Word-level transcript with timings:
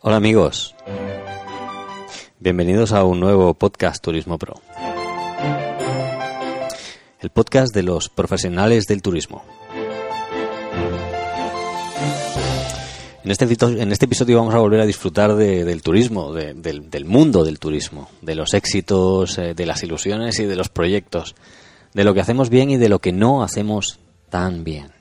Hola 0.00 0.16
amigos, 0.16 0.74
bienvenidos 2.40 2.92
a 2.92 3.04
un 3.04 3.20
nuevo 3.20 3.54
podcast 3.54 4.02
Turismo 4.02 4.38
Pro. 4.38 4.54
El 7.20 7.30
podcast 7.30 7.74
de 7.74 7.82
los 7.82 8.08
profesionales 8.08 8.86
del 8.86 9.02
turismo. 9.02 9.44
En 13.24 13.32
este, 13.32 13.44
este 13.44 14.04
episodio 14.06 14.38
vamos 14.38 14.54
a 14.54 14.58
volver 14.58 14.80
a 14.80 14.86
disfrutar 14.86 15.34
del 15.34 15.82
turismo, 15.82 16.32
del, 16.32 17.04
mundo 17.04 17.44
del 17.44 17.58
turismo, 17.58 18.08
de 18.22 18.34
los 18.34 18.54
éxitos, 18.54 19.36
eh, 19.36 19.52
de 19.52 19.66
las 19.66 19.82
ilusiones 19.82 20.38
y 20.38 20.46
de 20.46 20.56
los 20.56 20.70
proyectos, 20.70 21.34
de 21.92 22.04
lo 22.04 22.14
que 22.14 22.22
hacemos 22.22 22.48
bien 22.48 22.70
y 22.70 22.78
de 22.78 22.88
lo 22.88 23.00
que 23.00 23.12
no 23.12 23.42
hacemos 23.42 23.98
tan 24.30 24.64
bien. 24.64 24.97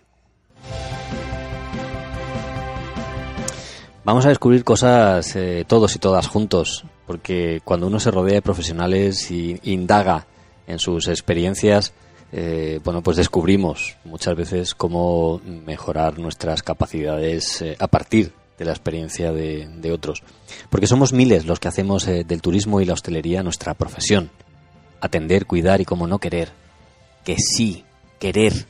Vamos 4.08 4.26
a 4.26 4.30
descubrir 4.30 4.64
cosas 4.64 5.36
eh, 5.36 5.66
todos 5.68 5.94
y 5.98 6.00
todas 6.00 6.28
juntos, 6.28 6.86
porque 7.06 7.60
cuando 7.66 7.88
uno 7.88 8.00
se 8.00 8.10
rodea 8.10 8.36
de 8.36 8.42
profesionales 8.42 9.30
y 9.32 9.60
indaga 9.64 10.28
en 10.66 10.80
sus 10.80 11.10
experiencias, 11.10 11.92
eh, 12.32 12.80
bueno, 12.86 13.04
pues 13.04 13.18
descubrimos 13.18 13.98
muchas 14.06 14.34
veces 14.38 14.76
cómo 14.76 15.42
mejorar 15.44 16.20
nuestras 16.20 16.64
capacidades 16.64 17.62
eh, 17.62 17.76
a 17.82 17.88
partir 17.88 18.32
de 18.58 18.64
la 18.64 18.72
experiencia 18.72 19.34
de, 19.34 19.68
de, 19.68 19.92
otros. 19.92 20.24
Porque 20.70 20.88
somos 20.88 21.12
miles 21.12 21.46
los 21.46 21.60
que 21.60 21.68
hacemos 21.68 22.06
del 22.06 22.42
turismo 22.42 22.80
y 22.80 22.86
la 22.86 22.94
hostelería 22.94 23.44
nuestra 23.44 23.74
profesión. 23.74 24.30
Atender, 25.02 25.46
cuidar 25.46 25.82
y 25.82 25.86
cómo 25.86 26.08
no 26.08 26.20
querer. 26.20 26.54
Que 27.26 27.36
sí, 27.38 27.84
querer 28.20 28.68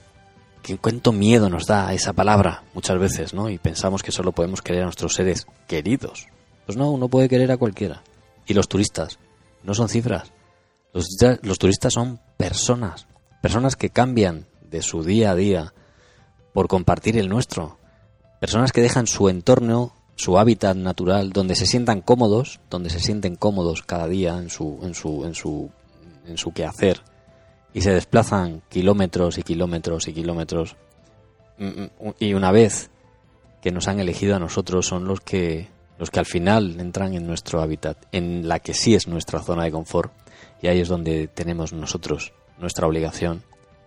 que 0.67 0.77
cuánto 0.77 1.13
miedo 1.13 1.49
nos 1.49 1.65
da 1.65 1.93
esa 1.93 2.11
palabra 2.11 2.63
muchas 2.73 2.99
veces, 2.99 3.33
¿no? 3.33 3.49
Y 3.49 3.57
pensamos 3.57 4.03
que 4.03 4.11
solo 4.11 4.33
podemos 4.33 4.61
querer 4.61 4.81
a 4.81 4.85
nuestros 4.85 5.13
seres 5.13 5.47
queridos. 5.65 6.27
Pues 6.65 6.77
no, 6.77 6.91
uno 6.91 7.07
puede 7.07 7.29
querer 7.29 7.49
a 7.53 7.57
cualquiera. 7.57 8.03
Y 8.45 8.53
los 8.53 8.67
turistas 8.67 9.17
no 9.63 9.73
son 9.73 9.87
cifras. 9.87 10.33
Los, 10.91 11.07
los 11.41 11.57
turistas 11.57 11.93
son 11.93 12.19
personas. 12.35 13.07
Personas 13.41 13.77
que 13.77 13.91
cambian 13.91 14.45
de 14.69 14.81
su 14.81 15.03
día 15.03 15.31
a 15.31 15.35
día 15.35 15.73
por 16.51 16.67
compartir 16.67 17.17
el 17.17 17.29
nuestro. 17.29 17.77
Personas 18.41 18.73
que 18.73 18.81
dejan 18.81 19.07
su 19.07 19.29
entorno, 19.29 19.93
su 20.17 20.37
hábitat 20.37 20.75
natural, 20.75 21.31
donde 21.31 21.55
se 21.55 21.65
sientan 21.65 22.01
cómodos, 22.01 22.59
donde 22.69 22.89
se 22.89 22.99
sienten 22.99 23.37
cómodos 23.37 23.83
cada 23.83 24.09
día 24.09 24.37
en 24.37 24.49
su, 24.49 24.79
en 24.83 24.95
su, 24.95 25.23
en 25.23 25.33
su, 25.33 25.71
en 26.25 26.37
su 26.37 26.51
quehacer 26.51 27.01
y 27.73 27.81
se 27.81 27.91
desplazan 27.91 28.61
kilómetros 28.69 29.37
y 29.37 29.43
kilómetros 29.43 30.07
y 30.07 30.13
kilómetros 30.13 30.75
mm, 31.57 31.65
mm, 31.65 31.89
y 32.19 32.33
una 32.33 32.51
vez 32.51 32.89
que 33.61 33.71
nos 33.71 33.87
han 33.87 33.99
elegido 33.99 34.35
a 34.35 34.39
nosotros 34.39 34.85
son 34.85 35.05
los 35.05 35.21
que 35.21 35.69
los 35.97 36.11
que 36.11 36.19
al 36.19 36.25
final 36.25 36.79
entran 36.79 37.15
en 37.15 37.25
nuestro 37.25 37.59
hábitat, 37.59 37.97
en 38.11 38.47
la 38.47 38.59
que 38.59 38.75
sí 38.75 38.93
es 38.93 39.07
nuestra 39.07 39.41
zona 39.41 39.63
de 39.63 39.71
confort 39.71 40.13
y 40.61 40.67
ahí 40.67 40.79
es 40.79 40.87
donde 40.87 41.27
tenemos 41.27 41.73
nosotros 41.73 42.33
nuestra 42.59 42.87
obligación 42.87 43.43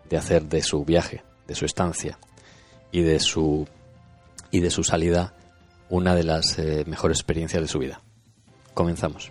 de 0.08 0.16
hacer 0.16 0.44
de 0.44 0.62
su 0.62 0.84
viaje, 0.84 1.22
de 1.46 1.54
su 1.54 1.64
estancia 1.64 2.18
y 2.90 3.02
de 3.02 3.20
su 3.20 3.66
y 4.50 4.60
de 4.60 4.70
su 4.70 4.82
salida 4.82 5.34
una 5.88 6.14
de 6.14 6.24
las 6.24 6.58
eh, 6.58 6.84
mejores 6.86 7.18
experiencias 7.18 7.62
de 7.62 7.68
su 7.68 7.78
vida. 7.78 8.02
Comenzamos. 8.74 9.30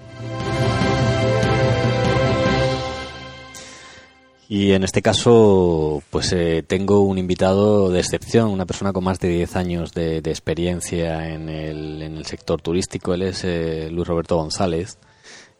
Y 4.52 4.72
en 4.72 4.84
este 4.84 5.04
caso, 5.04 6.02
pues 6.10 6.34
eh, 6.34 6.64
tengo 6.66 7.02
un 7.02 7.20
invitado 7.20 7.92
de 7.92 8.00
excepción, 8.00 8.50
una 8.50 8.66
persona 8.66 8.92
con 8.92 9.04
más 9.04 9.20
de 9.20 9.30
10 9.30 9.56
años 9.56 9.94
de, 9.94 10.18
experiencia 10.18 11.30
en 11.30 11.50
el, 11.50 12.26
sector 12.26 12.60
turístico. 12.60 13.14
Él 13.14 13.22
es 13.22 13.44
eh, 13.44 13.90
Luis 13.92 14.08
Roberto 14.08 14.38
González, 14.38 14.98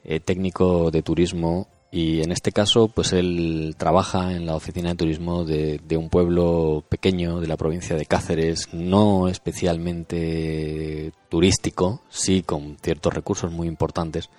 eh, 0.04 0.20
técnico 0.20 0.90
de 0.90 1.04
turismo. 1.04 1.68
Y 1.92 2.24
en 2.24 2.32
este 2.32 2.52
caso, 2.52 2.88
pues 2.88 3.14
él 3.14 3.76
trabaja 3.78 4.34
en 4.34 4.48
la 4.48 4.56
oficina 4.56 4.90
de 4.90 4.96
turismo 4.96 5.46
de 5.46 5.80
un 5.96 6.10
pueblo 6.10 6.84
pequeño 6.90 7.40
de 7.42 7.48
la 7.48 7.58
provincia 7.58 7.96
de 7.96 8.08
Cáceres, 8.08 8.74
no 8.74 9.28
especialmente 9.28 11.12
turístico, 11.30 12.02
sí 12.10 12.42
con 12.42 12.78
ciertos 12.82 13.14
recursos 13.14 13.52
muy 13.52 13.68
importantes, 13.68 14.30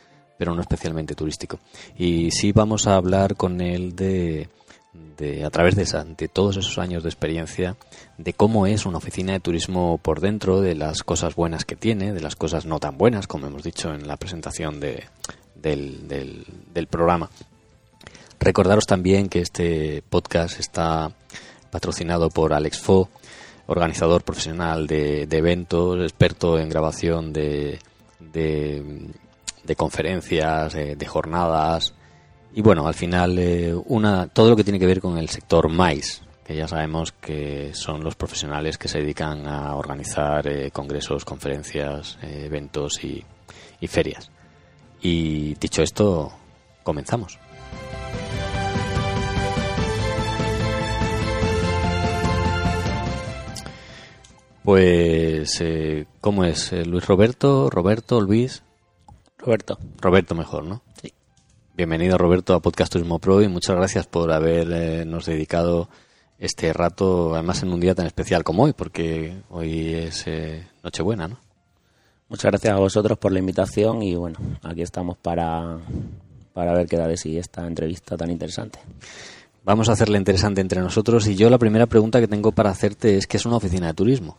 pero 0.41 0.55
no 0.55 0.62
especialmente 0.62 1.15
turístico. 1.15 1.59
Y 1.99 2.31
sí 2.31 2.53
vamos 2.53 2.87
a 2.87 2.95
hablar 2.95 3.37
con 3.37 3.61
él 3.61 3.95
de, 3.95 4.49
de 5.19 5.45
a 5.45 5.51
través 5.51 5.77
de, 5.77 5.83
esa, 5.83 6.03
de 6.03 6.28
todos 6.28 6.56
esos 6.56 6.78
años 6.78 7.03
de 7.03 7.11
experiencia, 7.11 7.77
de 8.17 8.33
cómo 8.33 8.67
es 8.67 8.87
una 8.87 8.97
oficina 8.97 9.34
de 9.34 9.41
turismo 9.41 9.99
por 9.99 10.21
dentro, 10.21 10.62
de 10.62 10.75
las 10.75 11.03
cosas 11.03 11.34
buenas 11.34 11.67
que 11.67 11.77
tiene, 11.77 12.15
de 12.15 12.23
las 12.23 12.37
cosas 12.37 12.65
no 12.65 12.81
tan 12.81 12.97
buenas, 12.97 13.27
como 13.27 13.49
hemos 13.49 13.62
dicho 13.62 13.93
en 13.93 14.09
la 14.09 14.17
presentación 14.17 14.81
de, 14.81 15.05
del, 15.56 16.09
del, 16.09 16.87
programa. 16.87 17.28
Recordaros 18.39 18.87
también 18.87 19.28
que 19.28 19.41
este 19.41 20.03
podcast 20.09 20.59
está 20.59 21.12
patrocinado 21.71 22.31
por 22.31 22.55
Alex 22.55 22.78
Fo, 22.78 23.11
organizador 23.67 24.22
profesional 24.22 24.87
de, 24.87 25.27
de 25.27 25.37
eventos, 25.37 26.01
experto 26.01 26.59
en 26.59 26.71
grabación 26.71 27.31
de, 27.34 27.78
de 29.65 29.76
conferencias, 29.76 30.75
eh, 30.75 30.97
de 30.97 31.06
jornadas 31.06 31.94
y 32.53 32.62
bueno, 32.62 32.87
al 32.87 32.94
final 32.94 33.38
eh, 33.38 33.75
una, 33.87 34.26
todo 34.26 34.50
lo 34.50 34.56
que 34.56 34.65
tiene 34.65 34.78
que 34.78 34.87
ver 34.87 35.00
con 35.00 35.16
el 35.19 35.28
sector 35.28 35.69
MAIS, 35.69 36.22
que 36.44 36.56
ya 36.56 36.66
sabemos 36.66 37.12
que 37.12 37.72
son 37.75 38.03
los 38.03 38.16
profesionales 38.16 38.76
que 38.76 38.88
se 38.88 38.98
dedican 38.98 39.47
a 39.47 39.76
organizar 39.76 40.48
eh, 40.48 40.71
congresos, 40.72 41.25
conferencias, 41.25 42.19
eventos 42.22 43.04
y, 43.04 43.25
y 43.81 43.87
ferias. 43.87 44.31
Y 45.00 45.54
dicho 45.54 45.82
esto, 45.82 46.32
comenzamos. 46.82 47.38
Pues, 54.65 55.65
¿cómo 56.21 56.44
es? 56.44 56.72
Luis 56.72 57.06
Roberto, 57.06 57.71
Roberto, 57.71 58.21
Luis. 58.21 58.62
Roberto. 59.41 59.78
Roberto 60.01 60.34
mejor, 60.34 60.65
¿no? 60.65 60.83
Sí. 61.01 61.12
Bienvenido 61.75 62.19
Roberto 62.19 62.55
a 62.55 62.61
Podcast 62.61 62.93
Turismo 62.93 63.19
Pro 63.19 63.41
y 63.41 63.49
muchas 63.49 63.75
gracias 63.75 64.06
por 64.06 64.31
habernos 64.33 65.25
dedicado 65.25 65.89
este 66.39 66.73
rato, 66.73 67.34
además 67.34 67.62
en 67.62 67.73
un 67.73 67.81
día 67.81 67.95
tan 67.95 68.06
especial 68.06 68.45
como 68.45 68.65
hoy, 68.65 68.75
porque 68.75 69.43
hoy 69.49 69.95
es 69.95 70.27
eh, 70.27 70.67
Nochebuena, 70.83 71.28
¿no? 71.28 71.39
Muchas 72.28 72.51
gracias 72.51 72.75
a 72.75 72.78
vosotros 72.78 73.19
por 73.19 73.33
la 73.33 73.39
invitación 73.39 74.03
y 74.03 74.15
bueno, 74.15 74.39
aquí 74.62 74.83
estamos 74.83 75.17
para, 75.17 75.78
para 76.53 76.75
ver 76.75 76.87
qué 76.87 76.97
da 76.97 77.09
de 77.09 77.17
sí 77.17 77.39
esta 77.39 77.67
entrevista 77.67 78.17
tan 78.17 78.31
interesante. 78.31 78.78
Vamos 79.65 79.89
a 79.89 79.93
hacerla 79.93 80.19
interesante 80.19 80.61
entre 80.61 80.81
nosotros 80.81 81.27
y 81.27 81.34
yo 81.34 81.49
la 81.49 81.59
primera 81.59 81.87
pregunta 81.87 82.21
que 82.21 82.28
tengo 82.28 82.53
para 82.53 82.71
hacerte 82.71 83.17
es 83.17 83.27
¿qué 83.27 83.39
es 83.39 83.47
una 83.47 83.57
oficina 83.57 83.89
de 83.89 83.95
turismo? 83.95 84.37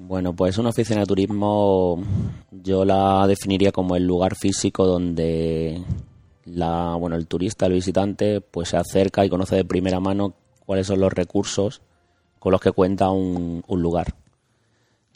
Bueno, 0.00 0.32
pues 0.32 0.56
una 0.58 0.68
oficina 0.68 1.00
de 1.00 1.06
turismo 1.06 2.00
yo 2.52 2.84
la 2.84 3.26
definiría 3.26 3.72
como 3.72 3.96
el 3.96 4.06
lugar 4.06 4.36
físico 4.36 4.86
donde 4.86 5.82
la, 6.44 6.94
bueno, 6.94 7.16
el 7.16 7.26
turista, 7.26 7.66
el 7.66 7.72
visitante, 7.72 8.40
pues 8.40 8.68
se 8.68 8.76
acerca 8.76 9.24
y 9.24 9.28
conoce 9.28 9.56
de 9.56 9.64
primera 9.64 9.98
mano 9.98 10.34
cuáles 10.64 10.86
son 10.86 11.00
los 11.00 11.12
recursos 11.12 11.82
con 12.38 12.52
los 12.52 12.60
que 12.60 12.70
cuenta 12.70 13.10
un, 13.10 13.64
un 13.66 13.82
lugar. 13.82 14.14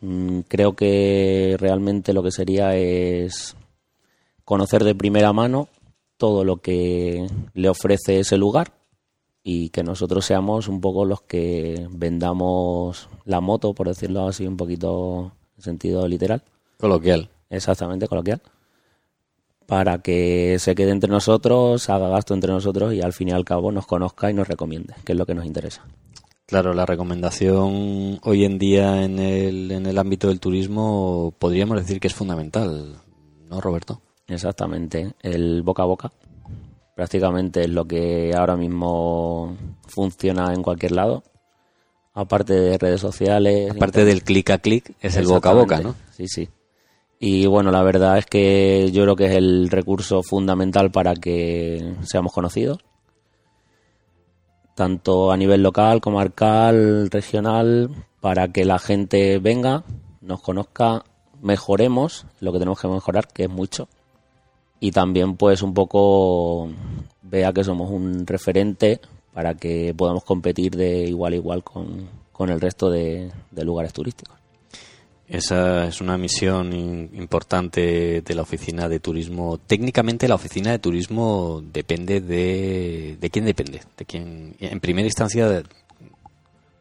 Mm, 0.01 0.41
creo 0.49 0.75
que 0.75 1.57
realmente 1.61 2.13
lo 2.13 2.25
que 2.25 2.33
sería 2.33 2.75
es 2.75 3.57
conocer 4.45 4.83
de 4.83 4.97
primera 4.97 5.33
mano 5.33 5.69
todo 6.17 6.45
lo 6.45 6.57
que 6.57 7.29
le 7.55 7.69
ofrece 7.69 8.19
ese 8.19 8.37
lugar 8.37 8.82
y 9.45 9.71
que 9.71 9.83
nosotros 9.83 10.25
seamos 10.25 10.69
un 10.69 10.81
poco 10.81 11.05
los 11.05 11.23
que 11.23 11.87
vendamos 11.91 13.09
la 13.25 13.41
moto, 13.41 13.75
por 13.75 13.89
decirlo 13.89 14.29
así, 14.29 14.47
un 14.47 14.57
poquito 14.57 15.33
en 15.57 15.63
sentido 15.63 16.07
literal. 16.07 16.43
Coloquial. 16.79 17.29
Exactamente, 17.51 18.09
coloquial. 18.09 18.41
Para 19.67 19.99
que 19.99 20.57
se 20.59 20.75
quede 20.75 20.91
entre 20.91 21.11
nosotros, 21.11 21.89
haga 21.89 22.09
gasto 22.09 22.35
entre 22.35 22.53
nosotros 22.53 22.95
y 22.95 23.01
al 23.01 23.13
fin 23.13 23.29
y 23.29 23.33
al 23.33 23.45
cabo 23.45 23.73
nos 23.73 23.87
conozca 23.87 24.31
y 24.31 24.35
nos 24.35 24.49
recomiende, 24.49 24.95
que 25.05 25.13
es 25.13 25.19
lo 25.19 25.27
que 25.27 25.35
nos 25.35 25.47
interesa. 25.47 25.85
Claro, 26.47 26.75
la 26.75 26.85
recomendación 26.85 28.21
hoy 28.23 28.45
en 28.45 28.59
día 28.59 29.05
en 29.05 29.19
el, 29.19 29.71
en 29.71 29.87
el 29.87 29.99
ámbito 29.99 30.29
del 30.29 30.41
turismo 30.41 31.33
podríamos 31.39 31.79
decir 31.79 31.99
que 31.99 32.09
es 32.09 32.15
fundamental, 32.15 32.97
¿no, 33.49 33.61
Roberto? 33.61 34.03
Exactamente, 34.27 35.15
el 35.23 35.63
boca 35.63 35.83
a 35.83 35.87
boca 35.87 36.13
prácticamente 36.95 37.63
es 37.63 37.71
lo 37.71 37.87
que 37.87 38.33
ahora 38.37 38.57
mismo 38.57 39.57
funciona 39.87 40.53
en 40.53 40.63
cualquier 40.63 40.93
lado. 40.93 41.23
Aparte 42.15 42.53
de 42.55 42.79
redes 42.79 43.01
sociales. 43.01 43.71
Aparte 43.71 44.05
del 44.05 44.23
clic 44.23 44.51
a 44.51 44.59
clic, 44.59 44.95
es 45.01 45.17
el 45.17 45.27
boca 45.27 45.51
a 45.51 45.55
boca, 45.55 45.81
¿no? 45.81 45.95
Sí, 46.11 46.29
sí. 46.29 46.49
Y 47.19 47.47
bueno, 47.47 47.71
la 47.71 47.83
verdad 47.83 48.19
es 48.19 48.27
que 48.27 48.91
yo 48.93 49.05
creo 49.05 49.17
que 49.17 49.27
es 49.27 49.37
el 49.37 49.71
recurso 49.71 50.23
fundamental 50.23 50.91
para 50.91 51.15
que 51.15 51.95
seamos 52.03 52.33
conocidos. 52.33 52.79
Tanto 54.75 55.31
a 55.31 55.37
nivel 55.37 55.63
local, 55.63 56.01
comarcal, 56.01 57.09
regional, 57.11 57.91
para 58.21 58.49
que 58.49 58.65
la 58.65 58.79
gente 58.79 59.39
venga, 59.39 59.85
nos 60.21 60.43
conozca, 60.43 61.05
mejoremos 61.41 62.27
lo 62.41 62.53
que 62.53 62.59
tenemos 62.59 62.81
que 62.81 62.89
mejorar, 62.89 63.29
que 63.29 63.45
es 63.45 63.51
mucho, 63.51 63.89
y 64.83 64.91
también 64.91 65.37
pues 65.37 65.63
un 65.63 65.73
poco 65.73 66.69
vea 67.23 67.53
que 67.53 67.63
somos 67.63 67.89
un 67.89 68.27
referente 68.27 69.01
para 69.33 69.55
que 69.55 69.95
podamos 69.97 70.25
competir 70.25 70.75
de 70.75 71.05
igual 71.05 71.35
a 71.35 71.37
igual 71.37 71.63
con, 71.63 72.09
el 72.51 72.61
resto 72.61 72.91
de, 72.91 73.31
lugares 73.63 73.93
turísticos. 73.93 74.37
Esa 75.29 75.87
es 75.87 76.01
una 76.01 76.19
misión 76.19 76.73
importante 77.15 78.23
de 78.23 78.35
la 78.35 78.43
oficina 78.43 78.89
de 78.89 78.99
turismo. 78.99 79.57
Técnicamente 79.59 80.27
la 80.27 80.35
oficina 80.35 80.73
de 80.73 80.81
turismo 80.81 81.63
depende 81.73 82.21
de... 82.21 83.17
¿De 83.21 83.31
quién 83.31 83.45
depende? 83.45 83.83
¿De 83.97 84.05
quién, 84.05 84.57
en 84.59 84.81
primera 84.81 85.07
instancia, 85.07 85.49
de, 85.49 85.63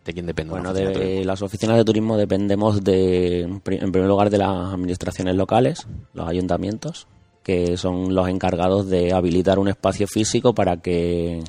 quién 0.06 0.26
depende? 0.26 0.54
Bueno, 0.54 0.74
de, 0.74 1.24
las 1.24 1.44
oficinas 1.44 1.78
de 1.78 1.86
turismo 1.86 2.18
dependemos 2.18 2.84
de, 2.84 3.42
en 3.42 3.62
primer 3.62 4.08
lugar 4.08 4.32
de 4.32 4.40
las 4.40 4.74
administraciones 4.74 5.36
locales, 5.36 5.86
los 6.16 6.28
ayuntamientos, 6.28 7.06
que 7.44 7.78
son 7.78 8.14
los 8.14 8.28
encargados 8.28 8.90
de 8.90 9.14
habilitar 9.14 9.60
un 9.60 9.68
espacio 9.68 10.08
físico 10.08 10.54
para 10.54 10.78
que 10.78 11.44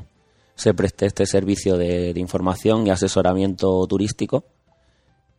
se 0.55 0.75
preste 0.75 1.07
este 1.07 1.27
servicio 1.27 1.77
de, 1.77 2.13
información 2.17 2.87
y 2.87 2.91
asesoramiento 2.91 3.87
turístico 3.87 4.45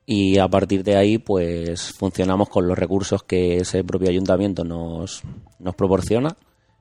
y 0.05 0.37
a 0.37 0.47
partir 0.47 0.83
de 0.83 0.97
ahí 0.97 1.17
pues 1.17 1.93
funcionamos 1.93 2.49
con 2.49 2.67
los 2.67 2.77
recursos 2.77 3.23
que 3.23 3.57
ese 3.57 3.83
propio 3.83 4.09
ayuntamiento 4.09 4.63
nos, 4.63 5.23
nos 5.59 5.75
proporciona 5.75 6.35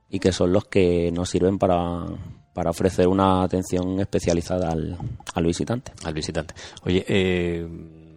y 0.09 0.19
que 0.19 0.31
son 0.31 0.51
los 0.51 0.65
que 0.65 1.11
nos 1.11 1.29
sirven 1.29 1.57
para, 1.57 2.05
para 2.53 2.69
ofrecer 2.69 3.07
una 3.07 3.43
atención 3.43 3.99
especializada 3.99 4.71
al, 4.71 4.97
al 5.33 5.45
visitante. 5.45 5.93
Al 6.03 6.13
visitante. 6.13 6.53
Oye, 6.85 7.03
eh, 7.07 7.67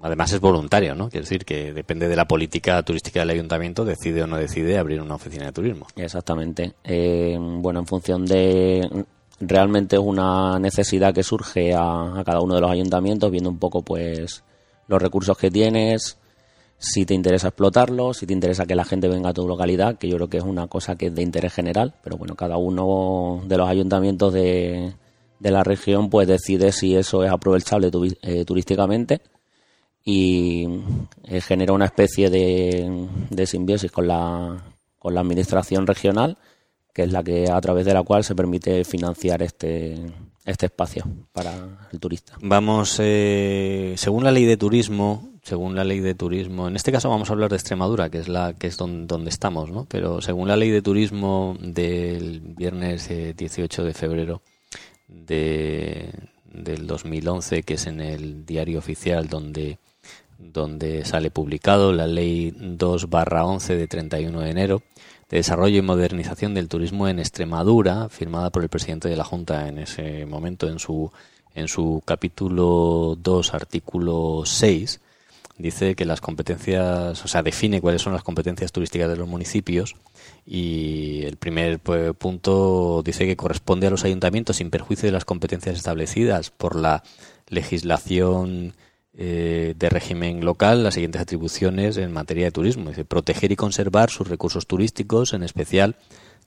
además 0.07 0.33
es 0.33 0.41
voluntario, 0.41 0.95
¿no? 0.95 1.09
Quiere 1.09 1.25
decir 1.25 1.45
que 1.45 1.73
depende 1.73 2.09
de 2.09 2.17
la 2.17 2.27
política 2.27 2.83
turística 2.83 3.21
del 3.21 3.31
ayuntamiento, 3.31 3.85
decide 3.85 4.23
o 4.23 4.27
no 4.27 4.37
decide 4.37 4.79
abrir 4.79 5.01
una 5.01 5.17
oficina 5.17 5.47
de 5.47 5.53
turismo. 5.53 5.87
Exactamente. 5.97 6.75
Eh, 6.85 7.37
bueno, 7.39 7.81
en 7.81 7.87
función 7.87 8.25
de 8.25 9.05
realmente 9.41 9.97
es 9.97 10.03
una 10.03 10.59
necesidad 10.59 11.13
que 11.13 11.23
surge 11.23 11.75
a, 11.75 12.23
cada 12.25 12.41
uno 12.41 12.55
de 12.55 12.61
los 12.61 12.71
ayuntamientos, 12.71 13.31
viendo 13.31 13.51
un 13.51 13.59
poco 13.59 13.83
pues 13.83 14.45
los 14.89 15.03
recursos 15.03 15.37
que 15.37 15.51
tienes, 15.51 16.19
si 16.79 17.05
te 17.05 17.15
interesa 17.15 17.49
explotarlos, 17.49 18.19
si 18.19 18.27
te 18.27 18.33
interesa 18.33 18.67
que 18.67 18.75
la 18.75 18.85
gente 18.85 19.09
venga 19.09 19.31
a 19.31 19.35
tu 19.35 19.47
localidad, 19.49 19.99
que 19.99 20.09
yo 20.09 20.17
creo 20.17 20.29
que 20.29 20.39
es 20.39 20.45
una 20.45 20.69
cosa 20.69 20.97
que 20.97 21.07
es 21.07 21.15
de 21.15 21.23
interés 21.23 21.53
general, 21.53 21.95
pero 22.03 22.17
bueno, 22.17 22.37
cada 22.37 22.57
uno 22.57 23.43
de 23.45 23.57
los 23.57 23.69
ayuntamientos 23.69 24.33
de, 24.33 24.95
de 25.41 25.51
la 25.51 25.65
región 25.65 26.11
pues 26.11 26.29
decide 26.29 26.71
si 26.73 26.95
eso 26.95 27.25
es 27.25 27.31
aprovechable 27.31 27.91
eh, 28.23 28.45
turísticamente 28.45 29.21
y 30.07 30.67
eh, 31.25 31.43
genera 31.43 31.75
una 31.75 31.85
especie 31.85 32.31
de, 32.31 33.09
de 33.29 33.47
simbiosis 33.47 33.93
con 33.93 34.07
la, 34.07 34.57
con 34.99 35.13
la 35.13 35.21
administración 35.21 35.87
regional 35.87 36.39
que 36.97 37.03
es 37.03 37.13
la 37.13 37.23
que 37.23 37.51
a 37.51 37.61
través 37.61 37.85
de 37.85 37.93
la 37.93 38.03
cual 38.03 38.25
se 38.25 38.35
permite 38.35 38.83
financiar 38.83 39.43
este, 39.43 39.99
este 40.47 40.65
espacio 40.65 41.05
para 41.31 41.89
el 41.93 42.01
turista. 42.01 42.39
Vamos, 42.41 42.97
eh, 43.03 43.93
según 43.99 44.25
la 44.25 44.31
ley 44.31 44.47
de 44.47 44.57
turismo, 44.57 45.29
según 45.43 45.77
la 45.77 45.85
ley 45.85 46.01
de 46.01 46.15
turismo, 46.15 46.69
en 46.69 46.75
este 46.75 46.93
caso 46.93 47.11
vamos 47.11 47.29
a 47.29 47.35
hablar 47.35 47.51
de 47.51 47.57
Extremadura, 47.57 48.09
que 48.09 48.17
es 48.17 48.29
la 48.29 48.55
que 48.55 48.69
es 48.69 48.79
donde, 48.79 49.29
estamos, 49.29 49.71
¿no? 49.71 49.85
Pero 49.91 50.23
según 50.23 50.49
la 50.49 50.57
ley 50.57 50.71
de 50.71 50.81
turismo 50.81 51.59
del 51.61 52.41
viernes 52.41 53.11
18 53.37 53.85
de 53.85 53.93
febrero 53.93 54.41
de, 55.07 56.15
del 56.51 56.87
2011, 56.87 57.63
que 57.63 57.75
es 57.75 57.87
en 57.87 58.01
el 58.01 58.47
diario 58.47 58.79
oficial 58.79 59.29
donde 59.29 59.79
donde 60.39 61.05
sale 61.05 61.31
publicado 61.31 61.93
la 61.93 62.07
ley 62.07 62.53
2 62.57 63.07
11 63.11 63.77
de 63.77 63.87
31 63.87 64.41
de 64.41 64.51
enero 64.51 64.83
de 65.29 65.39
Desarrollo 65.39 65.79
y 65.79 65.83
Modernización 65.83 66.55
del 66.55 66.69
Turismo 66.69 67.09
en 67.09 67.19
Extremadura, 67.19 68.09
firmada 68.09 68.51
por 68.51 68.63
el 68.63 68.69
presidente 68.69 69.09
de 69.09 69.17
la 69.17 69.25
Junta 69.25 69.69
en 69.69 69.79
ese 69.79 70.25
momento 70.25 70.69
en 70.69 70.79
su, 70.79 71.11
en 71.55 71.69
su 71.69 72.03
capítulo 72.05 73.17
2, 73.21 73.55
artículo 73.55 74.43
6, 74.45 75.01
dice 75.59 75.95
que 75.95 76.05
las 76.05 76.21
competencias, 76.21 77.25
o 77.25 77.29
sea, 77.29 77.43
define 77.43 77.81
cuáles 77.81 78.03
son 78.03 78.13
las 78.13 78.23
competencias 78.23 78.73
turísticas 78.73 79.09
de 79.09 79.17
los 79.17 79.27
municipios 79.27 79.97
y 80.47 81.23
el 81.25 81.37
primer 81.37 81.81
pues, 81.81 82.15
punto 82.15 83.03
dice 83.03 83.27
que 83.27 83.37
corresponde 83.37 83.87
a 83.87 83.91
los 83.91 84.05
ayuntamientos 84.05 84.57
sin 84.57 84.71
perjuicio 84.71 85.07
de 85.07 85.13
las 85.13 85.25
competencias 85.25 85.77
establecidas 85.77 86.51
por 86.51 86.77
la 86.77 87.03
legislación 87.49 88.75
eh, 89.19 89.75
de 89.79 89.89
régimen 89.89 90.45
local 90.45 90.85
las 90.85 90.95
siguientes 90.95 91.23
atribuciones 91.23 91.97
en 91.97 92.13
materia 92.13 92.45
de 92.45 92.51
turismo. 92.51 92.91
Dice, 92.91 93.05
proteger 93.05 93.51
y 93.51 93.57
conservar 93.57 94.11
sus 94.11 94.29
recursos 94.29 94.67
turísticos, 94.67 95.33
en 95.33 95.43
especial 95.43 95.97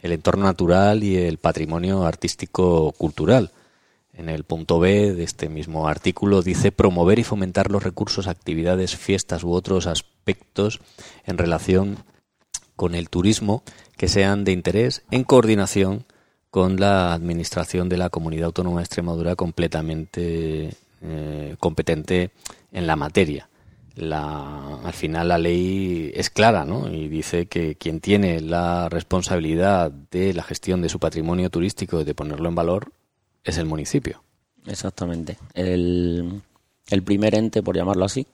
el 0.02 0.12
entorno 0.12 0.46
natural 0.46 1.04
y 1.04 1.18
el 1.18 1.40
patrimonio 1.40 2.04
artístico-cultural. 2.06 3.52
En 4.14 4.30
el 4.30 4.44
punto 4.44 4.80
B 4.80 5.14
de 5.14 5.24
este 5.24 5.50
mismo 5.50 5.88
artículo 5.88 6.42
dice 6.42 6.72
promover 6.72 7.20
y 7.20 7.24
fomentar 7.24 7.72
los 7.72 7.84
recursos, 7.84 8.28
actividades, 8.28 8.96
fiestas 8.96 9.44
u 9.44 9.52
otros 9.52 9.88
aspectos 9.88 10.80
en 11.26 11.38
relación 11.38 11.98
con 12.76 12.96
el 12.96 13.10
turismo 13.10 13.64
que 13.98 14.08
sean 14.08 14.44
de 14.44 14.52
interés 14.52 15.04
en 15.10 15.24
coordinación 15.24 16.06
con 16.52 16.80
la 16.80 17.14
administración 17.14 17.90
de 17.90 17.98
la 17.98 18.10
Comunidad 18.10 18.48
Autónoma 18.48 18.80
de 18.80 18.84
Extremadura 18.84 19.36
completamente 19.36 20.72
eh, 21.02 21.56
competente 21.60 22.32
en 22.72 22.88
la 22.88 22.96
materia. 22.96 23.50
La, 23.96 24.80
al 24.84 24.94
final 24.94 25.28
la 25.28 25.38
ley 25.38 26.12
es 26.14 26.30
clara 26.30 26.64
¿no? 26.64 26.90
y 26.90 27.10
dice 27.10 27.48
que 27.48 27.76
quien 27.76 28.00
tiene 28.00 28.40
la 28.40 28.88
responsabilidad 28.88 29.92
de 29.92 30.34
la 30.34 30.44
gestión 30.44 30.82
de 30.82 30.90
su 30.90 31.00
patrimonio 31.00 31.50
turístico 31.50 32.00
y 32.00 32.06
de 32.06 32.16
ponerlo 32.16 32.48
en 32.48 32.56
valor 32.56 32.94
es 33.44 33.58
el 33.58 33.66
municipio. 33.66 34.24
Exactamente. 34.66 35.38
El, 35.54 36.42
el 36.90 37.04
primer 37.04 37.36
ente, 37.36 37.62
por 37.62 37.76
llamarlo 37.76 38.06
así, 38.06 38.28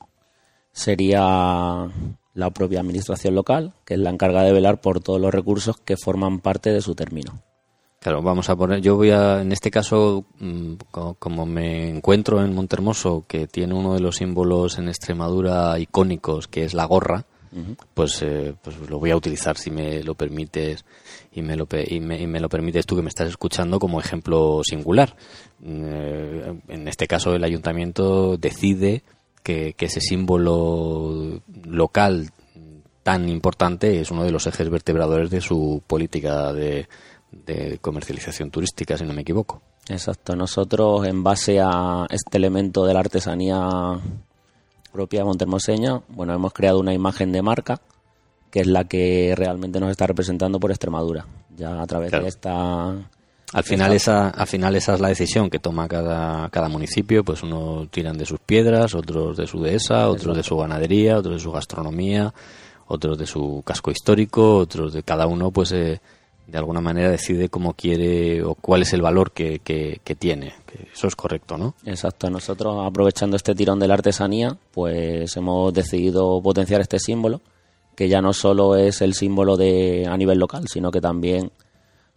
sería 0.71 1.89
la 2.33 2.49
propia 2.51 2.81
administración 2.81 3.33
local, 3.33 3.73
que 3.85 3.95
es 3.95 3.99
la 3.99 4.09
encargada 4.09 4.45
de 4.45 4.53
velar 4.53 4.81
por 4.81 4.99
todos 4.99 5.19
los 5.19 5.33
recursos 5.33 5.77
que 5.77 5.97
forman 5.97 6.41
parte 6.41 6.71
de 6.71 6.81
su 6.81 6.93
término. 6.93 7.41
Claro, 8.05 8.21
vamos 8.21 8.51
a 8.51 8.55
poner, 8.55 8.81
yo 8.81 8.95
voy 8.97 9.09
a, 9.09 9.41
en 9.41 9.51
este 9.51 9.71
caso, 9.71 10.25
mm, 10.37 10.73
como 11.17 11.47
me 11.47 11.89
encuentro 11.89 12.39
en 12.45 12.53
Montermoso, 12.53 13.25
que 13.27 13.47
tiene 13.47 13.73
uno 13.73 13.95
de 13.95 13.99
los 13.99 14.17
símbolos 14.17 14.77
en 14.77 14.89
Extremadura 14.89 15.79
icónicos, 15.79 16.47
que 16.47 16.65
es 16.65 16.75
la 16.75 16.85
gorra, 16.85 17.25
pues, 17.95 18.21
eh, 18.21 18.53
pues 18.61 18.77
lo 18.91 18.99
voy 18.99 19.09
a 19.09 19.15
utilizar 19.15 19.57
si 19.57 19.71
me 19.71 20.03
lo 20.03 20.13
permites 20.13 20.85
y 21.31 21.41
me 21.41 21.55
lo, 21.55 21.67
y 21.87 21.99
me, 21.99 22.39
lo 22.39 22.47
permites 22.47 22.85
tú 22.85 22.95
que 22.95 23.01
me 23.01 23.09
estás 23.09 23.27
escuchando 23.29 23.79
como 23.79 23.99
ejemplo 23.99 24.61
singular. 24.63 25.15
Eh, 25.63 26.53
en 26.67 26.87
este 26.87 27.07
caso, 27.07 27.33
el 27.33 27.43
ayuntamiento 27.43 28.37
decide 28.37 29.01
que, 29.41 29.73
que 29.73 29.85
ese 29.87 29.99
símbolo 29.99 31.41
local 31.63 32.29
tan 33.01 33.29
importante 33.29 34.01
es 34.01 34.09
uno 34.09 34.23
de 34.23 34.31
los 34.31 34.47
ejes 34.47 34.67
vertebradores 34.69 35.29
de 35.29 35.39
su 35.39 35.83
política 35.85 36.53
de 36.53 36.87
de 37.45 37.77
comercialización 37.79 38.49
turística, 38.49 38.97
si 38.97 39.05
no 39.05 39.13
me 39.13 39.21
equivoco. 39.21 39.61
Exacto. 39.89 40.35
Nosotros, 40.35 41.05
en 41.05 41.23
base 41.23 41.59
a 41.61 42.05
este 42.09 42.37
elemento 42.37 42.85
de 42.85 42.93
la 42.93 43.01
artesanía 43.01 43.99
propia 44.91 45.19
de 45.19 45.25
Montermoseña, 45.25 46.01
bueno, 46.09 46.33
hemos 46.33 46.53
creado 46.53 46.79
una 46.79 46.93
imagen 46.93 47.31
de 47.31 47.41
marca 47.41 47.79
que 48.55 48.61
es 48.61 48.67
la 48.67 48.85
que 48.85 49.33
realmente 49.35 49.81
nos 49.81 49.91
está 49.91 50.07
representando 50.07 50.61
por 50.61 50.71
Extremadura. 50.71 51.25
Ya 51.57 51.81
a 51.81 51.85
través 51.85 52.09
de 52.09 52.25
esta 52.25 52.95
al 53.51 53.63
final 53.65 53.91
esa 53.91 54.29
al 54.29 54.47
final 54.47 54.77
esa 54.77 54.93
es 54.93 55.01
la 55.01 55.09
decisión 55.09 55.49
que 55.49 55.59
toma 55.59 55.89
cada, 55.89 56.47
cada 56.49 56.69
municipio 56.69 57.25
pues 57.25 57.43
uno 57.43 57.85
tiran 57.91 58.17
de 58.17 58.25
sus 58.25 58.39
piedras 58.39 58.95
otros 58.95 59.35
de 59.35 59.45
su 59.45 59.61
dehesa 59.61 60.07
otros 60.07 60.37
de 60.37 60.43
su 60.43 60.55
ganadería 60.55 61.17
otros 61.17 61.35
de 61.35 61.39
su 61.41 61.51
gastronomía 61.51 62.33
otros 62.87 63.17
de 63.17 63.25
su 63.25 63.61
casco 63.65 63.91
histórico 63.91 64.55
otros 64.55 64.93
de 64.93 65.03
cada 65.03 65.27
uno 65.27 65.51
pues 65.51 65.73
eh, 65.73 65.99
de 66.47 66.57
alguna 66.57 66.81
manera 66.81 67.09
decide 67.09 67.49
cómo 67.49 67.73
quiere 67.73 68.43
o 68.43 68.55
cuál 68.55 68.83
es 68.83 68.93
el 68.93 69.01
valor 69.01 69.31
que, 69.31 69.59
que, 69.59 70.15
tiene. 70.15 70.53
Eso 70.93 71.07
es 71.07 71.15
correcto, 71.15 71.57
¿no? 71.57 71.75
Exacto. 71.85 72.29
Nosotros, 72.29 72.85
aprovechando 72.85 73.35
este 73.35 73.55
tirón 73.55 73.79
de 73.79 73.87
la 73.87 73.95
artesanía, 73.95 74.57
pues 74.71 75.35
hemos 75.37 75.73
decidido 75.73 76.41
potenciar 76.41 76.81
este 76.81 76.99
símbolo, 76.99 77.41
que 77.95 78.07
ya 78.07 78.21
no 78.21 78.33
solo 78.33 78.75
es 78.75 79.01
el 79.01 79.13
símbolo 79.13 79.57
de 79.57 80.05
a 80.07 80.15
nivel 80.17 80.37
local, 80.37 80.67
sino 80.67 80.91
que 80.91 81.01
también 81.01 81.51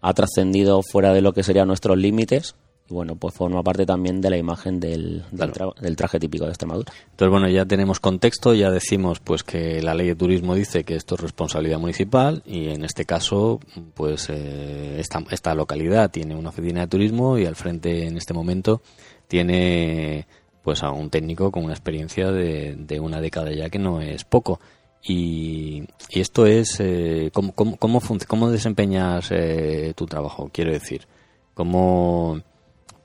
ha 0.00 0.12
trascendido 0.14 0.82
fuera 0.82 1.12
de 1.12 1.23
lo 1.23 1.32
que 1.32 1.42
serían 1.42 1.68
nuestros 1.68 1.97
límites 1.97 2.54
y 2.88 2.95
bueno, 2.95 3.16
pues 3.16 3.35
forma 3.35 3.62
parte 3.62 3.85
también 3.85 4.21
de 4.21 4.30
la 4.30 4.37
imagen 4.37 4.80
del, 4.80 5.25
del, 5.30 5.97
traje 5.97 6.18
típico 6.18 6.45
de 6.45 6.50
Extremadura. 6.50 6.92
Entonces, 7.11 7.30
bueno, 7.30 7.49
ya 7.49 7.66
tenemos 7.66 8.00
contexto, 8.00 8.54
ya 8.54 8.71
decimos 8.71 9.21
pues 9.21 9.42
que 9.42 9.83
la 9.83 9.95
ley 9.95 10.09
de 10.09 10.14
turismo 10.14 10.54
dice 10.54 10.85
que 10.85 10.97
esto 10.97 11.14
es 11.14 11.21
responsabilidad 11.21 11.78
municipal 11.78 12.42
y 12.47 12.68
en 12.68 12.85
este 12.85 13.04
caso, 13.04 13.61
pues 13.95 14.28
eh, 14.30 14.99
esta, 14.99 15.23
esta 15.30 15.54
localidad 15.54 16.11
tiene 16.11 16.35
una 16.35 16.49
oficina 16.49 16.80
de 16.83 16.87
turismo 16.88 17.38
y 17.38 17.47
al 17.47 17.57
frente 17.57 18.07
en 18.07 18.16
este 18.16 18.35
momento 18.35 18.83
tiene 19.26 20.26
pues 20.62 20.83
a 20.83 20.90
un 20.90 21.11
técnico 21.11 21.50
con 21.50 21.64
una 21.64 21.75
experiencia 21.75 22.30
de, 22.30 22.75
de 22.76 23.00
una 23.00 23.21
década 23.21 23.52
ya 23.52 23.68
que 23.71 23.78
no 23.78 24.00
es 24.00 24.25
poco. 24.25 24.61
Y, 25.02 25.85
y 26.11 26.21
esto 26.21 26.47
es, 26.47 26.80
eh, 26.80 27.30
¿cómo, 27.33 27.52
cómo, 27.52 27.76
cómo, 27.76 28.00
cómo 28.26 28.50
desempeñas 28.50 29.28
eh, 29.30 29.92
tu 29.97 30.07
trabajo? 30.07 30.50
Quiero 30.52 30.73
decir, 30.73 31.07
¿cómo, 31.54 32.40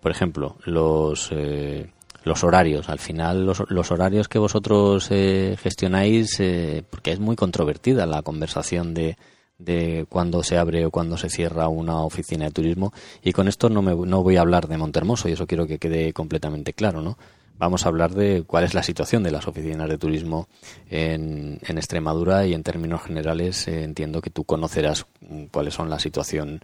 por 0.04 0.12
ejemplo, 0.12 0.58
los, 0.66 1.30
eh, 1.32 1.90
los 2.26 2.44
horarios? 2.44 2.90
Al 2.90 3.00
final, 3.00 3.46
los, 3.46 3.64
los 3.70 3.90
horarios 3.90 4.28
que 4.28 4.38
vosotros 4.38 5.08
eh, 5.12 5.56
gestionáis, 5.58 6.42
eh, 6.42 6.84
porque 6.90 7.14
es 7.14 7.22
muy 7.22 7.38
controvertida 7.38 8.06
la 8.06 8.22
conversación 8.22 8.94
de, 8.94 9.18
de 9.58 10.06
cuándo 10.10 10.44
se 10.44 10.58
abre 10.58 10.86
o 10.86 10.92
cuándo 10.92 11.16
se 11.16 11.30
cierra 11.30 11.70
una 11.70 12.02
oficina 12.02 12.44
de 12.44 12.52
turismo. 12.52 12.92
Y 13.24 13.32
con 13.32 13.48
esto 13.48 13.70
no, 13.70 13.82
me, 13.82 13.96
no 13.96 14.22
voy 14.24 14.36
a 14.36 14.42
hablar 14.42 14.68
de 14.68 14.78
Montermoso, 14.78 15.30
y 15.30 15.32
eso 15.32 15.48
quiero 15.48 15.66
que 15.66 15.80
quede 15.80 16.12
completamente 16.12 16.74
claro, 16.74 17.02
¿no? 17.02 17.18
Vamos 17.58 17.86
a 17.86 17.90
hablar 17.90 18.14
de 18.14 18.44
cuál 18.46 18.66
es 18.66 18.74
la 18.74 18.84
situación 18.84 19.24
de 19.24 19.32
las 19.32 19.48
oficinas 19.48 19.88
de 19.88 19.98
turismo 19.98 20.50
en, 20.90 21.60
en 21.62 21.78
Extremadura 21.78 22.46
y 22.46 22.54
en 22.54 22.64
términos 22.64 23.04
generales 23.04 23.68
eh, 23.68 23.84
entiendo 23.84 24.22
que 24.22 24.32
tú 24.32 24.44
conocerás 24.44 25.06
cuáles 25.52 25.76
son 25.76 25.90
la 25.90 26.00
situación 26.00 26.62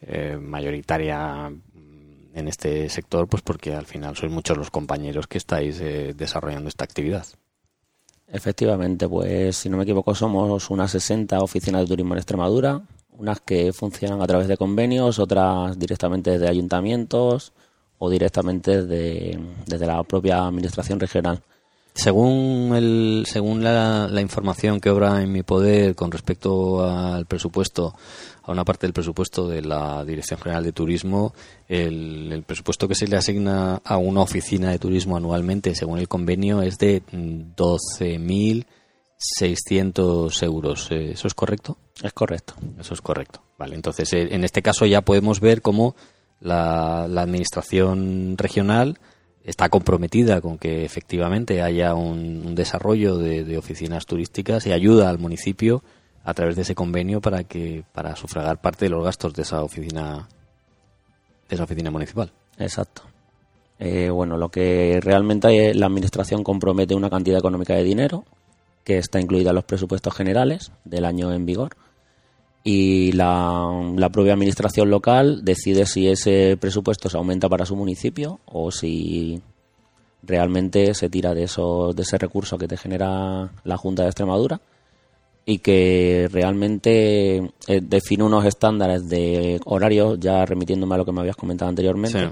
eh, 0.00 0.38
mayoritaria 0.40 1.52
en 2.34 2.48
este 2.48 2.88
sector, 2.88 3.26
pues 3.28 3.42
porque 3.42 3.74
al 3.74 3.86
final 3.86 4.16
sois 4.16 4.32
muchos 4.32 4.56
los 4.56 4.70
compañeros 4.70 5.26
que 5.26 5.38
estáis 5.38 5.80
eh, 5.80 6.14
desarrollando 6.16 6.68
esta 6.68 6.84
actividad. 6.84 7.26
Efectivamente, 8.32 9.08
pues 9.08 9.56
si 9.56 9.68
no 9.68 9.76
me 9.76 9.82
equivoco 9.82 10.14
somos 10.14 10.70
unas 10.70 10.92
60 10.92 11.38
oficinas 11.40 11.82
de 11.82 11.88
turismo 11.88 12.14
en 12.14 12.18
Extremadura, 12.18 12.82
unas 13.18 13.40
que 13.40 13.72
funcionan 13.72 14.22
a 14.22 14.26
través 14.26 14.46
de 14.46 14.56
convenios, 14.56 15.18
otras 15.18 15.78
directamente 15.78 16.30
desde 16.30 16.48
ayuntamientos 16.48 17.52
o 17.98 18.08
directamente 18.08 18.82
desde, 18.82 19.38
desde 19.66 19.86
la 19.86 20.02
propia 20.04 20.46
administración 20.46 21.00
regional. 21.00 21.42
Según, 21.92 22.72
el, 22.76 23.24
según 23.26 23.64
la, 23.64 24.08
la 24.08 24.20
información 24.20 24.80
que 24.80 24.90
obra 24.90 25.22
en 25.22 25.32
mi 25.32 25.42
poder 25.42 25.96
con 25.96 26.12
respecto 26.12 26.84
al 26.88 27.26
presupuesto, 27.26 27.94
a 28.50 28.52
una 28.52 28.64
parte 28.64 28.86
del 28.86 28.92
presupuesto 28.92 29.48
de 29.48 29.62
la 29.62 30.04
Dirección 30.04 30.38
General 30.40 30.64
de 30.64 30.72
Turismo, 30.72 31.32
el, 31.68 32.32
el 32.32 32.42
presupuesto 32.42 32.88
que 32.88 32.96
se 32.96 33.06
le 33.06 33.16
asigna 33.16 33.80
a 33.84 33.96
una 33.96 34.22
oficina 34.22 34.72
de 34.72 34.80
turismo 34.80 35.16
anualmente, 35.16 35.76
según 35.76 36.00
el 36.00 36.08
convenio, 36.08 36.60
es 36.60 36.76
de 36.78 37.04
mm, 37.12 37.52
12.600 37.56 40.42
euros. 40.42 40.90
Eh, 40.90 41.12
¿Eso 41.12 41.28
es 41.28 41.34
correcto? 41.34 41.78
Es 42.02 42.12
correcto. 42.12 42.54
Eso 42.78 42.94
es 42.94 43.00
correcto. 43.00 43.40
Vale, 43.56 43.76
entonces 43.76 44.12
eh, 44.12 44.26
en 44.32 44.42
este 44.42 44.62
caso 44.62 44.84
ya 44.84 45.02
podemos 45.02 45.38
ver 45.38 45.62
cómo 45.62 45.94
la, 46.40 47.06
la 47.08 47.22
administración 47.22 48.36
regional 48.36 48.98
está 49.44 49.68
comprometida 49.68 50.40
con 50.40 50.58
que 50.58 50.84
efectivamente 50.84 51.62
haya 51.62 51.94
un, 51.94 52.42
un 52.44 52.56
desarrollo 52.56 53.16
de, 53.16 53.44
de 53.44 53.58
oficinas 53.58 54.06
turísticas 54.06 54.66
y 54.66 54.72
ayuda 54.72 55.08
al 55.08 55.20
municipio 55.20 55.84
a 56.24 56.34
través 56.34 56.56
de 56.56 56.62
ese 56.62 56.74
convenio 56.74 57.20
para 57.20 57.44
que 57.44 57.84
para 57.92 58.16
sufragar 58.16 58.60
parte 58.60 58.86
de 58.86 58.90
los 58.90 59.04
gastos 59.04 59.34
de 59.34 59.42
esa 59.42 59.62
oficina 59.62 60.28
de 61.48 61.54
esa 61.54 61.64
oficina 61.64 61.90
municipal. 61.90 62.32
Exacto. 62.58 63.02
Eh, 63.78 64.10
bueno, 64.10 64.36
lo 64.36 64.50
que 64.50 65.00
realmente 65.02 65.74
la 65.74 65.86
administración 65.86 66.44
compromete 66.44 66.94
una 66.94 67.10
cantidad 67.10 67.38
económica 67.38 67.74
de 67.74 67.82
dinero 67.82 68.24
que 68.84 68.98
está 68.98 69.20
incluida 69.20 69.50
en 69.50 69.56
los 69.56 69.64
presupuestos 69.64 70.14
generales 70.14 70.70
del 70.84 71.04
año 71.04 71.32
en 71.32 71.46
vigor 71.46 71.76
y 72.62 73.12
la, 73.12 73.70
la 73.96 74.10
propia 74.10 74.34
administración 74.34 74.90
local 74.90 75.44
decide 75.44 75.86
si 75.86 76.08
ese 76.08 76.58
presupuesto 76.60 77.08
se 77.08 77.16
aumenta 77.16 77.48
para 77.48 77.64
su 77.64 77.74
municipio 77.74 78.40
o 78.44 78.70
si 78.70 79.40
realmente 80.22 80.92
se 80.92 81.08
tira 81.08 81.34
de 81.34 81.44
eso 81.44 81.92
de 81.94 82.02
ese 82.02 82.18
recurso 82.18 82.58
que 82.58 82.68
te 82.68 82.76
genera 82.76 83.50
la 83.64 83.76
Junta 83.78 84.02
de 84.02 84.10
Extremadura 84.10 84.60
y 85.50 85.58
que 85.58 86.28
realmente 86.30 87.38
eh, 87.66 87.80
define 87.82 88.22
unos 88.22 88.44
estándares 88.44 89.08
de 89.08 89.60
horarios 89.64 90.18
ya 90.20 90.44
remitiéndome 90.46 90.94
a 90.94 90.98
lo 90.98 91.04
que 91.04 91.10
me 91.10 91.20
habías 91.22 91.34
comentado 91.34 91.68
anteriormente 91.68 92.28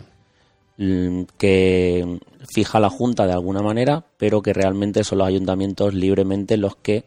Sí. 0.77 0.85
mm, 0.85 1.23
que 1.37 2.19
fija 2.55 2.79
la 2.79 2.91
Junta 2.91 3.27
de 3.27 3.33
alguna 3.33 3.61
manera, 3.61 4.05
pero 4.19 4.41
que 4.41 4.53
realmente 4.53 5.03
son 5.03 5.19
los 5.19 5.27
ayuntamientos 5.27 5.95
libremente 5.95 6.57
los 6.57 6.77
que 6.77 7.05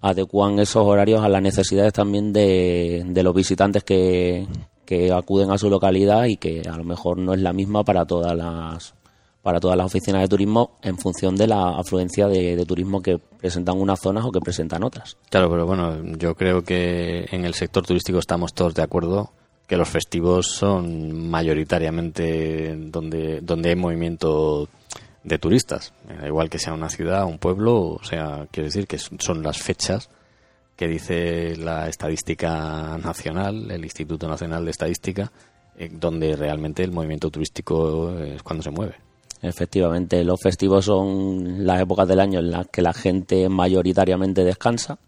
adecuan 0.00 0.58
esos 0.58 0.84
horarios 0.84 1.22
a 1.22 1.28
las 1.28 1.42
necesidades 1.42 1.92
también 1.92 2.32
de, 2.32 3.04
de 3.06 3.22
los 3.22 3.32
visitantes 3.34 3.84
que, 3.84 4.44
que 4.84 5.12
acuden 5.12 5.52
a 5.52 5.58
su 5.58 5.70
localidad 5.70 6.24
y 6.24 6.36
que 6.36 6.62
a 6.68 6.76
lo 6.76 6.82
mejor 6.84 7.18
no 7.18 7.32
es 7.34 7.40
la 7.40 7.52
misma 7.52 7.84
para 7.84 8.06
todas 8.06 8.34
las 8.36 8.94
para 9.42 9.60
todas 9.60 9.76
las 9.76 9.86
oficinas 9.86 10.22
de 10.22 10.28
turismo 10.28 10.78
en 10.82 10.98
función 10.98 11.36
de 11.36 11.46
la 11.46 11.78
afluencia 11.78 12.26
de, 12.26 12.64
turismo 12.66 13.00
que 13.00 13.18
presentan 13.18 13.80
unas 13.80 14.00
zonas 14.00 14.24
o 14.24 14.32
que 14.32 14.40
presentan 14.40 14.82
otras. 14.82 15.16
Claro, 15.30 15.48
pero 15.50 15.66
bueno, 15.66 16.02
yo 16.16 16.34
creo 16.34 16.62
que 16.62 17.26
en 17.30 17.44
el 17.44 17.54
sector 17.54 17.86
turístico 17.86 18.18
estamos 18.18 18.52
todos 18.52 18.74
de 18.74 18.82
acuerdo 18.82 19.30
que 19.66 19.76
los 19.76 19.88
festivos 19.88 20.46
son 20.46 21.28
mayoritariamente 21.28 22.74
donde, 22.76 23.40
donde 23.40 23.68
hay 23.70 23.76
movimiento 23.76 24.68
de 25.22 25.38
turistas. 25.38 25.92
Da 26.06 26.26
igual 26.26 26.50
que 26.50 26.58
sea 26.58 26.72
una 26.72 26.88
ciudad, 26.88 27.24
un 27.26 27.38
pueblo, 27.38 27.80
o 27.80 28.04
sea, 28.04 28.48
quiero 28.50 28.66
decir 28.66 28.86
que 28.86 28.98
son 28.98 29.42
las 29.42 29.58
fechas 29.58 30.08
que 30.74 30.86
dice 30.86 31.56
la 31.56 31.88
estadística 31.88 32.98
nacional, 32.98 33.70
el 33.70 33.84
Instituto 33.84 34.28
Nacional 34.28 34.64
de 34.64 34.70
Estadística, 34.70 35.30
eh, 35.76 35.90
donde 35.92 36.36
realmente 36.36 36.84
el 36.84 36.92
movimiento 36.92 37.30
turístico 37.30 38.16
es 38.18 38.42
cuando 38.42 38.62
se 38.62 38.70
mueve. 38.70 39.07
Efectivamente, 39.42 40.24
los 40.24 40.40
festivos 40.40 40.86
son 40.86 41.64
las 41.66 41.80
épocas 41.80 42.08
del 42.08 42.20
año 42.20 42.40
en 42.40 42.50
las 42.50 42.66
que 42.68 42.82
la 42.82 42.92
gente 42.92 43.48
mayoritariamente 43.48 44.44
descansa 44.44 44.98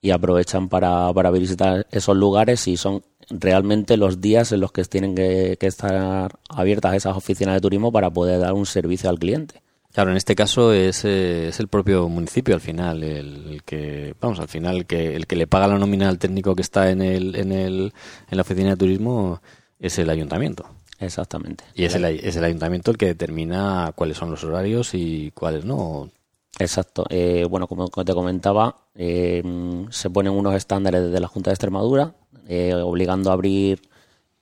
y 0.00 0.10
aprovechan 0.10 0.68
para, 0.68 1.12
para 1.12 1.30
visitar 1.30 1.86
esos 1.90 2.16
lugares 2.16 2.68
y 2.68 2.76
son 2.76 3.02
realmente 3.30 3.96
los 3.96 4.20
días 4.20 4.52
en 4.52 4.60
los 4.60 4.70
que 4.70 4.84
tienen 4.84 5.14
que, 5.14 5.56
estar 5.60 6.38
abiertas 6.48 6.94
esas 6.94 7.16
oficinas 7.16 7.54
de 7.54 7.60
turismo 7.60 7.90
para 7.90 8.10
poder 8.10 8.40
dar 8.40 8.52
un 8.52 8.66
servicio 8.66 9.10
al 9.10 9.18
cliente. 9.18 9.62
Claro, 9.92 10.10
en 10.10 10.16
este 10.16 10.34
caso 10.34 10.72
es, 10.72 11.04
eh, 11.04 11.48
es 11.48 11.60
el 11.60 11.68
propio 11.68 12.08
municipio 12.08 12.54
al 12.54 12.60
final 12.60 13.02
el, 13.04 13.52
el 13.52 13.62
que, 13.62 14.14
vamos, 14.20 14.40
al 14.40 14.48
final 14.48 14.76
el 14.76 14.86
que, 14.86 15.14
el 15.14 15.26
que 15.26 15.36
le 15.36 15.46
paga 15.46 15.68
la 15.68 15.78
nómina 15.78 16.08
al 16.08 16.18
técnico 16.18 16.54
que 16.54 16.62
está 16.62 16.90
en 16.90 17.00
el, 17.00 17.36
en 17.36 17.52
el, 17.52 17.92
en 18.28 18.36
la 18.36 18.42
oficina 18.42 18.70
de 18.70 18.76
turismo 18.76 19.40
es 19.78 19.98
el 19.98 20.10
ayuntamiento. 20.10 20.66
Exactamente. 21.04 21.64
Y 21.74 21.84
es 21.84 21.94
el, 21.94 22.04
es 22.04 22.36
el 22.36 22.44
ayuntamiento 22.44 22.90
el 22.90 22.96
que 22.98 23.06
determina 23.06 23.92
cuáles 23.94 24.16
son 24.16 24.30
los 24.30 24.42
horarios 24.44 24.94
y 24.94 25.30
cuáles 25.32 25.64
no. 25.64 26.10
Exacto. 26.58 27.04
Eh, 27.10 27.46
bueno, 27.48 27.66
como 27.66 27.88
te 27.88 28.14
comentaba, 28.14 28.76
eh, 28.94 29.42
se 29.90 30.10
ponen 30.10 30.32
unos 30.32 30.54
estándares 30.54 31.02
desde 31.04 31.20
la 31.20 31.26
Junta 31.28 31.50
de 31.50 31.54
Extremadura, 31.54 32.14
eh, 32.48 32.74
obligando 32.74 33.30
a 33.30 33.34
abrir 33.34 33.82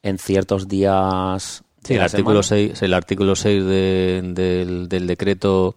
en 0.03 0.19
ciertos 0.19 0.69
días. 0.69 1.63
Sí, 1.85 1.95
el 1.95 2.01
artículo 2.03 2.43
semana. 2.43 2.69
6, 2.75 2.83
el 2.83 2.95
artículo 2.95 3.35
6 3.35 3.65
de- 3.65 4.21
del, 4.35 4.89
del 4.89 5.07
decreto 5.07 5.75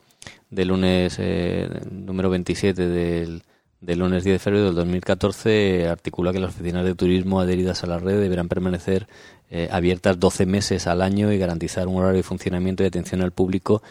del 0.50 0.68
lunes 0.68 1.16
eh, 1.20 1.68
número 1.90 2.30
27 2.30 2.88
del, 2.88 3.42
del 3.82 4.00
lunes 4.00 4.24
10 4.24 4.36
de 4.36 4.40
febrero 4.40 4.66
del 4.66 4.76
2014 4.76 5.88
articula 5.88 6.32
que 6.32 6.40
las 6.40 6.52
oficinas 6.54 6.86
de 6.86 6.96
turismo 6.96 7.40
adheridas 7.40 7.84
a 7.84 7.88
la 7.88 7.98
red 8.00 8.20
deberán 8.20 8.48
permanecer 8.48 9.08
eh, 9.50 9.70
abiertas 9.72 10.20
12 10.20 10.46
meses 10.46 10.88
al 10.88 11.02
año 11.02 11.32
y 11.32 11.38
garantizar 11.38 11.88
un 11.88 11.98
horario 11.98 12.18
de 12.18 12.24
funcionamiento 12.24 12.84
y 12.84 12.88
atención 12.88 13.22
al 13.22 13.32
público 13.32 13.82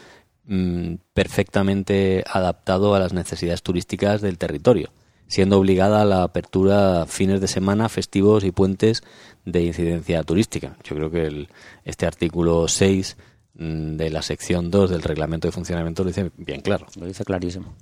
mm, 0.46 0.94
perfectamente 1.12 2.24
adaptado 2.26 2.94
a 2.94 2.98
las 2.98 3.12
necesidades 3.12 3.62
turísticas 3.62 4.20
del 4.20 4.38
territorio, 4.38 4.90
siendo 5.26 5.58
obligada 5.58 6.02
a 6.02 6.04
la 6.04 6.22
apertura 6.22 7.06
fines 7.06 7.40
de 7.40 7.48
semana, 7.48 7.88
festivos 7.88 8.44
y 8.44 8.50
puentes 8.50 9.02
de 9.44 9.62
incidencia 9.62 10.22
turística. 10.22 10.76
Yo 10.84 10.96
creo 10.96 11.10
que 11.10 11.26
el, 11.26 11.48
este 11.84 12.06
artículo 12.06 12.66
6 12.68 13.16
mm, 13.54 13.96
de 13.96 14.10
la 14.10 14.22
sección 14.22 14.70
2 14.70 14.90
del 14.90 15.02
reglamento 15.02 15.48
de 15.48 15.52
funcionamiento 15.52 16.02
lo 16.02 16.08
dice 16.08 16.30
bien 16.36 16.60
claro. 16.60 16.86
Lo 16.98 17.06
dice 17.06 17.24
clarísimo. 17.24 17.74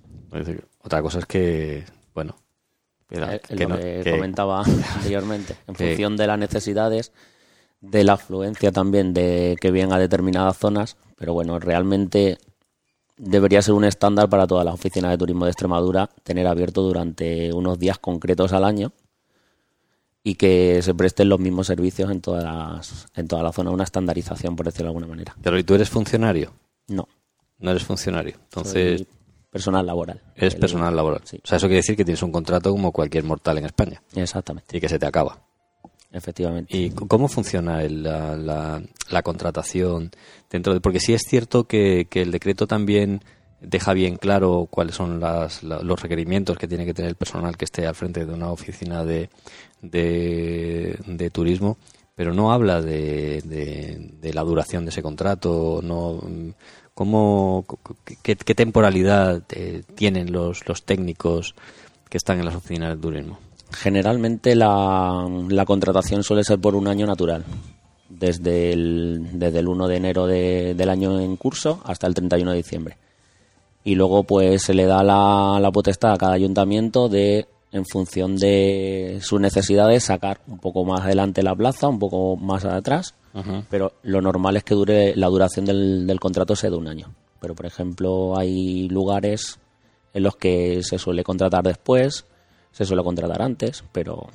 Otra 0.83 1.03
cosa 1.03 1.19
es 1.19 1.27
que, 1.27 1.85
bueno, 2.15 2.37
era- 3.11 3.35
Eh, 3.37 3.41
que 3.47 3.57
lo 3.65 3.69
no- 3.71 3.77
que 3.79 4.01
que- 4.05 4.11
comentaba 4.13 4.63
anteriormente. 4.97 5.57
En 5.67 5.75
que- 5.75 5.89
función 5.89 6.17
de 6.17 6.27
las 6.27 6.39
necesidades, 6.39 7.13
de 7.83 8.05
la 8.05 8.15
afluencia 8.15 8.73
también 8.73 9.13
de 9.13 9.57
que 9.61 9.71
vienen 9.71 9.93
a 9.93 9.99
determinadas 9.99 10.57
zonas, 10.57 10.97
pero 11.17 11.35
bueno, 11.35 11.59
realmente 11.59 12.39
debería 13.19 13.61
ser 13.61 13.75
un 13.75 13.85
estándar 13.85 14.29
para 14.29 14.47
todas 14.47 14.65
las 14.65 14.75
oficinas 14.75 15.11
de 15.11 15.19
turismo 15.19 15.45
de 15.45 15.51
Extremadura 15.51 16.09
tener 16.23 16.47
abierto 16.47 16.83
durante 16.83 17.53
unos 17.53 17.79
días 17.79 17.99
concretos 17.99 18.53
al 18.53 18.65
año 18.65 18.93
y 20.25 20.37
que 20.37 20.81
se 20.83 20.95
presten 20.95 21.29
los 21.29 21.41
mismos 21.41 21.67
servicios 21.67 22.11
en 22.11 22.21
todas 22.21 22.45
las, 22.45 23.07
en 23.17 23.27
toda 23.27 23.43
la 23.43 23.53
zona, 23.53 23.71
una 23.73 23.85
estandarización, 23.85 24.55
por 24.55 24.67
decirlo 24.67 24.87
de 24.87 24.91
alguna 24.91 25.09
manera. 25.09 25.37
Pero 25.43 25.59
¿y 25.59 25.65
tú 25.65 25.75
eres 25.75 25.91
funcionario? 25.91 26.53
No, 26.89 27.09
No 27.59 27.71
eres 27.73 27.83
funcionario. 27.83 28.37
Entonces, 28.45 29.01
soy 29.01 29.09
personal 29.51 29.85
laboral. 29.85 30.23
eres 30.37 30.55
personal 30.55 30.95
laboral. 30.95 31.23
Sí, 31.25 31.41
O 31.43 31.47
sea, 31.47 31.57
eso 31.57 31.67
quiere 31.67 31.79
decir 31.79 31.97
que 31.97 32.05
tienes 32.05 32.23
un 32.23 32.31
contrato 32.31 32.71
como 32.71 32.93
cualquier 32.93 33.25
mortal 33.25 33.59
en 33.59 33.65
España 33.67 34.01
exactamente, 34.15 34.77
y 34.77 34.81
que 34.81 34.89
se 34.89 34.99
te 35.01 35.07
acaba. 35.07 35.39
Efectivamente. 36.13 36.77
¿Y 36.77 36.91
cómo 36.91 37.29
funciona 37.29 37.83
la, 37.83 38.37
la- 38.37 38.83
la 39.11 39.23
contratación 39.23 40.11
dentro 40.51 40.75
de...? 40.75 40.81
Porque 40.81 41.01
sí 41.01 41.13
es 41.15 41.23
cierto 41.23 41.65
que, 41.65 42.07
que 42.09 42.23
el 42.23 42.31
decreto 42.31 42.67
también 42.67 43.23
deja 43.63 43.93
bien 43.93 44.17
claro 44.17 44.67
cuáles 44.71 44.97
son 44.97 45.21
las, 45.21 45.63
los 45.63 46.03
requerimientos 46.03 46.59
que 46.59 46.67
tiene 46.69 46.85
que 46.85 46.95
tener 46.95 47.11
el 47.11 47.15
personal 47.17 47.57
que 47.57 47.65
esté 47.65 47.87
al 47.87 47.95
frente 47.95 48.27
de 48.27 48.35
una 48.35 48.51
oficina 48.51 49.05
de, 49.05 49.31
de, 49.81 51.31
turismo, 51.33 51.77
pero 52.15 52.35
no 52.35 52.53
habla 52.53 52.83
de, 52.83 53.41
de, 54.21 54.33
la 54.35 54.43
duración 54.43 54.85
de 54.85 54.91
ese 54.91 55.03
contrato, 55.03 55.81
no 55.83 56.21
cómo 56.95 57.65
qué, 58.23 58.35
temporalidad 58.37 59.43
eh, 59.51 59.83
tienen 59.95 60.33
los, 60.33 60.67
los 60.69 60.85
técnicos 60.85 61.55
que 62.09 62.19
están 62.19 62.39
en 62.39 62.45
las 62.45 62.55
oficinas 62.57 62.95
de 62.97 63.01
turismo. 63.01 63.39
Generalmente 63.73 64.55
la, 64.55 65.27
la 65.49 65.65
contratación 65.65 66.23
suele 66.23 66.45
ser 66.45 66.59
por 66.59 66.75
un 66.75 66.89
año 66.89 67.07
natural. 67.07 67.45
Desde 68.09 68.73
el, 68.73 69.31
desde 69.33 69.61
el 69.61 69.69
1 69.69 69.89
de 69.89 69.97
enero 69.97 70.27
del 70.27 70.89
año 70.89 71.19
en 71.19 71.37
curso 71.37 71.81
hasta 71.85 72.07
el 72.07 72.15
31 72.15 72.51
de 72.51 72.57
diciembre. 72.57 72.99
Y 73.85 73.95
luego 73.95 74.23
pues 74.25 74.63
se 74.63 74.75
le 74.75 74.85
da 74.85 75.03
la, 75.03 75.59
la 75.61 75.73
potestad 75.73 76.13
a 76.13 76.19
cada 76.19 76.35
ayuntamiento 76.35 77.09
de 77.09 77.47
en 77.73 77.87
función 77.87 78.37
de 78.37 79.19
sus 79.23 79.41
necesidades 79.41 80.05
sacar 80.05 80.41
un 80.47 80.59
poco 80.59 80.85
más 80.85 81.01
adelante 81.01 81.43
la 81.43 81.57
plaza, 81.57 81.89
un 81.89 81.99
poco 81.99 82.37
más 82.37 82.67
atrás, 82.67 83.15
pero 83.71 83.95
lo 84.03 84.21
normal 84.21 84.59
es 84.59 84.65
que 84.65 84.75
dure 84.75 85.17
la 85.17 85.29
duración 85.29 85.65
del, 85.65 86.07
del 86.07 86.21
contrato 86.21 86.55
sea 86.55 86.69
de 86.69 86.77
un 86.77 86.87
año. 86.87 87.15
Pero 87.41 87.55
por 87.55 87.65
ejemplo 87.65 88.39
hay 88.39 88.89
lugares 88.89 89.59
en 90.13 90.23
los 90.23 90.37
que 90.37 90.83
se 90.83 90.99
suele 90.99 91.25
contratar 91.25 91.65
después, 91.65 92.27
se 92.73 92.85
suele 92.85 93.03
contratar 93.05 93.41
antes, 93.43 93.85
pero 93.93 94.27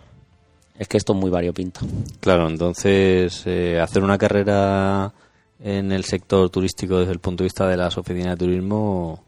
es 0.77 0.87
que 0.87 0.97
esto 0.97 1.13
es 1.13 1.19
muy 1.19 1.29
variopinto. 1.29 1.81
Claro, 2.19 2.47
entonces 2.47 3.43
eh, 3.45 3.79
hacer 3.79 4.03
una 4.03 4.17
carrera 4.17 5.11
en 5.59 5.91
el 5.91 6.05
sector 6.05 6.49
turístico 6.49 6.99
desde 6.99 7.13
el 7.13 7.19
punto 7.19 7.43
de 7.43 7.47
vista 7.47 7.67
de 7.67 7.77
las 7.77 7.97
oficinas 7.97 8.37
de 8.37 8.45
turismo 8.45 9.23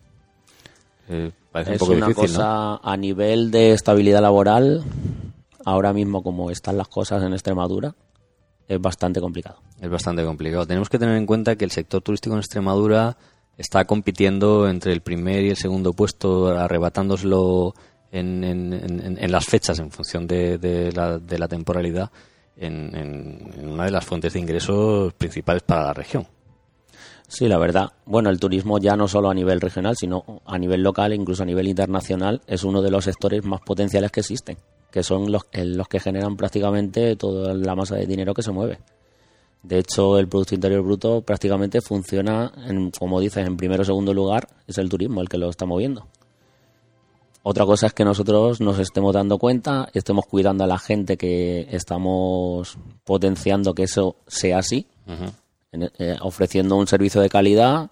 eh, 1.10 1.32
es 1.56 1.82
una 1.82 2.14
cosa 2.14 2.76
a 2.78 2.96
nivel 2.96 3.50
de 3.50 3.72
estabilidad 3.72 4.22
laboral, 4.22 4.84
ahora 5.66 5.92
mismo 5.92 6.22
como 6.22 6.52
están 6.52 6.78
las 6.78 6.88
cosas 6.88 7.24
en 7.24 7.34
Extremadura, 7.34 7.96
es 8.68 8.80
bastante 8.80 9.20
complicado. 9.20 9.58
Es 9.82 9.90
bastante 9.90 10.24
complicado. 10.24 10.68
Tenemos 10.68 10.90
que 10.90 11.00
tener 11.00 11.18
en 11.18 11.26
cuenta 11.26 11.56
que 11.56 11.66
el 11.66 11.72
sector 11.72 12.04
turístico 12.04 12.36
en 12.36 12.40
Extremadura 12.40 13.18
está 13.58 13.86
compitiendo 13.86 14.70
entre 14.70 14.94
el 14.94 15.02
primer 15.02 15.44
y 15.44 15.50
el 15.50 15.58
segundo 15.58 15.94
puesto, 15.94 16.50
arrebatándoselo 16.50 17.74
en, 18.12 18.44
en, 18.44 19.32
las 19.32 19.46
fechas 19.46 19.80
en 19.80 19.92
función 19.92 20.28
de, 20.28 20.92
la, 20.96 21.20
de 21.20 21.38
la, 21.38 21.48
temporalidad 21.48 22.10
en, 22.58 23.54
una 23.64 23.86
de 23.86 23.92
las 23.92 24.06
fuentes 24.06 24.34
de 24.34 24.40
ingresos 24.40 25.14
principales 25.14 25.64
para 25.64 25.86
la 25.86 25.94
región. 25.94 26.28
Sí, 27.28 27.48
la 27.48 27.60
verdad. 27.60 27.92
Bueno, 28.06 28.32
el 28.32 28.40
turismo 28.40 28.80
ya 28.80 28.96
no 28.96 29.08
solo 29.08 29.30
a 29.30 29.36
nivel 29.36 29.62
regional, 29.62 29.96
sino 29.96 30.42
a 30.46 30.58
nivel 30.58 30.82
local, 30.82 31.14
incluso 31.14 31.44
a 31.44 31.46
nivel 31.46 31.68
internacional, 31.68 32.42
es 32.48 32.64
uno 32.64 32.82
de 32.82 32.90
los 32.90 33.06
sectores 33.06 33.46
más 33.46 33.62
potenciales 33.62 34.12
que 34.12 34.22
existen, 34.22 34.58
que 34.92 35.04
son 35.04 35.32
los, 35.32 35.44
los 35.54 35.88
que 35.88 36.00
generan 36.00 36.36
prácticamente 36.36 37.16
toda 37.16 37.54
la 37.54 37.76
masa 37.76 37.96
de 37.96 38.08
dinero 38.08 38.34
que 38.34 38.42
se 38.42 38.52
mueve. 38.52 38.80
De 39.62 39.78
hecho, 39.78 40.18
el 40.18 40.28
Producto 40.28 40.56
Interior 40.56 40.82
Bruto 40.82 41.22
prácticamente 41.22 41.82
funciona, 41.82 42.52
en, 42.66 42.92
como 42.92 43.20
dices, 43.20 43.46
en 43.46 43.58
primero 43.58 43.82
o 43.84 43.86
segundo 43.86 44.14
lugar, 44.14 44.48
es 44.66 44.78
el 44.78 44.90
turismo 44.90 45.22
el 45.22 45.30
que 45.30 45.38
lo 45.38 45.50
está 45.50 45.66
moviendo. 45.66 46.08
Otra 47.44 47.66
cosa 47.66 47.88
es 47.88 47.94
que 47.94 48.04
nosotros 48.04 48.60
nos 48.60 48.80
estemos 48.80 49.14
dando 49.14 49.38
cuenta, 49.38 49.90
estemos 49.94 50.26
cuidando 50.26 50.64
a 50.66 50.68
la 50.68 50.78
gente 50.78 51.18
que 51.18 51.68
estamos 51.72 52.78
potenciando 53.06 53.74
que 53.74 53.84
eso 53.84 54.18
sea 54.28 54.60
así. 54.60 54.88
Eh, 55.72 56.18
ofreciendo 56.22 56.76
un 56.76 56.88
servicio 56.88 57.22
de 57.22 57.30
calidad, 57.30 57.90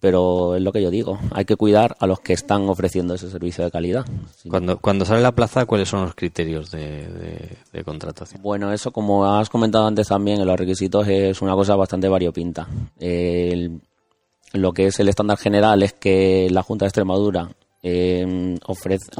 pero 0.00 0.56
es 0.56 0.62
lo 0.62 0.72
que 0.72 0.82
yo 0.82 0.90
digo, 0.90 1.18
hay 1.30 1.44
que 1.44 1.54
cuidar 1.54 1.96
a 2.00 2.06
los 2.06 2.20
que 2.20 2.32
están 2.32 2.68
ofreciendo 2.68 3.14
ese 3.14 3.30
servicio 3.30 3.62
de 3.62 3.70
calidad. 3.70 4.04
Cuando, 4.48 4.78
cuando 4.78 5.04
sale 5.04 5.22
la 5.22 5.32
plaza, 5.32 5.64
¿cuáles 5.64 5.88
son 5.88 6.02
los 6.02 6.14
criterios 6.14 6.70
de, 6.70 7.56
contratación? 7.84 8.42
Bueno, 8.42 8.72
eso 8.72 8.90
como 8.90 9.24
has 9.26 9.48
comentado 9.48 9.86
antes 9.86 10.08
también, 10.08 10.40
en 10.40 10.46
los 10.46 10.58
requisitos 10.58 11.06
es 11.06 11.40
una 11.40 11.54
cosa 11.54 11.76
bastante 11.76 12.08
variopinta. 12.08 12.66
lo 12.98 14.72
que 14.72 14.86
es 14.86 14.98
el 14.98 15.08
estándar 15.08 15.38
general 15.38 15.82
es 15.82 15.92
que 15.92 16.48
la 16.50 16.62
Junta 16.62 16.84
de 16.84 16.88
Extremadura 16.88 17.48
em, 17.82 18.56
ofrece, 18.66 19.10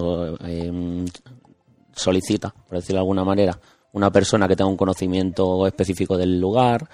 em, 0.47 1.05
solicita, 1.95 2.51
por 2.51 2.79
decirlo 2.79 2.97
de 2.97 3.01
alguna 3.01 3.25
manera, 3.25 3.59
una 3.93 4.11
persona 4.11 4.49
que 4.49 4.57
tenga 4.57 4.71
un 4.71 4.77
conocimiento 4.77 5.67
específico 5.67 6.17
del 6.17 6.41
lugar, 6.41 6.89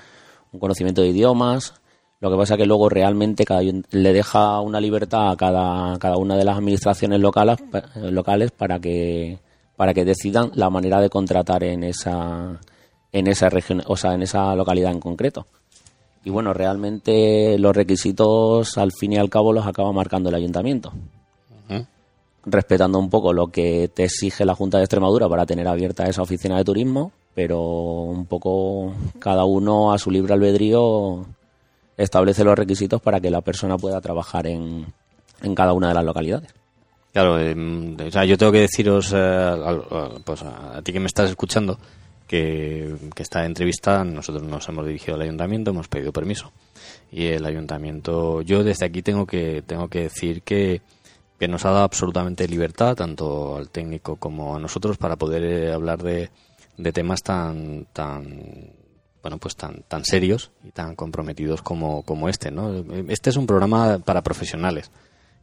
un 0.52 0.61
conocimiento 0.61 1.02
de 1.02 1.09
idiomas. 1.09 1.74
Lo 2.20 2.31
que 2.31 2.37
pasa 2.37 2.54
es 2.54 2.59
que 2.59 2.66
luego 2.66 2.88
realmente 2.88 3.44
cada, 3.44 3.62
le 3.62 4.12
deja 4.12 4.61
una 4.61 4.81
libertad 4.81 5.31
a 5.31 5.37
cada, 5.37 5.98
cada 5.98 6.16
una 6.16 6.37
de 6.37 6.44
las 6.44 6.57
administraciones 6.57 7.20
locales, 7.20 7.59
locales 7.94 8.50
para 8.50 8.81
que 8.81 9.38
para 9.76 9.94
que 9.94 10.04
decidan 10.04 10.50
la 10.54 10.70
manera 10.70 11.00
de 11.00 11.09
contratar 11.09 11.62
en 11.62 11.85
esa 11.85 12.59
en 13.12 13.26
esa 13.28 13.48
región, 13.48 13.83
o 13.87 13.96
sea, 13.96 14.14
en 14.14 14.22
esa 14.22 14.54
localidad 14.57 14.90
en 14.90 15.00
concreto. 15.00 15.46
Y 16.24 16.31
bueno, 16.31 16.52
realmente 16.52 17.57
los 17.59 17.74
requisitos 17.74 18.76
al 18.76 18.92
fin 18.92 19.12
y 19.12 19.18
al 19.18 19.31
cabo 19.31 19.52
los 19.52 19.66
acaba 19.66 19.92
marcando 19.92 20.28
el 20.28 20.35
ayuntamiento. 20.35 20.92
Respetando 22.44 22.98
un 22.98 23.11
poco 23.11 23.33
lo 23.33 23.48
que 23.48 23.90
te 23.92 24.05
exige 24.05 24.44
la 24.44 24.55
Junta 24.55 24.79
de 24.79 24.85
Extremadura 24.85 25.29
para 25.29 25.44
tener 25.44 25.68
abierta 25.68 26.09
esa 26.09 26.22
oficina 26.22 26.57
de 26.57 26.64
turismo 26.64 27.12
pero 27.38 27.61
un 27.62 28.27
poco 28.27 28.92
cada 29.20 29.44
uno 29.44 29.92
a 29.92 29.98
su 29.98 30.11
libre 30.11 30.35
albedrío 30.35 31.24
establece 31.96 32.42
los 32.42 32.59
requisitos 32.59 33.01
para 33.01 33.20
que 33.20 33.31
la 33.31 33.42
persona 33.42 33.77
pueda 33.77 34.01
trabajar 34.01 34.48
en, 34.48 34.85
en 35.40 35.55
cada 35.55 35.72
una 35.72 35.87
de 35.87 35.94
las 35.94 36.05
localidades. 36.05 36.53
Claro, 37.12 37.38
em, 37.38 37.96
o 37.96 38.11
sea, 38.11 38.24
yo 38.24 38.37
tengo 38.37 38.51
que 38.51 38.62
deciros, 38.62 39.14
eh, 39.14 39.55
pues 40.24 40.42
a, 40.42 40.83
ti 40.83 40.92
que 40.92 40.98
me 40.98 41.07
estás 41.07 41.31
escuchando, 41.31 41.79
que, 42.27 42.96
que, 43.14 43.22
esta 43.22 43.46
entrevista 43.46 44.03
nosotros 44.03 44.42
nos 44.42 44.68
hemos 44.68 44.85
dirigido 44.85 45.14
al 45.14 45.22
ayuntamiento, 45.22 45.70
hemos 45.70 45.87
pedido 45.87 46.12
permiso 46.12 46.51
y 47.12 47.27
el 47.27 47.46
ayuntamiento, 47.46 48.42
yo 48.42 48.64
desde 48.64 48.85
aquí 48.85 49.03
tengo 49.03 49.27
que 49.27 49.62
tengo 49.64 49.87
que 49.87 50.03
decir 50.03 50.42
que, 50.42 50.83
que 51.38 51.48
nos 51.48 51.64
ha 51.64 51.70
dado 51.70 51.85
absolutamente 51.85 52.48
libertad 52.48 52.96
tanto 52.96 53.57
al 53.57 53.70
técnico 53.70 54.16
como 54.16 54.57
a 54.57 54.59
nosotros 54.59 54.98
para 54.98 55.16
poder 55.16 55.44
eh, 55.44 55.72
hablar 55.72 56.03
de, 56.03 56.31
de 56.77 56.92
temas 56.92 57.22
tan 57.22 57.87
tan 57.92 58.72
bueno 59.22 59.38
pues 59.38 59.57
tan 59.57 59.83
tan 59.88 60.05
serios 60.05 60.51
y 60.64 60.70
tan 60.70 60.96
comprometidos 60.96 61.62
como, 61.62 62.03
como 62.03 62.29
este 62.29 62.51
no 62.51 62.85
este 63.09 63.31
es 63.31 63.37
un 63.37 63.46
programa 63.46 63.98
para 63.98 64.22
profesionales 64.22 64.90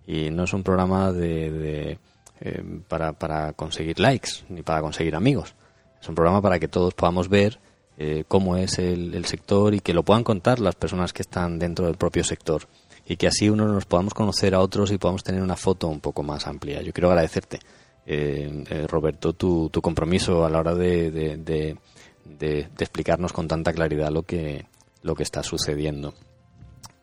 y 0.07 0.29
no 0.29 0.43
es 0.43 0.53
un 0.53 0.63
programa 0.63 1.11
de, 1.11 1.97
eh, 2.41 2.63
para, 2.87 3.13
para 3.13 3.53
conseguir 3.53 3.99
likes 3.99 4.29
ni 4.49 4.61
para 4.61 4.81
conseguir 4.81 5.15
amigos. 5.15 5.55
Es 6.01 6.07
un 6.09 6.15
programa 6.15 6.41
para 6.41 6.59
que 6.59 6.67
todos 6.67 6.93
podamos 6.93 7.29
ver 7.29 7.59
eh, 7.97 8.23
cómo 8.27 8.57
es 8.57 8.77
el, 8.77 9.13
el, 9.13 9.25
sector 9.25 9.73
y 9.73 9.79
que 9.79 9.93
lo 9.93 10.03
puedan 10.03 10.23
contar 10.23 10.59
las 10.59 10.75
personas 10.75 11.13
que 11.13 11.21
están 11.21 11.57
dentro 11.59 11.85
del 11.85 11.95
propio 11.95 12.23
sector 12.23 12.67
y 13.05 13.17
que 13.17 13.27
así 13.27 13.49
uno 13.49 13.67
nos 13.67 13.85
podamos 13.85 14.13
conocer 14.13 14.55
a 14.55 14.59
otros 14.59 14.91
y 14.91 14.97
podamos 14.97 15.23
tener 15.23 15.41
una 15.41 15.55
foto 15.55 15.87
un 15.87 15.99
poco 15.99 16.23
más 16.23 16.47
amplia 16.47 16.81
yo 16.81 16.91
quiero 16.91 17.09
agradecerte 17.09 17.59
eh, 18.07 18.63
eh, 18.69 18.85
Roberto, 18.87 19.33
tu, 19.33 19.69
tu, 19.69 19.81
compromiso 19.81 20.45
a 20.45 20.49
la 20.49 20.59
hora 20.59 20.75
de, 20.75 21.09
de, 21.09 22.67
explicarnos 22.77 23.33
con 23.33 23.47
tanta 23.47 23.73
claridad 23.73 24.11
lo 24.11 24.21
que, 24.23 24.65
lo 25.01 25.15
que 25.15 25.23
está 25.23 25.41
sucediendo. 25.41 26.13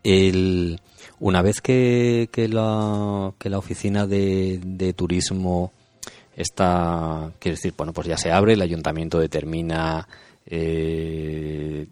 El, 0.05 0.81
una 1.19 1.43
vez 1.43 1.61
que, 1.61 2.29
que, 2.31 2.47
la, 2.47 3.33
que 3.37 3.51
la 3.51 3.59
oficina 3.59 4.07
de, 4.07 4.95
turismo 4.97 5.73
está, 6.37 7.33
quiere 7.41 7.57
decir, 7.57 7.75
bueno, 7.77 7.93
pues 7.93 8.07
ya 8.07 8.17
se 8.17 8.31
abre, 8.31 8.53
el 8.53 8.63
ayuntamiento 8.63 9.19
determina 9.19 10.07
eh, 10.47 11.89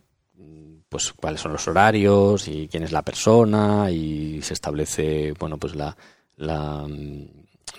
pues 0.90 1.14
cuáles 1.14 1.40
son 1.40 1.52
los 1.52 1.66
horarios 1.66 2.46
y 2.48 2.68
quién 2.68 2.82
es 2.82 2.92
la 2.92 3.02
persona 3.02 3.90
y 3.90 4.42
se 4.42 4.52
establece, 4.52 5.32
bueno, 5.38 5.56
pues 5.56 5.74
la, 5.74 5.96
la, 6.36 6.86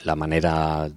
la 0.04 0.16
manera 0.16 0.90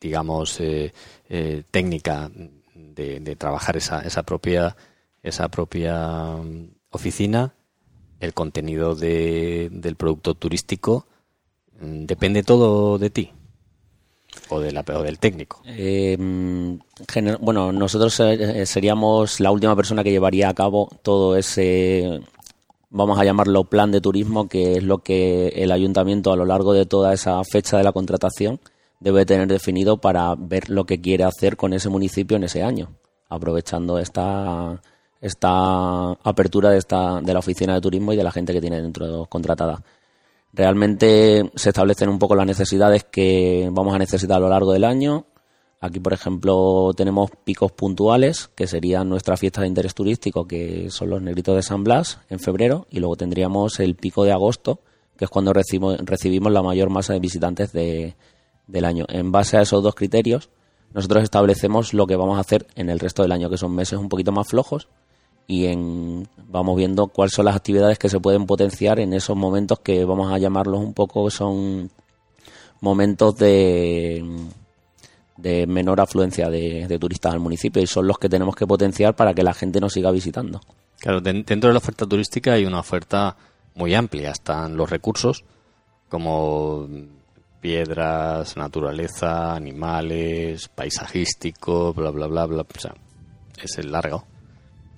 digamos, 0.00 0.60
eh, 0.60 0.92
eh, 1.28 1.62
técnica 1.70 2.30
de, 2.74 3.36
trabajar 3.36 3.76
esa, 3.76 4.00
esa 4.00 4.22
propia, 4.22 4.76
esa 5.22 5.48
propia 5.48 6.36
mm, 6.36 6.70
oficina, 6.90 7.54
el 8.18 8.34
contenido 8.34 8.94
de, 8.94 9.68
del 9.70 9.96
producto 9.96 10.34
turístico, 10.34 11.06
mm, 11.80 12.06
depende 12.06 12.42
todo 12.42 12.98
de 12.98 13.10
ti 13.10 13.32
o, 14.48 14.60
de 14.60 14.72
la, 14.72 14.84
o 14.94 15.02
del 15.02 15.18
técnico. 15.18 15.62
Eh, 15.66 16.16
bueno, 17.40 17.72
nosotros 17.72 18.20
seríamos 18.64 19.40
la 19.40 19.50
última 19.50 19.76
persona 19.76 20.04
que 20.04 20.10
llevaría 20.10 20.48
a 20.48 20.54
cabo 20.54 20.90
todo 21.02 21.36
ese, 21.36 22.20
vamos 22.90 23.18
a 23.18 23.24
llamarlo 23.24 23.64
plan 23.64 23.90
de 23.90 24.00
turismo, 24.00 24.48
que 24.48 24.76
es 24.76 24.82
lo 24.82 24.98
que 24.98 25.48
el 25.48 25.72
ayuntamiento 25.72 26.32
a 26.32 26.36
lo 26.36 26.44
largo 26.44 26.72
de 26.72 26.86
toda 26.86 27.14
esa 27.14 27.42
fecha 27.44 27.78
de 27.78 27.84
la 27.84 27.92
contratación 27.92 28.60
debe 28.98 29.24
tener 29.24 29.48
definido 29.48 29.96
para 29.96 30.34
ver 30.36 30.68
lo 30.68 30.84
que 30.84 31.00
quiere 31.00 31.24
hacer 31.24 31.56
con 31.56 31.72
ese 31.72 31.88
municipio 31.88 32.36
en 32.36 32.44
ese 32.44 32.62
año, 32.62 32.90
aprovechando 33.28 33.98
esta, 33.98 34.80
esta 35.20 36.12
apertura 36.12 36.70
de, 36.70 36.78
esta, 36.78 37.20
de 37.20 37.32
la 37.32 37.38
oficina 37.38 37.74
de 37.74 37.80
turismo 37.80 38.12
y 38.12 38.16
de 38.16 38.24
la 38.24 38.32
gente 38.32 38.52
que 38.52 38.60
tiene 38.60 38.82
dentro 38.82 39.26
contratada. 39.26 39.82
Realmente 40.52 41.50
se 41.54 41.68
establecen 41.68 42.08
un 42.08 42.18
poco 42.18 42.34
las 42.34 42.46
necesidades 42.46 43.04
que 43.04 43.68
vamos 43.72 43.94
a 43.94 43.98
necesitar 43.98 44.36
a 44.36 44.40
lo 44.40 44.48
largo 44.48 44.72
del 44.72 44.84
año. 44.84 45.26
Aquí, 45.80 46.00
por 46.00 46.12
ejemplo, 46.12 46.92
tenemos 46.94 47.30
picos 47.44 47.72
puntuales, 47.72 48.50
que 48.54 48.66
serían 48.66 49.08
nuestra 49.08 49.36
fiesta 49.36 49.62
de 49.62 49.68
interés 49.68 49.94
turístico, 49.94 50.46
que 50.46 50.90
son 50.90 51.08
los 51.10 51.22
negritos 51.22 51.56
de 51.56 51.62
San 51.62 51.84
Blas, 51.84 52.18
en 52.28 52.38
febrero, 52.38 52.86
y 52.90 52.98
luego 52.98 53.16
tendríamos 53.16 53.80
el 53.80 53.94
pico 53.94 54.24
de 54.24 54.32
agosto, 54.32 54.80
que 55.16 55.24
es 55.24 55.30
cuando 55.30 55.52
recibimos, 55.52 56.52
la 56.52 56.62
mayor 56.62 56.90
masa 56.90 57.12
de 57.12 57.20
visitantes 57.20 57.72
de, 57.72 58.16
del 58.66 58.84
año. 58.84 59.06
En 59.08 59.32
base 59.32 59.56
a 59.56 59.62
esos 59.62 59.82
dos 59.82 59.94
criterios, 59.94 60.50
nosotros 60.92 61.22
establecemos 61.22 61.94
lo 61.94 62.06
que 62.06 62.16
vamos 62.16 62.36
a 62.36 62.40
hacer 62.40 62.66
en 62.74 62.90
el 62.90 62.98
resto 62.98 63.22
del 63.22 63.32
año, 63.32 63.48
que 63.48 63.56
son 63.56 63.74
meses 63.74 63.98
un 63.98 64.08
poquito 64.08 64.32
más 64.32 64.48
flojos, 64.48 64.88
y 65.50 65.66
en, 65.66 66.28
vamos 66.46 66.76
viendo 66.76 67.08
cuáles 67.08 67.34
son 67.34 67.46
las 67.46 67.56
actividades 67.56 67.98
que 67.98 68.08
se 68.08 68.20
pueden 68.20 68.46
potenciar 68.46 69.00
en 69.00 69.12
esos 69.12 69.36
momentos 69.36 69.80
que 69.80 70.04
vamos 70.04 70.32
a 70.32 70.38
llamarlos 70.38 70.78
un 70.78 70.94
poco, 70.94 71.28
son 71.28 71.90
momentos 72.80 73.34
de, 73.36 74.24
de 75.36 75.66
menor 75.66 76.00
afluencia 76.00 76.48
de, 76.50 76.96
turistas 77.00 77.32
al 77.32 77.40
municipio 77.40 77.82
y 77.82 77.88
son 77.88 78.06
los 78.06 78.16
que 78.16 78.28
tenemos 78.28 78.54
que 78.54 78.64
potenciar 78.64 79.16
para 79.16 79.34
que 79.34 79.42
la 79.42 79.52
gente 79.52 79.80
nos 79.80 79.92
siga 79.92 80.12
visitando. 80.12 80.60
Claro, 81.00 81.20
dentro 81.20 81.68
de 81.68 81.72
la 81.72 81.78
oferta 81.78 82.06
turística 82.06 82.52
hay 82.52 82.64
una 82.64 82.78
oferta 82.78 83.36
muy 83.74 83.92
amplia, 83.92 84.30
están 84.30 84.76
los 84.76 84.88
recursos 84.88 85.44
como 86.08 86.88
piedras, 87.60 88.56
naturaleza, 88.56 89.52
animales, 89.52 90.68
paisajístico, 90.68 91.92
bla, 91.92 92.10
bla, 92.10 92.28
bla, 92.28 92.46
bla, 92.46 92.62
o 92.62 92.80
sea, 92.80 92.94
es 93.60 93.78
el 93.78 93.90
largo. 93.90 94.29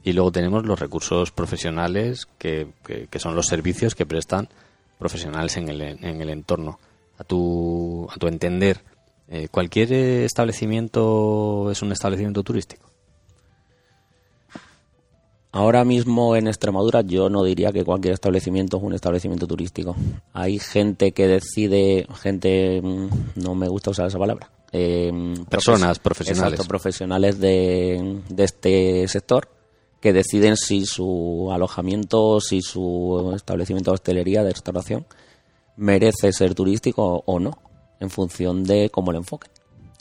Y 0.04 0.12
luego 0.12 0.32
tenemos 0.32 0.64
los 0.64 0.78
recursos 0.78 1.30
profesionales, 1.30 2.26
que, 2.38 2.68
que, 2.84 3.18
son 3.18 3.36
los 3.36 3.46
servicios 3.46 3.94
que 3.94 4.06
prestan 4.06 4.48
profesionales 4.98 5.56
en 5.56 5.68
el, 5.68 5.80
en 5.80 6.20
el 6.20 6.30
entorno. 6.30 6.78
A 7.18 7.24
tu, 7.24 8.08
a 8.10 8.16
tu 8.16 8.26
entender, 8.26 8.80
eh, 9.28 9.48
¿cualquier 9.50 9.92
establecimiento 9.92 11.70
es 11.70 11.82
un 11.82 11.92
establecimiento 11.92 12.42
turístico? 12.42 12.90
Ahora 15.52 15.84
mismo 15.84 16.34
en 16.34 16.48
Extremadura 16.48 17.02
yo 17.02 17.28
no 17.28 17.44
diría 17.44 17.72
que 17.72 17.84
cualquier 17.84 18.14
establecimiento 18.14 18.78
es 18.78 18.82
un 18.82 18.94
establecimiento 18.94 19.46
turístico. 19.46 19.94
Hay 20.32 20.58
gente 20.58 21.12
que 21.12 21.26
decide, 21.28 22.06
gente, 22.22 22.80
mm, 22.82 23.08
no 23.36 23.54
me 23.54 23.68
gusta 23.68 23.90
usar 23.90 24.06
esa 24.06 24.18
palabra. 24.18 24.50
Eh, 24.72 25.34
Personas 25.50 25.98
profesionales. 25.98 26.66
profesionales 26.66 27.38
de, 27.38 28.22
de 28.30 28.44
este 28.44 29.06
sector 29.08 29.46
que 30.02 30.12
deciden 30.12 30.56
si 30.56 30.84
su 30.84 31.50
alojamiento, 31.52 32.40
si 32.40 32.60
su 32.60 33.32
establecimiento 33.36 33.92
de 33.92 33.94
hostelería, 33.94 34.42
de 34.42 34.50
restauración, 34.50 35.06
merece 35.76 36.32
ser 36.32 36.54
turístico 36.56 37.22
o 37.24 37.38
no, 37.38 37.56
en 38.00 38.10
función 38.10 38.64
de 38.64 38.90
cómo 38.90 39.12
lo 39.12 39.18
enfoque. 39.18 39.48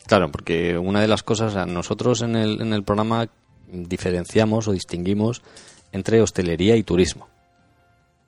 Claro, 0.07 0.31
porque 0.31 0.75
una 0.77 1.01
de 1.01 1.07
las 1.07 1.21
cosas, 1.21 1.67
nosotros 1.67 2.23
en 2.23 2.35
el, 2.35 2.61
en 2.61 2.73
el 2.73 2.83
programa 2.83 3.29
diferenciamos 3.71 4.67
o 4.67 4.71
distinguimos 4.71 5.43
entre 5.91 6.19
hostelería 6.19 6.75
y 6.75 6.83
turismo. 6.83 7.27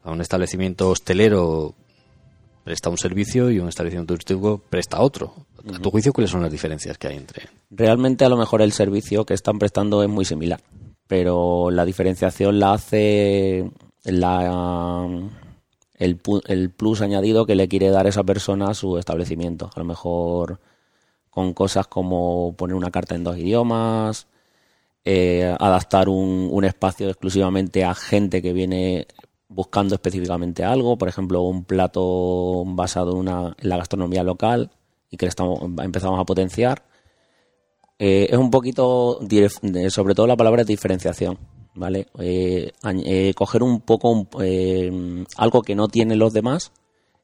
A 0.04 0.12
un 0.12 0.22
establecimiento 0.22 0.92
hostelero 0.92 1.74
presta 2.64 2.92
un 2.92 3.00
servicio 3.00 3.50
y 3.50 3.58
un 3.58 3.68
establecimiento 3.68 4.14
turístico 4.14 4.62
presta 4.70 5.02
otro. 5.02 5.34
A 5.74 5.80
tu 5.80 5.90
juicio, 5.90 6.14
¿cuáles 6.14 6.30
son 6.30 6.44
las 6.44 6.52
diferencias 6.52 7.00
que 7.00 7.08
hay 7.08 7.18
entre? 7.18 7.50
Realmente, 7.72 8.26
a 8.26 8.30
lo 8.30 8.38
mejor 8.38 8.62
el 8.62 8.74
servicio 8.74 9.26
que 9.26 9.34
están 9.34 9.58
prestando 9.58 10.04
es 10.04 10.10
muy 10.10 10.24
similar 10.24 10.62
pero 11.08 11.72
la 11.72 11.86
diferenciación 11.86 12.60
la 12.60 12.74
hace 12.74 13.72
el, 14.04 14.24
el, 16.48 16.70
plus 16.72 17.02
añadido 17.02 17.46
que 17.46 17.56
le 17.56 17.68
quiere 17.68 17.90
dar 17.90 18.08
esa 18.08 18.24
persona 18.24 18.70
a 18.70 18.74
su 18.74 18.98
establecimiento. 18.98 19.70
A 19.76 19.80
lo 19.80 19.86
mejor 19.86 20.60
con 21.30 21.54
cosas 21.54 21.88
como 21.88 22.56
poner 22.56 22.76
una 22.76 22.92
carta 22.92 23.16
en 23.16 23.24
dos 23.24 23.38
idiomas, 23.38 24.28
eh, 25.06 25.56
adaptar 25.60 26.10
un, 26.10 26.50
un, 26.52 26.64
espacio 26.64 27.10
exclusivamente 27.10 27.84
a 27.84 27.96
gente 27.96 28.42
que 28.42 28.54
viene 28.54 29.08
buscando 29.50 29.96
específicamente 29.96 30.64
algo, 30.64 30.98
por 30.98 31.10
ejemplo, 31.10 31.42
un 31.42 31.66
plato 31.66 32.64
basado 32.66 33.12
en, 33.12 33.18
una, 33.18 33.56
en 33.58 33.70
la 33.70 33.78
gastronomía 33.78 34.24
local 34.24 34.72
y 35.10 35.18
que 35.18 35.26
estamos, 35.26 35.60
empezamos 35.84 36.20
a 36.20 36.26
potenciar 36.26 36.86
eh, 38.06 38.28
es 38.34 38.38
un 38.38 38.52
poquito, 38.52 39.18
sobre 39.88 40.14
todo 40.14 40.28
la 40.28 40.36
palabra 40.36 40.66
diferenciación, 40.66 41.38
¿vale? 41.74 42.08
Eh, 42.20 42.74
eh, 42.84 43.34
coger 43.34 43.64
un 43.64 43.80
poco 43.80 44.28
algo 45.38 45.62
que 45.62 45.74
no 45.74 45.88
tienen 45.88 46.20
los 46.20 46.34
demás 46.34 46.74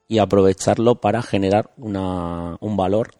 y 0.08 0.20
aprovecharlo 0.20 0.96
para 0.96 1.22
generar 1.22 1.72
una, 1.76 2.56
un 2.62 2.78
valor 2.78 3.12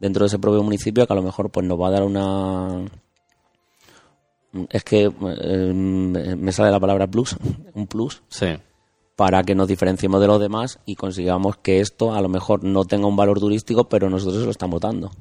dentro 0.00 0.24
de 0.24 0.26
ese 0.26 0.40
propio 0.40 0.64
municipio 0.64 1.06
que 1.06 1.12
a 1.12 1.14
lo 1.14 1.22
mejor 1.22 1.50
pues 1.50 1.64
nos 1.64 1.80
va 1.80 1.86
a 1.86 1.92
dar 1.92 2.02
una 2.02 2.84
es 4.68 4.82
que 4.82 5.08
me 5.08 6.50
sale 6.50 6.72
la 6.72 6.80
palabra 6.80 7.06
plus 7.06 7.36
un 7.74 7.86
plus 7.86 8.22
sí. 8.28 8.56
para 9.14 9.44
que 9.44 9.54
nos 9.54 9.68
diferenciemos 9.68 10.20
de 10.20 10.26
los 10.26 10.40
demás 10.40 10.80
y 10.84 10.96
consigamos 10.96 11.58
que 11.58 11.78
esto 11.78 12.12
a 12.12 12.20
lo 12.20 12.28
mejor 12.28 12.64
no 12.64 12.84
tenga 12.84 13.06
un 13.06 13.14
valor 13.14 13.38
turístico 13.38 13.88
pero 13.88 14.10
nosotros 14.10 14.44
lo 14.44 14.50
estamos 14.50 14.80
dando 14.80 15.12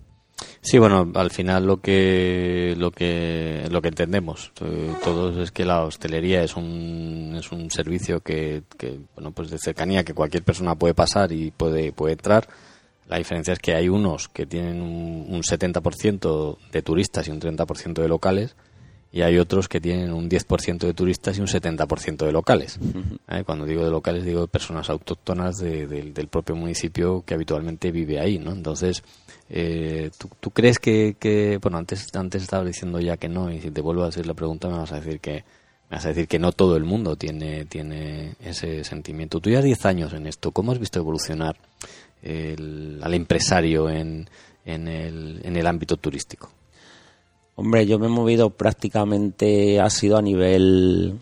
Sí, 0.61 0.77
bueno, 0.77 1.11
al 1.15 1.31
final 1.31 1.65
lo 1.65 1.77
que 1.77 2.75
lo 2.77 2.91
que 2.91 3.67
lo 3.71 3.81
que 3.81 3.87
entendemos 3.87 4.51
eh, 4.61 4.93
todos 5.03 5.37
es 5.37 5.51
que 5.51 5.65
la 5.65 5.83
hostelería 5.83 6.43
es 6.43 6.55
un 6.55 7.35
es 7.37 7.51
un 7.51 7.71
servicio 7.71 8.19
que, 8.19 8.63
que 8.77 8.99
bueno 9.15 9.31
pues 9.31 9.49
de 9.49 9.57
cercanía 9.57 10.03
que 10.03 10.13
cualquier 10.13 10.43
persona 10.43 10.75
puede 10.75 10.93
pasar 10.93 11.31
y 11.31 11.51
puede 11.51 11.91
puede 11.91 12.13
entrar. 12.13 12.47
La 13.07 13.17
diferencia 13.17 13.53
es 13.53 13.59
que 13.59 13.73
hay 13.73 13.87
unos 13.87 14.27
que 14.27 14.45
tienen 14.45 14.81
un, 14.81 15.25
un 15.29 15.41
70% 15.41 16.57
de 16.71 16.81
turistas 16.81 17.27
y 17.27 17.31
un 17.31 17.39
30% 17.39 18.01
de 18.01 18.07
locales 18.09 18.55
y 19.11 19.21
hay 19.21 19.37
otros 19.37 19.67
que 19.67 19.79
tienen 19.79 20.11
un 20.13 20.29
10% 20.29 20.79
de 20.79 20.93
turistas 20.93 21.37
y 21.37 21.41
un 21.41 21.47
70% 21.47 22.25
de 22.25 22.31
locales. 22.31 22.79
¿Eh? 23.29 23.43
Cuando 23.45 23.65
digo 23.65 23.83
de 23.83 23.91
locales 23.91 24.25
digo 24.25 24.41
de 24.41 24.47
personas 24.47 24.89
autóctonas 24.89 25.57
del 25.57 26.27
propio 26.29 26.55
municipio 26.55 27.23
que 27.25 27.33
habitualmente 27.33 27.91
vive 27.91 28.19
ahí, 28.19 28.37
¿no? 28.37 28.51
Entonces 28.51 29.03
eh, 29.49 30.11
¿tú, 30.39 30.49
crees 30.51 30.79
que, 30.79 31.59
bueno, 31.61 31.77
antes, 31.77 32.13
antes 32.15 32.43
estaba 32.43 32.65
diciendo 32.65 32.99
ya 32.99 33.17
que 33.17 33.29
no, 33.29 33.51
y 33.51 33.61
si 33.61 33.71
te 33.71 33.81
vuelvo 33.81 34.03
a 34.03 34.07
hacer 34.07 34.25
la 34.25 34.33
pregunta 34.33 34.67
me 34.67 34.77
vas 34.77 34.91
a 34.91 34.99
decir 34.99 35.19
que, 35.19 35.43
me 35.89 35.97
vas 35.97 36.05
a 36.05 36.09
decir 36.09 36.27
que 36.27 36.39
no 36.39 36.51
todo 36.51 36.75
el 36.75 36.83
mundo 36.83 37.15
tiene, 37.15 37.65
tiene 37.65 38.35
ese 38.41 38.83
sentimiento. 38.83 39.39
Tú 39.39 39.49
ya 39.49 39.61
10 39.61 39.85
años 39.85 40.13
en 40.13 40.27
esto, 40.27 40.51
¿cómo 40.51 40.71
has 40.71 40.79
visto 40.79 40.99
evolucionar 40.99 41.55
al 42.23 43.13
empresario 43.13 43.89
en, 43.89 44.29
en, 44.65 44.87
el, 44.87 45.41
en 45.43 45.55
el 45.55 45.67
ámbito 45.67 45.97
turístico? 45.97 46.51
Hombre, 47.55 47.87
yo 47.87 47.97
me 47.97 48.07
he 48.07 48.09
movido 48.09 48.51
prácticamente, 48.51 49.79
ha 49.79 49.89
sido 49.89 50.17
a 50.17 50.21
nivel 50.21 51.19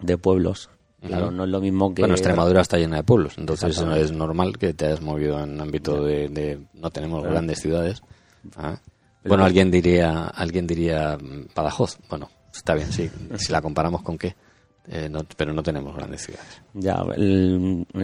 de 0.00 0.18
pueblos. 0.18 0.70
Claro, 1.00 1.30
no 1.30 1.44
es 1.44 1.50
lo 1.50 1.60
mismo 1.60 1.94
que... 1.94 2.02
Bueno, 2.02 2.14
Extremadura 2.14 2.60
está 2.60 2.76
llena 2.76 2.96
de 2.96 3.04
pueblos, 3.04 3.38
entonces 3.38 3.78
es 3.78 4.12
normal 4.12 4.58
que 4.58 4.74
te 4.74 4.86
hayas 4.86 5.00
movido 5.00 5.40
en 5.42 5.60
ámbito 5.60 6.02
de... 6.02 6.60
no 6.74 6.90
tenemos 6.90 7.22
grandes 7.22 7.60
ciudades. 7.60 8.02
¿ah? 8.56 8.78
Bueno, 9.24 9.44
alguien 9.44 9.70
diría 9.70 10.26
alguien 10.28 10.66
diría 10.66 11.16
mm, 11.16 11.48
Badajoz. 11.54 11.98
Bueno, 12.08 12.28
está 12.52 12.74
bien, 12.74 12.92
sí. 12.92 13.10
Si 13.36 13.52
la 13.52 13.60
comparamos 13.60 14.02
con 14.02 14.18
qué. 14.18 14.34
Eh, 14.90 15.10
pero 15.36 15.52
no 15.52 15.62
tenemos 15.62 15.94
grandes 15.94 16.22
ciudades. 16.22 16.62
Ya, 16.72 17.04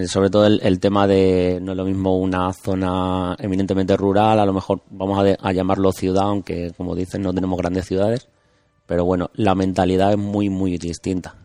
sobre 0.07 0.29
todo 0.29 0.47
el, 0.47 0.81
tema 0.81 1.07
de 1.07 1.59
no 1.63 1.73
es 1.73 1.79
lo 1.79 1.87
mismo 1.87 2.19
una 2.19 2.53
zona 2.53 3.35
eminentemente 3.39 3.97
rural, 3.97 4.39
a 4.39 4.45
lo 4.45 4.53
mejor 4.53 4.83
vamos 4.91 5.19
a, 5.19 5.49
a 5.49 5.53
llamarlo 5.53 5.93
ciudad, 5.93 6.25
aunque 6.25 6.73
como 6.77 6.95
dicen 6.95 7.23
no 7.23 7.33
tenemos 7.33 7.57
grandes 7.57 7.87
ciudades, 7.87 8.29
pero 8.85 9.07
bueno, 9.07 9.31
la 9.33 9.55
mentalidad 9.55 10.11
es 10.11 10.19
muy, 10.19 10.51
muy 10.51 10.77
distinta. 10.77 11.37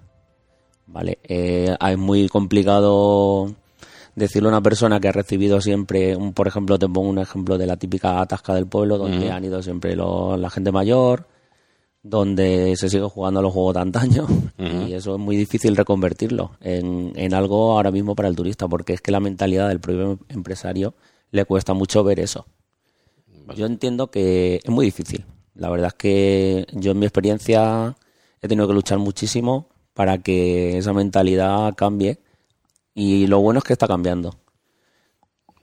¿Vale? 0.92 1.20
Eh, 1.24 1.76
es 1.80 1.98
muy 1.98 2.28
complicado 2.28 3.54
decirle 4.16 4.50
a 4.50 4.52
una 4.52 4.62
persona 4.62 5.00
que 5.00 5.08
ha 5.08 5.12
recibido 5.12 5.62
siempre, 5.62 6.16
un, 6.16 6.34
por 6.34 6.48
ejemplo, 6.48 6.78
te 6.78 6.88
pongo 6.88 7.10
un 7.10 7.20
ejemplo 7.20 7.58
de 7.58 7.68
la 7.68 7.78
típica 7.78 8.20
atasca 8.20 8.54
del 8.54 8.68
pueblo, 8.68 8.98
donde 8.98 9.32
han 9.32 9.46
ido 9.46 9.62
siempre 9.62 9.96
la 9.96 10.50
gente 10.50 10.72
mayor, 10.72 11.28
donde 12.04 12.76
se 12.76 12.90
sigue 12.90 13.04
jugando 13.04 13.42
los 13.42 13.54
juegos 13.54 13.76
de 13.76 13.82
antaño, 13.82 14.28
y 14.58 14.94
eso 14.94 15.16
es 15.16 15.20
muy 15.20 15.38
difícil 15.38 15.76
reconvertirlo 15.76 16.52
en, 16.60 17.14
en 17.16 17.34
algo 17.34 17.74
ahora 17.74 17.92
mismo 17.92 18.16
para 18.16 18.28
el 18.28 18.36
turista, 18.36 18.68
porque 18.68 18.94
es 18.94 19.02
que 19.02 19.12
la 19.12 19.20
mentalidad 19.20 19.70
del 19.70 19.80
propio 19.80 20.20
empresario 20.28 20.96
le 21.32 21.46
cuesta 21.46 21.74
mucho 21.74 22.04
ver 22.04 22.20
eso. 22.20 22.46
Yo 23.56 23.66
entiendo 23.66 24.12
que 24.12 24.60
es 24.64 24.70
muy 24.70 24.86
difícil. 24.86 25.26
La 25.56 25.70
verdad 25.70 25.88
es 25.88 25.94
que 25.94 26.68
yo 26.74 26.92
en 26.92 27.00
mi 27.00 27.06
experiencia 27.06 27.96
he 28.42 28.48
tenido 28.48 28.68
que 28.68 28.74
luchar 28.74 29.00
muchísimo 29.00 29.68
para 30.00 30.18
que 30.20 30.78
esa 30.78 30.94
mentalidad 30.94 31.76
cambie. 31.76 32.20
Y 32.96 33.28
lo 33.28 33.42
bueno 33.42 33.58
es 33.58 33.66
que 33.66 33.74
está 33.74 33.86
cambiando. 33.86 34.34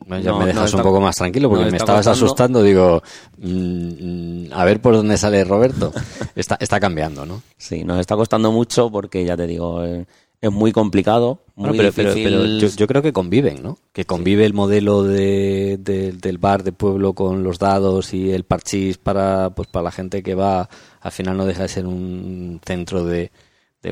ya 0.07 0.35
me 0.35 0.45
dejas 0.45 0.75
un 0.75 0.83
poco 0.83 1.01
más 1.01 1.17
tranquilo 1.17 1.49
porque 1.49 1.71
me 1.71 1.79
estabas 1.79 2.07
asustando. 2.07 2.63
Digo, 2.63 3.03
mm, 3.39 4.53
a 4.53 4.63
ver 4.67 4.83
por 4.83 4.93
dónde 4.93 5.17
sale 5.17 5.43
Roberto. 5.43 5.91
está, 6.37 6.59
está 6.61 6.79
cambiando, 6.79 7.25
¿no? 7.25 7.41
Sí, 7.57 7.83
nos 7.83 7.99
está 7.99 8.15
costando 8.15 8.53
mucho 8.53 8.91
porque 8.91 9.25
ya 9.25 9.39
te 9.39 9.47
digo, 9.47 9.83
eh, 9.83 10.05
es 10.43 10.53
muy 10.53 10.71
complicado, 10.71 11.39
muy 11.55 11.71
pero, 11.71 11.85
difícil. 11.85 12.25
pero, 12.25 12.45
yo, 12.45 12.69
yo, 12.69 12.87
creo 12.87 13.01
que 13.01 13.15
conviven, 13.15 13.63
¿no? 13.63 13.79
Que 13.95 14.05
convive 14.05 14.45
el 14.45 14.53
modelo 14.53 15.03
de, 15.03 15.79
de, 15.81 16.13
del 16.13 16.37
bar 16.37 16.63
de 16.63 16.73
pueblo 16.73 17.15
con 17.15 17.43
los 17.43 17.59
dados 17.59 18.13
y 18.13 18.33
el 18.33 18.45
parchís 18.45 18.99
para, 18.99 19.49
pues, 19.49 19.67
para 19.67 19.85
la 19.85 19.93
gente 19.93 20.23
que 20.23 20.35
va. 20.35 20.69
Al 21.01 21.13
final 21.13 21.39
no 21.39 21.47
deja 21.47 21.63
de 21.63 21.69
ser 21.69 21.87
un 21.87 22.61
centro 22.67 23.03
de 23.03 23.31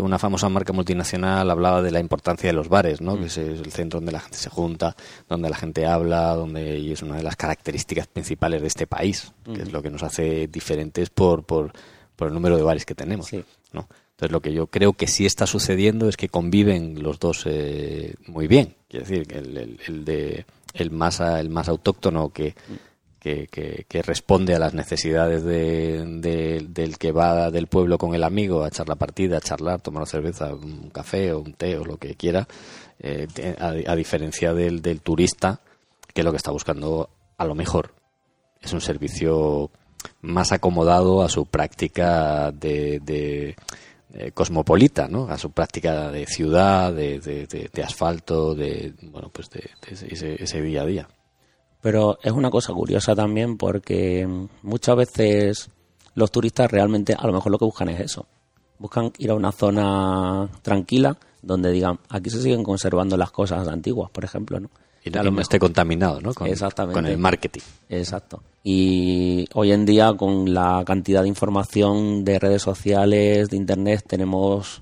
una 0.00 0.18
famosa 0.18 0.48
marca 0.48 0.72
multinacional 0.72 1.50
hablaba 1.50 1.82
de 1.82 1.90
la 1.90 2.00
importancia 2.00 2.48
de 2.48 2.52
los 2.52 2.68
bares, 2.68 3.00
¿no? 3.00 3.18
Que 3.18 3.26
es 3.26 3.36
el 3.38 3.70
centro 3.72 3.98
donde 4.00 4.12
la 4.12 4.20
gente 4.20 4.38
se 4.38 4.50
junta, 4.50 4.96
donde 5.28 5.48
la 5.48 5.56
gente 5.56 5.86
habla, 5.86 6.34
donde 6.34 6.78
y 6.78 6.92
es 6.92 7.02
una 7.02 7.16
de 7.16 7.22
las 7.22 7.36
características 7.36 8.06
principales 8.06 8.60
de 8.62 8.68
este 8.68 8.86
país, 8.86 9.32
que 9.44 9.62
es 9.62 9.72
lo 9.72 9.82
que 9.82 9.90
nos 9.90 10.02
hace 10.02 10.46
diferentes 10.48 11.10
por, 11.10 11.44
por, 11.44 11.72
por 12.16 12.28
el 12.28 12.34
número 12.34 12.56
de 12.56 12.62
bares 12.62 12.84
que 12.84 12.94
tenemos, 12.94 13.26
Sí. 13.28 13.44
¿no? 13.72 13.88
Entonces 14.12 14.30
lo 14.30 14.40
que 14.40 14.52
yo 14.52 14.68
creo 14.68 14.92
que 14.92 15.08
sí 15.08 15.26
está 15.26 15.46
sucediendo 15.46 16.08
es 16.08 16.16
que 16.16 16.28
conviven 16.28 17.02
los 17.02 17.18
dos 17.18 17.42
eh, 17.46 18.14
muy 18.28 18.46
bien. 18.46 18.76
Quiero 18.88 19.04
decir, 19.06 19.26
el, 19.34 19.56
el, 19.56 19.80
el 19.88 20.04
de 20.04 20.46
el 20.74 20.90
más 20.92 21.20
el 21.20 21.50
más 21.50 21.68
autóctono 21.68 22.28
que, 22.30 22.54
que, 23.24 24.02
responde 24.02 24.54
a 24.54 24.58
las 24.58 24.74
necesidades 24.74 25.42
de, 25.44 26.04
de- 26.20 26.66
del 26.68 26.98
que 26.98 27.10
va 27.10 27.50
del 27.50 27.66
pueblo 27.68 27.96
con 27.96 28.14
el 28.14 28.22
amigo 28.22 28.62
a 28.62 28.68
echar 28.68 28.86
la 28.88 28.96
partida, 28.96 29.38
a 29.38 29.40
charlar, 29.40 29.80
tomar 29.80 30.02
una 30.02 30.06
cerveza, 30.10 30.54
un 30.54 30.90
café 30.90 31.32
o 31.32 31.40
un 31.40 31.54
té 31.54 31.78
o 31.78 31.84
lo 31.84 31.96
que 31.96 32.14
quiera, 32.16 32.46
eh, 33.00 33.26
a, 33.58 33.96
diferencia 33.96 34.52
del, 34.52 34.82
del 34.82 35.00
turista 35.00 35.60
que 36.12 36.22
lo 36.22 36.30
que 36.30 36.36
está 36.36 36.50
buscando 36.50 37.08
a 37.38 37.44
lo 37.46 37.54
mejor 37.54 37.94
es 38.60 38.72
un 38.72 38.80
servicio 38.80 39.70
más 40.20 40.52
acomodado 40.52 41.22
a 41.22 41.28
su 41.28 41.46
práctica 41.46 42.52
de, 42.52 43.00
de, 43.00 43.56
eh, 44.12 44.30
cosmopolita, 44.32 45.08
¿no? 45.08 45.28
A 45.28 45.38
su 45.38 45.50
práctica 45.50 46.10
de 46.10 46.26
ciudad, 46.26 46.92
de, 46.92 47.46
asfalto, 47.84 48.54
de 48.54 48.92
bueno, 49.02 49.30
pues 49.32 49.48
de 49.50 49.70
ese, 49.90 50.42
ese 50.42 50.60
día 50.62 50.82
a 50.82 50.86
día. 50.86 51.08
Pero 51.84 52.18
es 52.22 52.32
una 52.32 52.48
cosa 52.48 52.72
curiosa 52.72 53.14
también 53.14 53.58
porque 53.58 54.26
muchas 54.62 54.96
veces 54.96 55.68
los 56.14 56.30
turistas 56.30 56.70
realmente 56.70 57.12
a 57.12 57.26
lo 57.26 57.34
mejor 57.34 57.52
lo 57.52 57.58
que 57.58 57.66
buscan 57.66 57.90
es 57.90 58.00
eso. 58.00 58.24
Buscan 58.78 59.12
ir 59.18 59.30
a 59.30 59.34
una 59.34 59.52
zona 59.52 60.48
tranquila 60.62 61.14
donde 61.42 61.70
digan, 61.70 61.98
aquí 62.08 62.30
se 62.30 62.40
siguen 62.40 62.62
conservando 62.64 63.18
las 63.18 63.30
cosas 63.30 63.68
antiguas, 63.68 64.10
por 64.10 64.24
ejemplo, 64.24 64.58
¿no? 64.60 64.70
Y 65.04 65.10
no, 65.10 65.38
esté 65.42 65.58
contaminado, 65.58 66.22
¿no? 66.22 66.32
Con, 66.32 66.46
Exactamente. 66.46 66.94
con 66.94 67.04
el 67.04 67.18
marketing. 67.18 67.60
Exacto. 67.90 68.42
Y 68.62 69.46
hoy 69.52 69.72
en 69.72 69.84
día, 69.84 70.14
con 70.14 70.54
la 70.54 70.82
cantidad 70.86 71.20
de 71.20 71.28
información 71.28 72.24
de 72.24 72.38
redes 72.38 72.62
sociales, 72.62 73.50
de 73.50 73.58
internet, 73.58 74.04
tenemos 74.06 74.80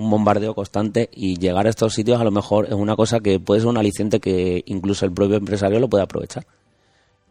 un 0.00 0.10
bombardeo 0.10 0.54
constante 0.54 1.10
y 1.12 1.38
llegar 1.38 1.66
a 1.66 1.70
estos 1.70 1.92
sitios 1.92 2.20
a 2.20 2.24
lo 2.24 2.30
mejor 2.30 2.66
es 2.66 2.72
una 2.72 2.96
cosa 2.96 3.20
que 3.20 3.38
puede 3.38 3.60
ser 3.60 3.68
un 3.68 3.76
aliciente 3.76 4.18
que 4.18 4.62
incluso 4.66 5.04
el 5.04 5.12
propio 5.12 5.36
empresario 5.36 5.78
lo 5.78 5.88
puede 5.88 6.04
aprovechar. 6.04 6.46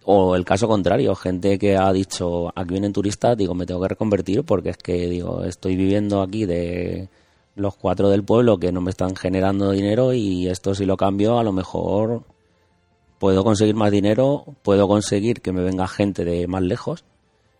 O 0.06 0.36
el 0.36 0.46
caso 0.46 0.68
contrario, 0.68 1.16
gente 1.16 1.58
que 1.58 1.76
ha 1.76 1.92
dicho, 1.92 2.50
aquí 2.56 2.70
vienen 2.70 2.94
turistas, 2.94 3.36
digo, 3.38 3.56
me 3.56 3.66
tengo 3.66 3.82
que 3.82 3.88
reconvertir 3.90 4.44
porque 4.44 4.70
es 4.70 4.78
que, 4.78 5.10
digo, 5.10 5.44
estoy 5.44 5.76
viviendo 5.76 6.22
aquí 6.22 6.46
de 6.46 7.10
los 7.56 7.76
cuatro 7.76 8.10
del 8.10 8.24
pueblo 8.24 8.58
que 8.60 8.72
no 8.72 8.82
me 8.82 8.92
están 8.92 9.16
generando 9.16 9.72
dinero 9.72 10.14
y 10.14 10.48
esto 10.48 10.76
si 10.76 10.86
lo 10.86 10.96
cambio 10.96 11.40
a 11.40 11.44
lo 11.44 11.52
mejor 11.52 12.24
puedo 13.18 13.44
conseguir 13.44 13.76
más 13.76 13.92
dinero, 13.92 14.46
puedo 14.62 14.88
conseguir 14.88 15.42
que 15.42 15.52
me 15.52 15.64
venga 15.64 15.88
gente 15.88 16.24
de 16.24 16.48
más 16.48 16.62
lejos 16.62 17.04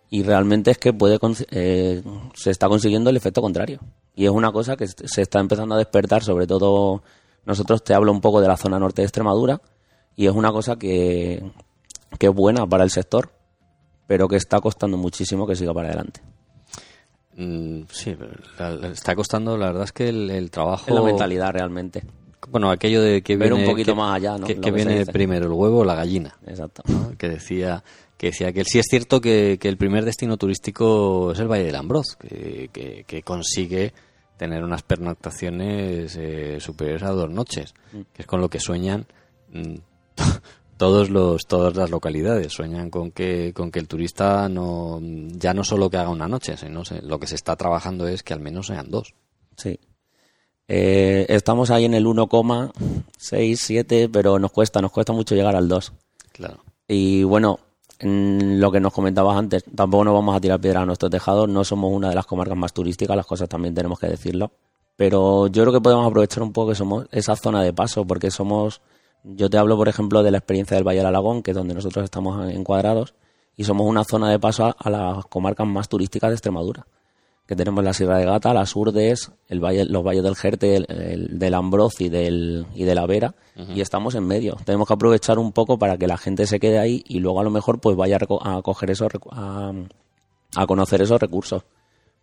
y 0.08 0.22
realmente 0.22 0.70
es 0.70 0.78
que 0.78 0.92
puede 0.92 1.18
eh, 1.50 2.02
se 2.34 2.50
está 2.50 2.68
consiguiendo 2.68 3.10
el 3.10 3.16
efecto 3.16 3.42
contrario. 3.42 3.80
Y 4.14 4.24
es 4.24 4.30
una 4.30 4.52
cosa 4.52 4.76
que 4.76 4.86
se 4.86 5.22
está 5.22 5.40
empezando 5.40 5.74
a 5.74 5.78
despertar, 5.78 6.22
sobre 6.22 6.46
todo 6.46 7.02
nosotros 7.46 7.82
te 7.84 7.94
hablo 7.94 8.12
un 8.12 8.20
poco 8.20 8.40
de 8.40 8.48
la 8.48 8.56
zona 8.56 8.78
norte 8.78 9.02
de 9.02 9.06
Extremadura 9.06 9.60
y 10.16 10.26
es 10.26 10.32
una 10.32 10.52
cosa 10.52 10.76
que, 10.76 11.42
que 12.18 12.26
es 12.26 12.34
buena 12.34 12.66
para 12.66 12.84
el 12.84 12.90
sector, 12.90 13.30
pero 14.06 14.28
que 14.28 14.36
está 14.36 14.60
costando 14.60 14.96
muchísimo 14.96 15.46
que 15.46 15.56
siga 15.56 15.72
para 15.72 15.88
adelante. 15.88 16.20
Mm, 17.36 17.82
sí, 17.90 18.16
la- 18.58 18.70
la- 18.72 18.88
está 18.88 19.14
costando, 19.14 19.56
la 19.56 19.66
verdad 19.68 19.84
es 19.84 19.92
que 19.92 20.08
el, 20.08 20.30
el 20.30 20.50
trabajo... 20.50 20.84
Es 20.88 20.94
la 20.94 21.02
mentalidad 21.02 21.52
realmente. 21.52 22.04
Bueno, 22.48 22.70
aquello 22.70 23.00
de 23.02 23.22
que 23.22 23.36
Ver 23.36 23.50
viene... 23.50 23.64
un 23.64 23.70
poquito 23.70 23.92
que- 23.92 23.96
más 23.98 24.16
allá, 24.16 24.36
¿no? 24.36 24.46
Que, 24.46 24.70
viene 24.70 25.06
primero, 25.06 25.46
el 25.46 25.52
huevo 25.52 25.78
o 25.80 25.84
la 25.84 25.94
gallina. 25.94 26.36
Exacto. 26.46 26.82
¿no? 26.88 27.16
que 27.16 27.28
decía 27.28 27.82
que 28.20 28.26
decía 28.26 28.52
que 28.52 28.64
sí 28.66 28.78
es 28.78 28.84
cierto 28.90 29.22
que, 29.22 29.56
que 29.58 29.68
el 29.68 29.78
primer 29.78 30.04
destino 30.04 30.36
turístico 30.36 31.32
es 31.32 31.38
el 31.38 31.48
Valle 31.50 31.64
del 31.64 31.76
Ambroz, 31.76 32.16
que, 32.16 32.68
que- 32.70 33.04
que 33.06 33.22
consigue 33.22 33.94
tener 34.36 34.62
unas 34.62 34.82
pernoctaciones 34.82 36.16
eh, 36.20 36.58
superiores 36.60 37.02
a 37.04 37.12
dos 37.12 37.30
noches, 37.30 37.72
que 38.12 38.20
es 38.22 38.26
con 38.26 38.42
lo 38.42 38.50
que 38.50 38.60
sueñan 38.60 39.06
mm, 39.52 39.74
todos 40.76 41.08
los 41.08 41.46
todas 41.46 41.74
las 41.76 41.88
localidades 41.90 42.52
sueñan 42.52 42.90
con 42.90 43.10
que 43.10 43.54
con 43.54 43.70
que 43.70 43.78
el 43.78 43.88
turista 43.88 44.50
no 44.50 45.00
ya 45.02 45.54
no 45.54 45.64
solo 45.64 45.88
que 45.88 45.96
haga 45.96 46.10
una 46.10 46.28
noche, 46.28 46.58
sino 46.58 46.84
se- 46.84 47.00
lo 47.00 47.18
que 47.18 47.26
se 47.26 47.36
está 47.36 47.56
trabajando 47.56 48.06
es 48.06 48.22
que 48.22 48.34
al 48.34 48.40
menos 48.40 48.66
sean 48.66 48.90
dos. 48.90 49.14
Sí. 49.56 49.80
Eh, 50.68 51.24
estamos 51.30 51.70
ahí 51.70 51.86
en 51.86 51.94
el 51.94 52.04
1,67, 52.06 54.10
pero 54.12 54.38
nos 54.38 54.52
cuesta, 54.52 54.80
nos 54.80 54.92
cuesta 54.92 55.12
mucho 55.14 55.34
llegar 55.34 55.56
al 55.56 55.68
2. 55.68 55.92
Claro. 56.32 56.62
Y 56.86 57.22
bueno, 57.24 57.58
en 57.60 57.69
lo 58.02 58.72
que 58.72 58.80
nos 58.80 58.92
comentabas 58.92 59.36
antes, 59.36 59.64
tampoco 59.74 60.04
nos 60.04 60.14
vamos 60.14 60.36
a 60.36 60.40
tirar 60.40 60.60
piedra 60.60 60.82
a 60.82 60.86
nuestro 60.86 61.10
tejado, 61.10 61.46
no 61.46 61.64
somos 61.64 61.92
una 61.92 62.08
de 62.08 62.14
las 62.14 62.26
comarcas 62.26 62.56
más 62.56 62.72
turísticas, 62.72 63.16
las 63.16 63.26
cosas 63.26 63.48
también 63.48 63.74
tenemos 63.74 63.98
que 63.98 64.06
decirlo. 64.06 64.52
Pero 64.96 65.46
yo 65.46 65.62
creo 65.62 65.72
que 65.72 65.80
podemos 65.80 66.06
aprovechar 66.06 66.42
un 66.42 66.52
poco 66.52 66.70
que 66.70 66.74
somos 66.74 67.06
esa 67.10 67.36
zona 67.36 67.62
de 67.62 67.72
paso, 67.72 68.06
porque 68.06 68.30
somos, 68.30 68.80
yo 69.24 69.48
te 69.50 69.58
hablo 69.58 69.76
por 69.76 69.88
ejemplo 69.88 70.22
de 70.22 70.30
la 70.30 70.38
experiencia 70.38 70.76
del 70.76 70.86
Valle 70.86 70.98
del 70.98 71.06
Alagón, 71.06 71.42
que 71.42 71.52
es 71.52 71.56
donde 71.56 71.74
nosotros 71.74 72.04
estamos 72.04 72.50
encuadrados, 72.50 73.14
y 73.56 73.64
somos 73.64 73.86
una 73.86 74.04
zona 74.04 74.30
de 74.30 74.38
paso 74.38 74.74
a 74.78 74.90
las 74.90 75.26
comarcas 75.26 75.66
más 75.66 75.88
turísticas 75.88 76.30
de 76.30 76.34
Extremadura. 76.34 76.86
Que 77.50 77.56
tenemos 77.56 77.82
la 77.82 77.92
Sierra 77.92 78.16
de 78.16 78.26
Gata, 78.26 78.54
las 78.54 78.76
Urdes, 78.76 79.32
el 79.48 79.58
valle, 79.58 79.84
los 79.84 80.04
valles 80.04 80.22
del 80.22 80.36
Jerte, 80.36 80.76
el, 80.76 80.86
el 80.88 81.36
del 81.36 81.54
Ambroz 81.54 82.00
y 82.00 82.08
del, 82.08 82.64
y 82.76 82.84
de 82.84 82.94
la 82.94 83.06
Vera, 83.06 83.34
y 83.74 83.80
estamos 83.80 84.14
en 84.14 84.24
medio. 84.24 84.56
Tenemos 84.64 84.86
que 84.86 84.94
aprovechar 84.94 85.36
un 85.40 85.50
poco 85.50 85.76
para 85.76 85.98
que 85.98 86.06
la 86.06 86.16
gente 86.16 86.46
se 86.46 86.60
quede 86.60 86.78
ahí 86.78 87.02
y 87.08 87.18
luego 87.18 87.40
a 87.40 87.42
lo 87.42 87.50
mejor 87.50 87.80
pues 87.80 87.96
vaya 87.96 88.18
a, 88.18 88.62
coger 88.62 88.92
esos 88.92 89.10
a, 89.32 89.72
a 90.54 90.66
conocer 90.68 91.02
esos 91.02 91.20
recursos. 91.20 91.64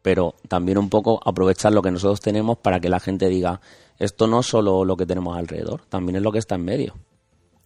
Pero 0.02 0.36
también 0.48 0.78
un 0.78 0.88
poco 0.88 1.20
aprovechar 1.26 1.74
lo 1.74 1.82
que 1.82 1.92
nosotros 1.92 2.22
tenemos 2.22 2.60
para 2.60 2.80
que 2.80 2.88
la 2.88 3.02
gente 3.02 3.28
diga, 3.28 3.60
esto 4.00 4.28
no 4.28 4.40
es 4.40 4.46
solo 4.46 4.86
lo 4.86 4.96
que 4.96 5.06
tenemos 5.06 5.38
alrededor, 5.38 5.82
también 5.90 6.16
es 6.16 6.22
lo 6.22 6.32
que 6.32 6.40
está 6.40 6.56
en 6.56 6.64
medio. 6.64 6.94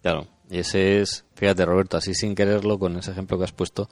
Claro, 0.02 0.26
y 0.50 0.58
ese 0.58 1.00
es, 1.00 1.24
fíjate 1.36 1.64
Roberto, 1.64 1.96
así 1.96 2.12
sin 2.12 2.34
quererlo, 2.34 2.80
con 2.80 2.96
ese 2.96 3.12
ejemplo 3.12 3.38
que 3.38 3.44
has 3.44 3.52
puesto, 3.52 3.88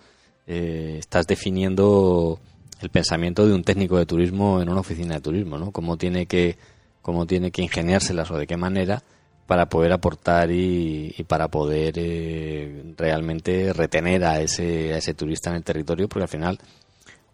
eh, 0.49 0.97
estás 0.99 1.29
definiendo 1.29 2.41
el 2.81 2.89
pensamiento 2.89 3.47
de 3.47 3.55
un 3.55 3.63
técnico 3.63 3.99
de 3.99 4.07
turismo 4.07 4.63
en 4.63 4.69
una 4.69 4.81
oficina 4.81 5.17
de 5.17 5.21
turismo, 5.21 5.59
¿no? 5.59 5.71
Cómo 5.71 5.97
tiene 5.97 6.27
que, 6.27 6.57
cómo 7.03 7.27
tiene 7.27 7.51
que 7.51 7.63
ingeniárselas 7.63 8.31
o 8.31 8.39
de 8.39 8.47
qué 8.47 8.57
manera 8.57 9.03
para 9.47 9.69
poder 9.69 9.93
aportar 9.93 10.51
y, 10.51 11.15
y 11.17 11.25
para 11.25 11.49
poder 11.49 11.95
eh, 11.97 12.95
realmente 12.97 13.73
retener 13.73 14.25
a 14.25 14.41
ese, 14.41 14.95
a 14.95 14.99
ese 14.99 15.13
turista 15.15 15.51
en 15.51 15.57
el 15.57 15.65
territorio, 15.65 16.09
porque 16.09 16.23
al 16.23 16.29
final, 16.29 16.59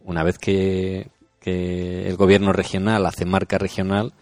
una 0.05 0.23
vez 0.23 0.39
que, 0.39 1.09
que 1.41 2.09
el 2.09 2.17
gobierno 2.17 2.53
regional 2.53 3.07
hace 3.07 3.25
marca 3.25 3.59
regional, 3.59 4.15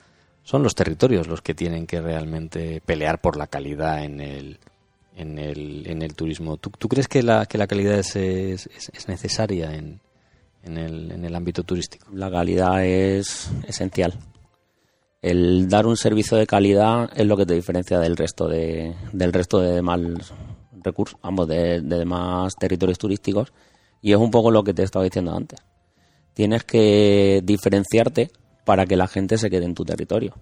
son 0.43 0.63
los 0.63 0.75
territorios 0.75 1.27
los 1.27 1.41
que 1.41 1.55
tienen 1.55 1.87
que 1.87 2.01
realmente 2.03 2.83
pelear 2.85 3.21
por 3.21 3.37
la 3.37 3.47
calidad 3.47 4.05
en 4.05 4.21
el, 4.21 4.59
en 5.17 5.39
el, 5.39 5.87
en 5.87 6.03
el 6.03 6.15
turismo. 6.15 6.59
¿Tú, 6.59 6.71
crees 6.89 7.09
que 7.09 7.23
la, 7.23 7.47
que 7.47 7.57
la 7.57 7.67
calidad 7.67 7.99
es, 7.99 8.17
es, 8.17 8.69
es 8.93 9.09
necesaria 9.09 9.75
en, 9.75 10.01
en, 10.64 10.79
el, 10.79 11.12
en 11.12 11.24
el 11.24 11.35
ámbito 11.35 11.62
turístico? 11.62 12.07
La 12.12 12.31
calidad 12.31 12.85
es 12.85 13.50
esencial. 13.66 14.14
El 15.22 15.68
dar 15.68 15.87
un 15.87 15.96
servicio 15.96 16.37
de 16.37 16.46
calidad 16.46 17.11
es 17.16 17.27
lo 17.27 17.37
que 17.37 17.46
te 17.46 17.55
diferencia 17.55 17.98
del 17.98 18.16
resto 18.16 18.46
de, 18.46 18.94
del 19.12 19.33
resto 19.33 19.59
de 19.59 19.72
demás 19.72 20.00
recursos, 20.83 21.18
de, 21.48 21.81
de 21.81 21.98
demás 21.98 22.55
territorios 22.57 22.98
turísticos. 22.98 23.53
Y 24.03 24.12
es 24.12 24.18
un 24.18 24.31
poco 24.31 24.50
lo 24.50 24.62
que 24.64 24.74
te 24.74 24.83
estaba 24.83 25.05
diciendo 25.05 25.35
antes. 25.35 25.61
Tienes 26.35 26.64
que 26.64 27.40
diferenciarte 27.42 28.31
para 28.66 28.85
que 28.85 28.96
la 28.96 29.07
gente 29.07 29.38
se 29.38 29.48
quede 29.48 29.64
en 29.64 29.74
tu 29.74 29.85
territorio, 29.85 30.35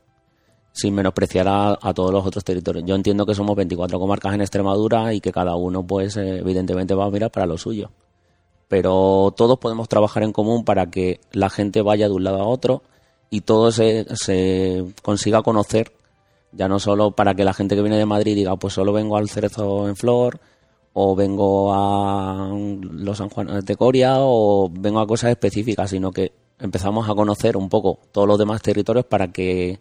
sin 0.72 0.94
menospreciar 0.94 1.46
a, 1.46 1.78
a 1.80 1.94
todos 1.94 2.12
los 2.12 2.26
otros 2.26 2.42
territorios. 2.42 2.84
Yo 2.84 2.96
entiendo 2.96 3.24
que 3.24 3.34
somos 3.34 3.54
24 3.54 4.00
comarcas 4.00 4.34
en 4.34 4.40
Extremadura 4.40 5.14
y 5.14 5.20
que 5.20 5.30
cada 5.30 5.54
uno, 5.54 5.86
pues, 5.86 6.16
eh, 6.16 6.38
evidentemente 6.38 6.94
va 6.94 7.06
a 7.06 7.10
mirar 7.10 7.30
para 7.30 7.46
lo 7.46 7.56
suyo 7.56 7.90
pero 8.72 9.34
todos 9.36 9.58
podemos 9.58 9.86
trabajar 9.86 10.22
en 10.22 10.32
común 10.32 10.64
para 10.64 10.86
que 10.86 11.20
la 11.30 11.50
gente 11.50 11.82
vaya 11.82 12.08
de 12.08 12.14
un 12.14 12.24
lado 12.24 12.40
a 12.40 12.46
otro 12.46 12.82
y 13.28 13.42
todo 13.42 13.70
se, 13.70 14.06
consiga 15.02 15.42
conocer, 15.42 15.92
ya 16.52 16.68
no 16.68 16.78
solo 16.78 17.10
para 17.10 17.34
que 17.34 17.44
la 17.44 17.52
gente 17.52 17.74
que 17.74 17.82
viene 17.82 17.98
de 17.98 18.06
Madrid 18.06 18.34
diga, 18.34 18.56
pues 18.56 18.72
solo 18.72 18.94
vengo 18.94 19.18
al 19.18 19.28
Cerezo 19.28 19.88
en 19.88 19.94
Flor, 19.94 20.40
o 20.94 21.14
vengo 21.14 21.74
a 21.74 22.50
los 22.50 23.18
San 23.18 23.28
Juan 23.28 23.62
de 23.62 23.76
Coria, 23.76 24.14
o 24.20 24.70
vengo 24.72 25.00
a 25.00 25.06
cosas 25.06 25.32
específicas, 25.32 25.90
sino 25.90 26.10
que 26.10 26.32
empezamos 26.58 27.10
a 27.10 27.14
conocer 27.14 27.58
un 27.58 27.68
poco 27.68 27.98
todos 28.10 28.26
los 28.26 28.38
demás 28.38 28.62
territorios 28.62 29.04
para 29.04 29.32
que 29.32 29.80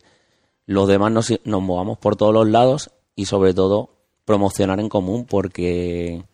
los 0.65 0.89
demás 0.89 1.13
nos, 1.13 1.33
nos 1.45 1.61
movamos 1.61 1.97
por 1.97 2.17
todos 2.17 2.33
los 2.33 2.49
lados 2.49 2.91
y 3.15 3.23
sobre 3.23 3.53
todo 3.53 3.91
promocionar 4.25 4.81
en 4.81 4.89
común 4.89 5.23
porque 5.23 6.25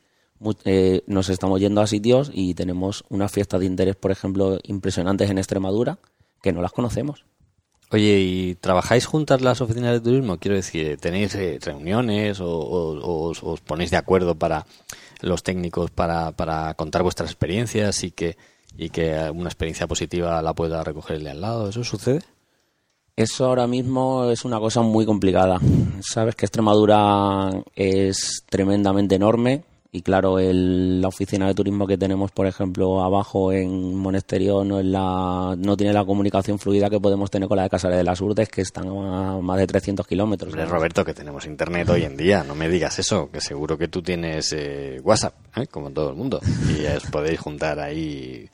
eh, 0.66 1.04
nos 1.08 1.30
estamos 1.30 1.60
yendo 1.60 1.82
a 1.82 1.88
sitios 1.88 2.32
y 2.34 2.54
tenemos 2.54 3.04
unas 3.10 3.32
fiestas 3.32 3.60
de 3.60 3.66
interés, 3.66 3.96
por 3.96 4.12
ejemplo, 4.12 4.60
impresionantes 4.64 5.30
en 5.30 5.38
Extremadura 5.38 6.00
que 6.42 6.52
no 6.52 6.62
las 6.62 6.72
conocemos. 6.72 7.26
Oye, 7.90 8.20
¿y 8.20 8.56
trabajáis 8.56 9.06
juntas 9.06 9.42
las 9.42 9.62
oficinas 9.62 9.94
de 9.94 10.02
turismo? 10.02 10.38
Quiero 10.38 10.56
decir, 10.56 10.98
¿tenéis 10.98 11.34
eh, 11.36 11.58
reuniones 11.62 12.40
o, 12.42 12.50
os 12.50 13.62
ponéis 13.62 13.92
de 13.92 13.98
acuerdo 13.98 14.36
para 14.36 14.66
los 15.22 15.42
técnicos 15.42 15.90
para, 15.90 16.34
para 16.34 16.74
contar 16.74 17.04
vuestras 17.04 17.30
experiencias 17.30 18.04
y 18.04 18.12
que, 18.12 18.38
y 18.78 18.90
que 18.90 19.32
una 19.34 19.48
experiencia 19.48 19.88
positiva 19.88 20.42
la 20.42 20.54
pueda 20.54 20.84
recogerle 20.84 21.30
al 21.30 21.40
lado? 21.40 21.70
¿Eso 21.70 21.84
sucede? 21.86 22.22
Eso 23.16 23.46
ahora 23.46 23.68
mismo 23.68 24.30
es 24.30 24.46
una 24.46 24.60
cosa 24.60 24.82
muy 24.82 25.06
complicada. 25.06 25.60
Sabes 26.02 26.36
que 26.36 26.46
Extremadura 26.46 27.50
es 27.76 28.44
tremendamente 28.48 29.16
enorme, 29.16 29.64
y 29.92 30.02
claro, 30.02 30.38
el, 30.38 31.02
la 31.02 31.08
oficina 31.08 31.48
de 31.48 31.54
turismo 31.54 31.88
que 31.88 31.98
tenemos, 31.98 32.32
por 32.32 32.46
ejemplo, 32.46 33.02
abajo 33.04 33.52
en 33.52 33.96
Monesterio 33.96 34.64
no, 34.64 34.80
es 34.80 34.86
la, 34.86 35.56
no 35.58 35.78
tiene 35.78 35.94
la 35.94 36.04
comunicación 36.04 36.60
fluida 36.60 36.90
que 36.90 37.00
podemos 37.00 37.32
tener 37.32 37.48
con 37.48 37.58
la 37.58 37.64
de 37.64 37.70
Casares 37.70 37.98
de 37.98 38.04
las 38.04 38.20
Urdes, 38.20 38.50
que 38.50 38.62
están 38.62 38.88
a 38.90 39.40
más 39.40 39.58
de 39.58 39.68
300 39.68 40.06
kilómetros. 40.06 40.54
Roberto, 40.70 41.06
que 41.06 41.14
tenemos 41.14 41.46
internet 41.46 41.90
hoy 41.90 42.04
en 42.04 42.18
día, 42.18 42.44
no 42.44 42.54
me 42.54 42.68
digas 42.68 43.00
eso, 43.00 43.30
que 43.32 43.40
seguro 43.40 43.78
que 43.78 43.88
tú 43.88 44.02
tienes 44.02 44.54
eh, 44.54 45.00
WhatsApp, 45.04 45.36
¿eh? 45.56 45.68
como 45.68 45.90
todo 45.92 46.10
el 46.10 46.16
mundo, 46.16 46.42
y 46.78 46.86
os 46.86 47.06
podéis 47.06 47.40
juntar 47.40 47.80
ahí. 47.80 48.50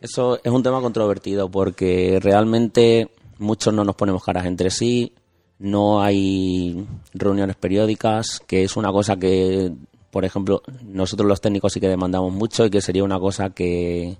Eso 0.00 0.40
es 0.42 0.50
un 0.50 0.62
tema 0.62 0.80
controvertido 0.80 1.50
porque 1.50 2.18
realmente 2.20 3.10
muchos 3.38 3.74
no 3.74 3.84
nos 3.84 3.94
ponemos 3.94 4.24
caras 4.24 4.46
entre 4.46 4.70
sí, 4.70 5.12
no 5.58 6.02
hay 6.02 6.84
reuniones 7.14 7.56
periódicas, 7.56 8.40
que 8.46 8.64
es 8.64 8.76
una 8.76 8.90
cosa 8.90 9.16
que 9.16 9.70
por 10.12 10.26
ejemplo, 10.26 10.62
nosotros 10.84 11.26
los 11.26 11.40
técnicos 11.40 11.72
sí 11.72 11.80
que 11.80 11.88
demandamos 11.88 12.34
mucho 12.34 12.66
y 12.66 12.70
que 12.70 12.82
sería 12.82 13.02
una 13.02 13.18
cosa 13.18 13.48
que, 13.48 14.18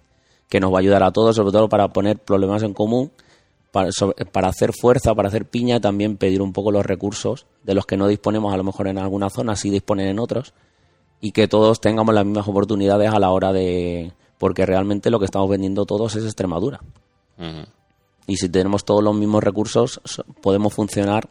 nos 0.58 0.72
va 0.72 0.78
a 0.78 0.80
ayudar 0.80 1.02
a 1.02 1.12
todos, 1.12 1.36
sobre 1.36 1.52
todo 1.52 1.68
para 1.68 1.88
poner 1.88 2.18
problemas 2.18 2.62
en 2.62 2.72
común, 2.72 3.12
para, 3.72 3.90
para 4.32 4.48
hacer 4.48 4.72
fuerza, 4.72 5.14
para 5.14 5.28
hacer 5.28 5.44
piña 5.44 5.76
y 5.76 5.80
también 5.80 6.16
pedir 6.16 6.40
un 6.40 6.54
poco 6.54 6.72
los 6.72 6.86
recursos 6.86 7.44
de 7.62 7.74
los 7.74 7.84
que 7.84 7.98
no 7.98 8.08
disponemos 8.08 8.54
a 8.54 8.56
lo 8.56 8.64
mejor 8.64 8.88
en 8.88 8.96
alguna 8.96 9.28
zona, 9.28 9.54
sí 9.54 9.68
disponen 9.68 10.08
en 10.08 10.18
otros, 10.18 10.54
y 11.20 11.32
que 11.32 11.46
todos 11.46 11.78
tengamos 11.78 12.14
las 12.14 12.24
mismas 12.24 12.48
oportunidades 12.48 13.12
a 13.12 13.18
la 13.18 13.30
hora 13.30 13.52
de... 13.52 14.12
porque 14.38 14.64
realmente 14.64 15.10
lo 15.10 15.18
que 15.18 15.26
estamos 15.26 15.50
vendiendo 15.50 15.84
todos 15.84 16.16
es 16.16 16.24
Extremadura. 16.24 16.80
Y 18.26 18.36
si 18.38 18.48
tenemos 18.48 18.86
todos 18.86 19.04
los 19.04 19.14
mismos 19.14 19.44
recursos, 19.44 20.00
podemos 20.40 20.72
funcionar 20.72 21.28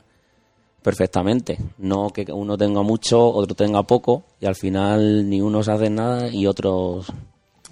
perfectamente. 0.82 1.58
No 1.78 2.10
que 2.10 2.32
uno 2.32 2.58
tenga 2.58 2.82
mucho, 2.82 3.32
otro 3.32 3.56
tenga 3.56 3.84
poco 3.84 4.24
y 4.40 4.46
al 4.46 4.56
final 4.56 5.30
ni 5.30 5.42
unos 5.42 5.68
hacen 5.68 5.96
nada 5.96 6.30
y 6.30 6.48
otros... 6.48 7.12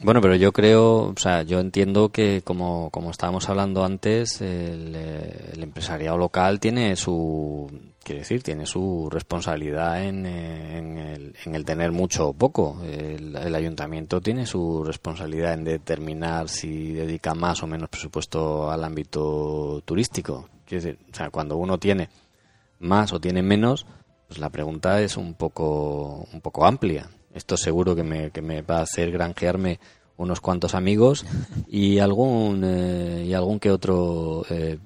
Bueno, 0.02 0.22
pero 0.22 0.36
yo 0.36 0.54
creo, 0.54 1.10
o 1.10 1.17
sea, 1.17 1.43
yo 1.43 1.60
entiendo 1.60 2.08
que 2.08 2.41
como, 2.41 2.89
como 2.89 3.12
estábamos 3.12 3.50
hablando 3.50 3.84
antes, 3.84 4.39
el, 4.39 4.93
eh, 4.95 5.52
empresariado 5.58 6.17
local 6.17 6.62
tiene 6.62 6.95
su, 6.95 7.69
quiere 8.02 8.22
decir, 8.22 8.41
tiene 8.41 8.65
su 8.65 9.10
responsabilidad 9.12 10.02
en, 10.02 10.26
el, 10.26 11.36
en 11.43 11.54
el, 11.54 11.65
tener 11.65 11.91
mucho 11.91 12.30
o 12.30 12.34
poco. 12.34 12.82
El, 12.82 13.36
el, 13.36 13.54
ayuntamiento 13.54 14.22
tiene 14.22 14.45
su 14.45 14.86
responsabilidad 14.86 15.54
en 15.56 15.65
determinar 15.65 16.48
si 16.48 16.93
dedica 16.93 17.36
más 17.36 17.62
o 17.62 17.67
menos 17.67 17.89
presupuesto 17.89 18.72
al 18.72 18.86
ámbito 18.86 19.82
turístico. 19.84 20.48
Quiere 20.65 20.82
decir, 20.82 21.00
o 21.12 21.15
sea, 21.15 21.30
cuando 21.30 21.58
uno 21.58 21.78
tiene 21.78 22.08
más 22.80 23.13
o 23.13 23.20
tienen 23.20 23.46
menos, 23.46 23.86
pues 24.28 24.39
la 24.39 24.50
pregunta 24.50 25.02
es 25.02 25.18
un 25.18 25.34
poco, 25.34 26.28
un 26.34 26.42
poco 26.42 26.65
amplia. 26.65 27.10
Esto 27.34 27.58
seguro 27.58 27.96
que 27.96 28.04
me, 28.04 28.32
que 28.32 28.42
me 28.42 28.62
va 28.62 28.80
a 28.80 28.84
hacer 28.84 29.12
granjearme 29.12 29.80
unos 30.18 30.42
cuantos 30.42 30.76
amigos 30.76 31.26
y 31.68 32.00
algún 32.00 32.62
eh, 32.63 33.26
y 33.28 33.34
algún 33.34 33.60
que 33.60 33.72
otro 33.72 34.46
eh, 34.50 34.78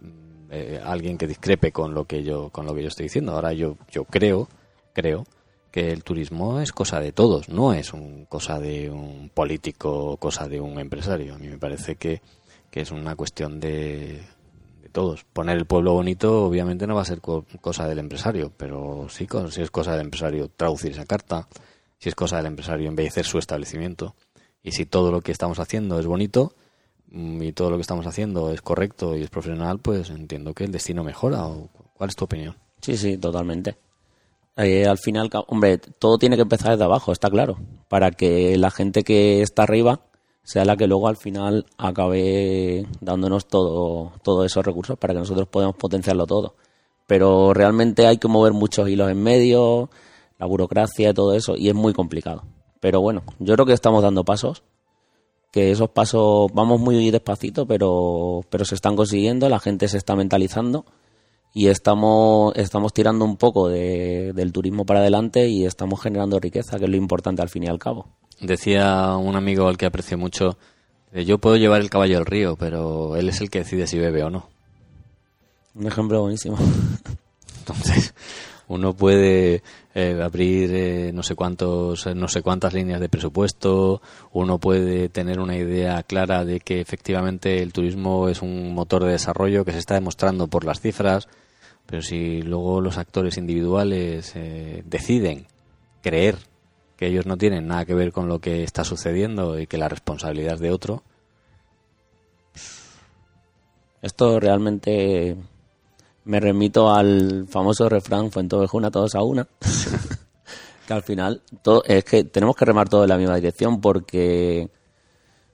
eh, 0.50 0.82
alguien 0.84 1.18
que 1.18 1.28
discrepe 1.28 1.72
con 1.72 1.94
lo 1.94 2.06
que 2.06 2.24
yo 2.24 2.50
con 2.50 2.66
lo 2.66 2.76
que 2.76 2.84
yo 2.84 2.88
estoy 2.88 3.06
diciendo 3.06 3.34
ahora 3.34 3.52
yo 3.52 3.76
yo 3.92 4.06
creo 4.06 4.48
creo 4.94 5.26
que 5.72 5.92
el 5.92 6.04
turismo 6.04 6.60
es 6.60 6.72
cosa 6.72 7.00
de 7.00 7.12
todos 7.12 7.50
no 7.50 7.74
es 7.74 7.94
un 7.94 8.26
cosa 8.26 8.60
de 8.60 8.92
un 8.92 9.32
político 9.34 10.18
cosa 10.18 10.48
de 10.48 10.62
un 10.62 10.80
empresario 10.80 11.34
a 11.34 11.40
mí 11.40 11.48
me 11.48 11.58
parece 11.58 11.96
que, 11.96 12.22
que 12.70 12.82
es 12.82 12.92
una 12.92 13.16
cuestión 13.16 13.60
de 13.60 14.22
todos. 14.90 15.24
Poner 15.26 15.58
el 15.58 15.66
pueblo 15.66 15.94
bonito 15.94 16.46
obviamente 16.46 16.88
no 16.88 16.96
va 16.96 17.02
a 17.02 17.06
ser 17.06 17.22
cosa 17.22 17.88
del 17.88 18.00
empresario, 18.00 18.52
pero 18.56 19.08
sí, 19.10 19.28
si 19.50 19.62
es 19.62 19.72
cosa 19.72 19.92
del 19.92 20.02
empresario 20.02 20.50
traducir 20.50 20.92
esa 20.92 21.06
carta, 21.06 21.48
si 21.98 22.10
es 22.10 22.16
cosa 22.16 22.38
del 22.38 22.48
empresario 22.48 22.88
embellecer 22.88 23.26
su 23.26 23.40
establecimiento, 23.40 24.16
y 24.64 24.72
si 24.72 24.86
todo 24.86 25.12
lo 25.12 25.22
que 25.22 25.32
estamos 25.32 25.60
haciendo 25.60 26.00
es 26.00 26.06
bonito 26.06 26.54
mm, 27.12 27.42
y 27.44 27.52
todo 27.52 27.70
lo 27.70 27.78
que 27.78 27.82
estamos 27.82 28.08
haciendo 28.08 28.52
es 28.52 28.62
correcto 28.62 29.18
y 29.18 29.24
es 29.24 29.30
profesional, 29.30 29.80
pues 29.80 30.10
entiendo 30.10 30.54
que 30.54 30.64
el 30.64 30.72
destino 30.72 31.04
mejora. 31.04 31.46
¿Cuál 31.94 32.10
es 32.10 32.16
tu 32.16 32.26
opinión? 32.26 32.56
Sí, 32.82 32.98
sí, 32.98 33.18
totalmente. 33.18 33.78
Eh, 34.56 34.86
al 34.88 34.98
final, 34.98 35.30
hombre, 35.48 35.78
todo 35.78 36.18
tiene 36.18 36.36
que 36.36 36.44
empezar 36.44 36.72
desde 36.72 36.84
abajo, 36.84 37.12
está 37.12 37.30
claro, 37.30 37.58
para 37.88 38.12
que 38.12 38.58
la 38.58 38.70
gente 38.70 39.04
que 39.04 39.42
está 39.42 39.64
arriba 39.64 40.02
sea 40.44 40.66
la 40.66 40.76
que 40.76 40.88
luego 40.88 41.08
al 41.08 41.18
final 41.18 41.66
acabe 41.78 42.86
dándonos 43.00 43.48
todo, 43.48 44.12
todos 44.24 44.46
esos 44.46 44.66
recursos 44.66 44.98
para 44.98 45.14
que 45.14 45.20
nosotros 45.20 45.48
podamos 45.48 45.76
potenciarlo 45.76 46.28
todo. 46.28 46.56
Pero 47.08 47.54
realmente 47.54 48.08
hay 48.08 48.18
que 48.18 48.28
mover 48.28 48.54
muchos 48.54 48.88
hilos 48.90 49.10
en 49.10 49.22
medio, 49.22 49.90
la 50.38 50.46
burocracia 50.46 51.10
y 51.10 51.14
todo 51.14 51.34
eso, 51.34 51.56
y 51.58 51.70
es 51.70 51.76
muy 51.76 51.94
complicado. 51.94 52.44
Pero 52.80 53.02
bueno, 53.02 53.24
yo 53.40 53.54
creo 53.54 53.66
que 53.66 53.74
estamos 53.74 54.04
dando 54.04 54.26
pasos, 54.26 54.64
que 55.52 55.72
esos 55.72 55.90
pasos 55.90 56.52
vamos 56.54 56.80
muy 56.80 57.12
despacito, 57.12 57.66
pero, 57.66 58.42
pero 58.50 58.66
se 58.66 58.76
están 58.76 58.96
consiguiendo, 58.96 59.48
la 59.48 59.60
gente 59.60 59.88
se 59.88 59.98
está 59.98 60.16
mentalizando 60.16 60.86
y 61.54 61.68
estamos, 61.68 62.54
estamos 62.56 62.92
tirando 62.92 63.24
un 63.24 63.38
poco 63.38 63.70
de, 63.70 64.34
del 64.34 64.52
turismo 64.52 64.86
para 64.86 65.00
adelante 65.00 65.48
y 65.48 65.66
estamos 65.66 66.02
generando 66.02 66.40
riqueza, 66.40 66.80
que 66.80 66.86
es 66.86 66.90
lo 66.90 66.98
importante 66.98 67.42
al 67.42 67.50
fin 67.50 67.64
y 67.64 67.68
al 67.68 67.80
cabo. 67.80 68.08
Decía 68.44 69.16
un 69.16 69.36
amigo 69.38 69.68
al 69.70 69.78
que 69.78 69.86
aprecio 69.86 70.18
mucho, 70.18 70.58
yo 71.14 71.38
puedo 71.38 71.56
llevar 71.56 71.80
el 71.80 71.90
caballo 71.90 72.18
al 72.18 72.26
río, 72.26 72.58
pero 72.58 73.16
él 73.16 73.30
es 73.30 73.40
el 73.40 73.50
que 73.50 73.60
decide 73.60 73.88
si 73.88 73.98
bebe 73.98 74.22
o 74.24 74.30
no. 74.30 74.50
Un 75.76 75.88
ejemplo 75.88 76.22
buenísimo. 76.22 76.58
Entonces, 77.60 78.14
uno 78.68 78.94
puede 78.94 79.64
eh, 79.96 80.20
abrir 80.22 80.74
eh, 80.74 81.12
no 81.14 81.24
sé 81.24 81.36
cuántos 81.36 82.06
no 82.08 82.28
sé 82.28 82.42
cuántas 82.42 82.74
líneas 82.74 83.00
de 83.00 83.10
presupuesto 83.10 84.02
uno 84.32 84.58
puede 84.58 85.10
tener 85.10 85.40
una 85.40 85.56
idea 85.56 86.02
clara 86.04 86.44
de 86.44 86.60
que 86.60 86.82
efectivamente 86.82 87.62
el 87.62 87.72
turismo 87.72 88.30
es 88.30 88.42
un 88.42 88.74
motor 88.74 89.04
de 89.04 89.12
desarrollo 89.12 89.64
que 89.64 89.72
se 89.72 89.80
está 89.80 89.96
demostrando 89.96 90.48
por 90.48 90.66
las 90.66 90.82
cifras 90.82 91.28
pero 91.86 92.02
si 92.02 92.42
luego 92.42 92.82
los 92.82 92.98
actores 92.98 93.38
individuales 93.38 94.34
eh, 94.36 94.84
deciden 94.86 95.46
creer 96.02 96.38
que 96.96 97.08
ellos 97.08 97.26
no 97.26 97.38
tienen 97.38 97.68
nada 97.68 97.86
que 97.86 97.94
ver 97.94 98.12
con 98.12 98.28
lo 98.28 98.40
que 98.40 98.64
está 98.64 98.84
sucediendo 98.84 99.60
y 99.60 99.68
que 99.68 99.78
la 99.78 99.90
responsabilidad 99.90 100.56
es 100.56 100.60
de 100.60 100.72
otro. 100.72 101.04
Esto 104.02 104.40
realmente 104.40 105.38
me 106.26 106.40
remito 106.40 106.94
al 106.94 107.48
famoso 107.50 107.90
refrán 107.90 108.32
Fuentovejuna 108.32 108.92
todos 108.92 109.16
a 109.16 109.24
una. 109.24 109.48
que 110.88 110.94
al 110.94 111.04
final 111.04 111.42
todo, 111.62 111.84
es 111.86 112.04
que 112.04 112.24
tenemos 112.24 112.56
que 112.56 112.66
remar 112.66 112.90
todo 112.90 113.04
en 113.04 113.10
la 113.10 113.18
misma 113.18 113.36
dirección 113.36 113.80
porque 113.80 114.70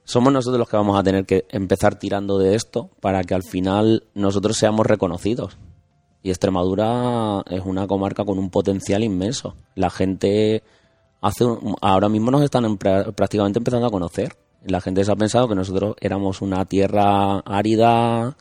somos 0.04 0.32
nosotros 0.32 0.58
los 0.58 0.68
que 0.68 0.76
vamos 0.76 0.98
a 0.98 1.04
tener 1.04 1.24
que 1.24 1.46
empezar 1.50 1.96
tirando 1.98 2.38
de 2.38 2.56
esto 2.56 2.90
para 3.00 3.22
que 3.22 3.34
al 3.34 3.44
final 3.44 4.04
nosotros 4.14 4.56
seamos 4.56 4.86
reconocidos. 4.86 5.56
Y 6.22 6.30
Extremadura 6.30 7.42
es 7.48 7.62
una 7.64 7.86
comarca 7.86 8.24
con 8.24 8.38
un 8.38 8.50
potencial 8.50 9.04
inmenso. 9.04 9.56
La 9.74 9.88
gente 9.88 10.62
hace 11.20 11.44
ahora 11.80 12.08
mismo 12.08 12.30
nos 12.30 12.42
están 12.42 12.76
prácticamente 12.76 13.58
empezando 13.58 13.86
a 13.86 13.90
conocer. 13.90 14.36
La 14.64 14.80
gente 14.80 15.04
se 15.04 15.12
ha 15.12 15.16
pensado 15.16 15.48
que 15.48 15.54
nosotros 15.54 15.96
éramos 16.00 16.42
una 16.42 16.64
tierra 16.66 17.38
árida, 17.40 18.36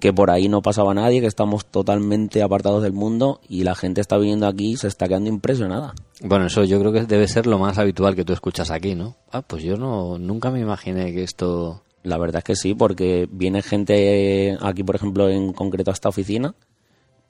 que 0.00 0.12
por 0.12 0.30
ahí 0.30 0.48
no 0.48 0.62
pasaba 0.62 0.94
nadie, 0.94 1.20
que 1.20 1.26
estamos 1.26 1.66
totalmente 1.66 2.42
apartados 2.42 2.82
del 2.82 2.94
mundo 2.94 3.40
y 3.48 3.64
la 3.64 3.74
gente 3.74 4.00
está 4.00 4.16
viniendo 4.16 4.46
aquí 4.46 4.72
y 4.72 4.76
se 4.76 4.88
está 4.88 5.06
quedando 5.06 5.28
impresionada. 5.28 5.94
Bueno, 6.22 6.46
eso 6.46 6.64
yo 6.64 6.80
creo 6.80 6.92
que 6.92 7.04
debe 7.04 7.28
ser 7.28 7.46
lo 7.46 7.58
más 7.58 7.78
habitual 7.78 8.16
que 8.16 8.24
tú 8.24 8.32
escuchas 8.32 8.70
aquí, 8.70 8.94
¿no? 8.94 9.16
Ah, 9.30 9.42
pues 9.42 9.62
yo 9.62 9.76
no 9.76 10.18
nunca 10.18 10.50
me 10.50 10.60
imaginé 10.60 11.12
que 11.12 11.22
esto 11.22 11.82
la 12.02 12.16
verdad 12.16 12.38
es 12.38 12.44
que 12.44 12.56
sí, 12.56 12.74
porque 12.74 13.28
viene 13.30 13.62
gente 13.62 14.56
aquí, 14.60 14.82
por 14.82 14.96
ejemplo, 14.96 15.28
en 15.28 15.52
concreto 15.52 15.90
a 15.90 15.94
esta 15.94 16.08
oficina, 16.08 16.54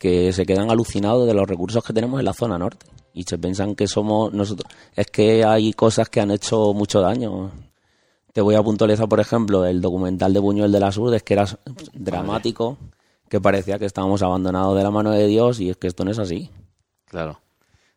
que 0.00 0.32
se 0.32 0.46
quedan 0.46 0.70
alucinados 0.70 1.26
de 1.26 1.34
los 1.34 1.46
recursos 1.46 1.84
que 1.84 1.92
tenemos 1.92 2.18
en 2.18 2.24
la 2.24 2.32
zona 2.32 2.58
norte 2.58 2.86
y 3.12 3.24
se 3.24 3.36
piensan 3.36 3.74
que 3.74 3.86
somos 3.86 4.32
nosotros. 4.32 4.72
Es 4.96 5.08
que 5.08 5.44
hay 5.44 5.74
cosas 5.74 6.08
que 6.08 6.22
han 6.22 6.30
hecho 6.30 6.72
mucho 6.72 7.02
daño. 7.02 7.50
Te 8.32 8.40
voy 8.40 8.54
a 8.54 8.62
puntualizar, 8.62 9.10
por 9.10 9.20
ejemplo, 9.20 9.66
el 9.66 9.82
documental 9.82 10.32
de 10.32 10.40
Buñuel 10.40 10.72
de 10.72 10.80
las 10.80 10.96
Urdes, 10.96 11.22
que 11.22 11.34
era 11.34 11.44
dramático, 11.92 12.78
que 13.28 13.42
parecía 13.42 13.78
que 13.78 13.84
estábamos 13.84 14.22
abandonados 14.22 14.74
de 14.74 14.82
la 14.82 14.90
mano 14.90 15.10
de 15.10 15.26
Dios 15.26 15.60
y 15.60 15.68
es 15.68 15.76
que 15.76 15.88
esto 15.88 16.02
no 16.06 16.12
es 16.12 16.18
así. 16.18 16.48
Claro. 17.04 17.38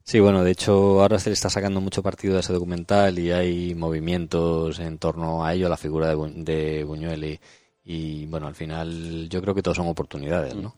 Sí, 0.03 0.19
bueno, 0.19 0.43
de 0.43 0.51
hecho 0.51 1.01
ahora 1.01 1.19
se 1.19 1.29
le 1.29 1.35
está 1.35 1.49
sacando 1.49 1.79
mucho 1.79 2.03
partido 2.03 2.35
a 2.35 2.41
ese 2.41 2.51
documental 2.51 3.17
y 3.17 3.31
hay 3.31 3.75
movimientos 3.75 4.77
en 4.79 4.97
torno 4.97 5.45
a 5.45 5.53
ello, 5.53 5.67
a 5.67 5.69
la 5.69 5.77
figura 5.77 6.13
de, 6.13 6.15
de 6.43 6.83
Buñuel 6.83 7.39
y, 7.85 8.25
bueno, 8.25 8.47
al 8.47 8.55
final 8.55 9.29
yo 9.29 9.41
creo 9.41 9.55
que 9.55 9.61
todos 9.61 9.77
son 9.77 9.87
oportunidades, 9.87 10.53
¿no? 10.53 10.75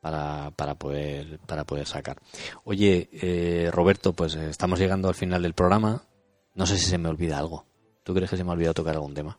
Para, 0.00 0.50
para 0.56 0.76
poder 0.76 1.40
para 1.40 1.64
poder 1.64 1.86
sacar. 1.86 2.16
Oye, 2.64 3.10
eh, 3.12 3.70
Roberto, 3.70 4.14
pues 4.14 4.34
eh, 4.34 4.48
estamos 4.48 4.78
llegando 4.78 5.08
al 5.08 5.14
final 5.14 5.42
del 5.42 5.52
programa. 5.52 6.04
No 6.54 6.66
sé 6.66 6.78
si 6.78 6.86
se 6.86 6.96
me 6.96 7.10
olvida 7.10 7.38
algo. 7.38 7.66
¿Tú 8.02 8.14
crees 8.14 8.30
que 8.30 8.36
se 8.36 8.44
me 8.44 8.50
ha 8.50 8.54
olvidado 8.54 8.74
tocar 8.74 8.94
algún 8.94 9.14
tema? 9.14 9.38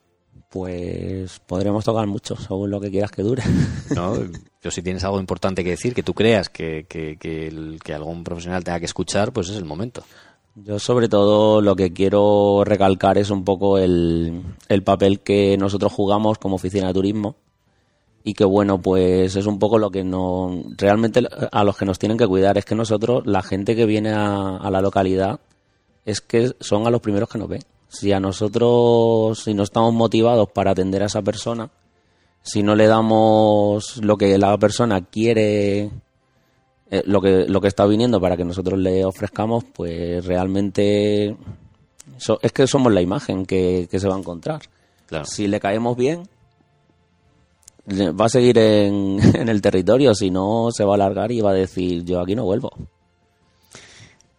Pues 0.49 1.39
podremos 1.39 1.83
tocar 1.83 2.07
mucho, 2.07 2.35
según 2.35 2.69
lo 2.69 2.79
que 2.79 2.91
quieras 2.91 3.11
que 3.11 3.23
dure. 3.23 3.43
No, 3.95 4.15
yo 4.61 4.71
si 4.71 4.81
tienes 4.81 5.03
algo 5.03 5.19
importante 5.19 5.63
que 5.63 5.71
decir, 5.71 5.93
que 5.93 6.03
tú 6.03 6.13
creas 6.13 6.49
que, 6.49 6.85
que, 6.87 7.17
que, 7.17 7.93
algún 7.93 8.23
profesional 8.23 8.63
tenga 8.63 8.79
que 8.79 8.85
escuchar, 8.85 9.33
pues 9.33 9.49
es 9.49 9.57
el 9.57 9.65
momento. 9.65 10.03
Yo 10.55 10.79
sobre 10.79 11.07
todo 11.07 11.61
lo 11.61 11.75
que 11.75 11.93
quiero 11.93 12.63
recalcar 12.65 13.17
es 13.17 13.29
un 13.29 13.43
poco 13.43 13.77
el, 13.77 14.43
el 14.67 14.83
papel 14.83 15.21
que 15.21 15.57
nosotros 15.57 15.91
jugamos 15.91 16.37
como 16.37 16.55
oficina 16.55 16.87
de 16.87 16.93
turismo 16.93 17.35
y 18.23 18.33
que 18.33 18.45
bueno, 18.45 18.81
pues 18.81 19.35
es 19.35 19.45
un 19.45 19.59
poco 19.59 19.77
lo 19.77 19.89
que 19.89 20.03
no 20.03 20.63
realmente 20.77 21.21
a 21.51 21.63
los 21.63 21.77
que 21.77 21.85
nos 21.85 21.99
tienen 21.99 22.17
que 22.17 22.27
cuidar. 22.27 22.57
Es 22.57 22.65
que 22.65 22.75
nosotros, 22.75 23.23
la 23.25 23.41
gente 23.41 23.75
que 23.75 23.85
viene 23.85 24.11
a, 24.11 24.57
a 24.57 24.69
la 24.71 24.81
localidad, 24.81 25.39
es 26.05 26.21
que 26.21 26.51
son 26.59 26.87
a 26.87 26.89
los 26.89 27.01
primeros 27.01 27.29
que 27.29 27.37
nos 27.37 27.49
ven. 27.49 27.61
Si 27.87 28.11
a 28.11 28.19
nosotros, 28.19 29.39
si 29.43 29.53
no 29.53 29.63
estamos 29.63 29.93
motivados 29.93 30.49
para 30.49 30.71
atender 30.71 31.03
a 31.03 31.07
esa 31.07 31.21
persona, 31.21 31.69
si 32.41 32.63
no 32.63 32.75
le 32.75 32.87
damos 32.87 33.97
lo 33.97 34.17
que 34.17 34.37
la 34.37 34.57
persona 34.57 35.05
quiere, 35.05 35.91
eh, 36.89 37.03
lo, 37.05 37.21
que, 37.21 37.45
lo 37.47 37.61
que 37.61 37.67
está 37.67 37.85
viniendo 37.85 38.19
para 38.19 38.37
que 38.37 38.45
nosotros 38.45 38.79
le 38.79 39.05
ofrezcamos, 39.05 39.63
pues 39.63 40.25
realmente 40.25 41.35
es 42.41 42.51
que 42.51 42.67
somos 42.67 42.91
la 42.93 43.01
imagen 43.01 43.45
que, 43.45 43.87
se 43.91 44.07
va 44.07 44.15
a 44.15 44.19
encontrar. 44.19 44.61
Si 45.23 45.47
le 45.47 45.59
caemos 45.59 45.97
bien, 45.97 46.23
va 47.91 48.25
a 48.25 48.29
seguir 48.29 48.57
en, 48.59 49.19
el 49.49 49.61
territorio, 49.61 50.13
si 50.13 50.31
no 50.31 50.69
se 50.71 50.83
va 50.83 50.93
a 50.93 50.95
alargar 50.95 51.31
y 51.31 51.41
va 51.41 51.51
a 51.51 51.55
decir 51.55 52.03
yo 52.03 52.19
aquí 52.19 52.35
no 52.35 52.43
vuelvo. 52.43 52.71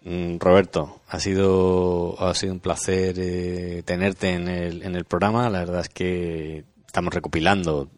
Mm, 0.04 0.38
Roberto, 0.38 1.00
ha 1.08 1.20
sido, 1.20 2.20
ha 2.20 2.34
sido 2.34 2.52
un 2.52 2.60
placer 2.60 3.14
eh, 3.18 3.82
tenerte 3.84 4.32
en 4.32 4.48
el, 4.48 4.82
en 4.82 4.96
el 4.96 5.04
programa. 5.04 5.48
La 5.48 5.60
verdad 5.60 5.82
es 5.82 5.88
que 5.88 6.64
estamos 6.86 7.14
recopilando 7.14 7.88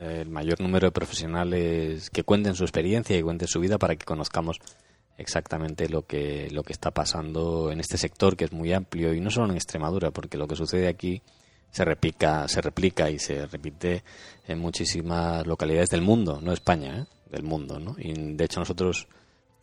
el 0.00 0.30
mayor 0.30 0.60
número 0.60 0.86
de 0.86 0.92
profesionales 0.92 2.10
que 2.10 2.24
cuenten 2.24 2.54
su 2.54 2.64
experiencia 2.64 3.16
y 3.16 3.22
cuenten 3.22 3.48
su 3.48 3.60
vida 3.60 3.78
para 3.78 3.96
que 3.96 4.06
conozcamos 4.06 4.58
exactamente 5.18 5.88
lo 5.88 6.06
que, 6.06 6.48
lo 6.50 6.62
que 6.62 6.72
está 6.72 6.90
pasando 6.90 7.70
en 7.70 7.80
este 7.80 7.98
sector 7.98 8.36
que 8.36 8.44
es 8.44 8.52
muy 8.52 8.72
amplio 8.72 9.12
y 9.12 9.20
no 9.20 9.30
solo 9.30 9.50
en 9.50 9.56
Extremadura, 9.56 10.10
porque 10.10 10.38
lo 10.38 10.48
que 10.48 10.56
sucede 10.56 10.88
aquí 10.88 11.22
se 11.70 11.84
replica, 11.84 12.48
se 12.48 12.60
replica 12.60 13.10
y 13.10 13.18
se 13.18 13.46
repite 13.46 14.02
en 14.46 14.58
muchísimas 14.58 15.46
localidades 15.46 15.90
del 15.90 16.02
mundo, 16.02 16.40
no 16.42 16.52
España, 16.52 16.98
¿eh? 16.98 17.04
del 17.30 17.42
mundo, 17.44 17.78
¿no? 17.78 17.94
Y 17.98 18.12
de 18.12 18.44
hecho 18.44 18.60
nosotros 18.60 19.06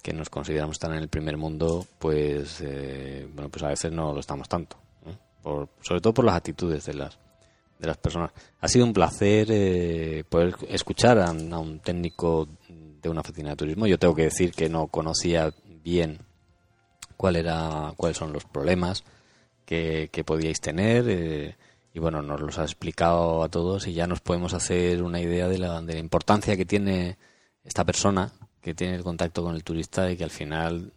que 0.02 0.14
nos 0.14 0.30
consideramos 0.30 0.76
estar 0.76 0.92
en 0.92 1.00
el 1.00 1.10
primer 1.10 1.38
mundo, 1.38 1.86
pues 2.00 2.62
eh, 2.62 3.28
bueno, 3.34 3.50
pues 3.50 3.64
a 3.64 3.70
veces 3.70 3.92
no 3.92 4.14
lo 4.14 4.20
estamos 4.22 4.48
tanto, 4.48 4.78
por, 5.42 5.70
sobre 5.82 6.02
todo 6.02 6.14
por 6.14 6.26
las 6.26 6.36
actitudes 6.36 6.86
de 6.86 6.94
las 6.94 7.18
de 7.80 7.88
las 7.88 7.98
personas. 7.98 8.32
Ha 8.62 8.68
sido 8.68 8.86
un 8.86 8.94
placer 8.94 9.48
eh, 9.52 10.24
poder 10.28 10.56
escuchar 10.70 11.20
a, 11.20 11.32
un 11.32 11.80
técnico 11.80 12.48
de 12.68 13.10
una 13.10 13.22
oficina 13.22 13.52
de 13.52 13.56
turismo. 13.56 13.86
Yo 13.86 14.00
tengo 14.00 14.16
que 14.16 14.24
decir 14.24 14.52
que 14.52 14.68
no 14.68 14.88
conocía 14.88 15.54
bien 15.84 16.20
cuál 17.18 17.36
era, 17.36 17.94
cuáles 17.96 18.18
son 18.18 18.34
los 18.34 18.46
problemas 18.46 19.04
que, 19.66 20.10
que 20.12 20.24
podíais 20.24 20.60
tener. 20.60 21.56
Y 21.94 22.00
bueno, 22.00 22.22
nos 22.22 22.40
los 22.42 22.60
ha 22.60 22.64
explicado 22.64 23.44
a 23.44 23.50
todos 23.50 23.88
y 23.88 23.94
ya 23.94 24.08
nos 24.08 24.22
podemos 24.22 24.54
hacer 24.54 25.02
una 25.02 25.20
idea 25.20 25.48
de 25.48 25.58
la, 25.58 25.82
de 25.82 25.94
la 25.94 26.00
importancia 26.00 26.56
que 26.56 26.66
tiene 26.66 27.18
esta 27.64 27.84
persona 27.84 28.32
que 28.68 28.74
tiene 28.74 28.96
el 28.96 29.04
contacto 29.04 29.44
con 29.44 29.56
el 29.56 29.64
turista 29.64 30.12
y 30.12 30.18
que 30.18 30.26
al 30.26 30.30
final 30.30 30.92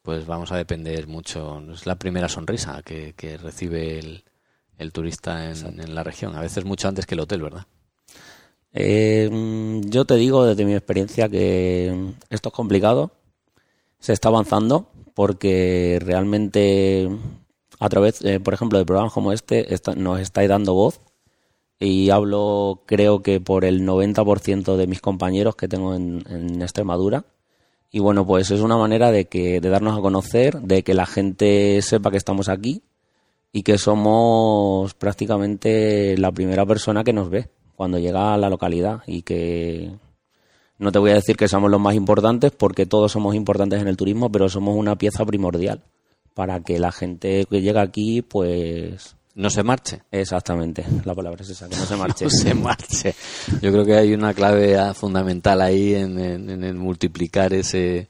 pues 0.00 0.26
vamos 0.26 0.52
a 0.52 0.56
depender 0.56 1.08
mucho. 1.08 1.60
Es 1.72 1.86
la 1.86 1.96
primera 1.96 2.28
sonrisa 2.28 2.82
que, 2.82 3.12
recibe 3.42 4.22
el, 4.78 4.92
turista 4.92 5.50
en, 5.50 5.92
la 5.92 6.04
región, 6.04 6.36
a 6.36 6.40
veces 6.40 6.64
mucho 6.64 6.86
antes 6.86 7.04
que 7.04 7.16
el 7.16 7.20
hotel, 7.20 7.42
¿verdad? 7.42 7.66
Eh, 8.72 9.28
yo 9.86 10.04
te 10.04 10.14
digo 10.14 10.44
desde 10.44 10.64
mi 10.64 10.74
experiencia 10.74 11.28
que 11.28 12.12
esto 12.30 12.48
es 12.50 12.54
complicado, 12.54 13.10
se 13.98 14.12
está 14.12 14.28
avanzando 14.28 14.88
porque 15.14 15.98
realmente 16.00 17.08
a 17.84 17.88
través, 17.90 18.24
eh, 18.24 18.40
por 18.40 18.54
ejemplo, 18.54 18.78
de 18.78 18.86
programas 18.86 19.12
como 19.12 19.30
este 19.30 19.68
nos 19.96 20.18
estáis 20.18 20.48
dando 20.48 20.72
voz. 20.72 21.00
Y 21.78 22.08
hablo 22.08 22.80
creo 22.86 23.22
que 23.22 23.40
por 23.40 23.66
el 23.66 23.82
90% 23.86 24.76
de 24.76 24.86
mis 24.86 25.02
compañeros 25.02 25.54
que 25.54 25.68
tengo 25.68 25.94
en, 25.94 26.62
Extremadura. 26.62 27.26
Y 27.90 28.00
bueno, 28.00 28.26
pues 28.26 28.50
es 28.50 28.60
una 28.62 28.78
manera 28.78 29.10
de, 29.10 29.26
que, 29.26 29.60
de 29.60 29.68
darnos 29.68 29.98
a 29.98 30.00
conocer, 30.00 30.60
de 30.62 30.82
que 30.82 30.94
la 30.94 31.04
gente 31.04 31.82
sepa 31.82 32.10
que 32.10 32.16
estamos 32.16 32.48
aquí 32.48 32.82
y 33.52 33.62
que 33.64 33.76
somos 33.76 34.94
prácticamente 34.94 36.16
la 36.16 36.32
primera 36.32 36.64
persona 36.64 37.04
que 37.04 37.12
nos 37.12 37.28
ve 37.28 37.50
cuando 37.76 37.98
llega 37.98 38.32
a 38.32 38.38
la 38.38 38.48
localidad. 38.48 39.02
Y 39.06 39.22
que 39.22 39.90
no 40.78 40.90
te 40.90 40.98
voy 40.98 41.10
a 41.10 41.14
decir 41.16 41.36
que 41.36 41.48
somos 41.48 41.70
los 41.70 41.80
más 41.80 41.94
importantes 41.96 42.50
porque 42.50 42.86
todos 42.86 43.12
somos 43.12 43.34
importantes 43.34 43.82
en 43.82 43.88
el 43.88 43.98
turismo, 43.98 44.32
pero 44.32 44.48
somos 44.48 44.74
una 44.74 44.96
pieza 44.96 45.26
primordial 45.26 45.82
para 46.34 46.60
que 46.60 46.78
la 46.78 46.92
gente 46.92 47.46
que 47.48 47.62
llega 47.62 47.80
aquí 47.80 48.22
pues 48.22 49.16
no 49.34 49.50
se 49.50 49.62
marche. 49.62 50.02
Exactamente, 50.10 50.84
la 51.04 51.14
palabra 51.14 51.42
es 51.42 51.50
esa, 51.50 51.68
que 51.68 51.76
no 51.76 51.84
se 51.84 51.96
marche. 51.96 52.24
no 52.24 52.30
se 52.30 52.54
marche. 52.54 53.14
Yo 53.60 53.72
creo 53.72 53.84
que 53.84 53.94
hay 53.94 54.14
una 54.14 54.34
clave 54.34 54.94
fundamental 54.94 55.60
ahí 55.60 55.94
en, 55.94 56.18
en, 56.18 56.78
multiplicar 56.78 57.52
ese, 57.52 58.08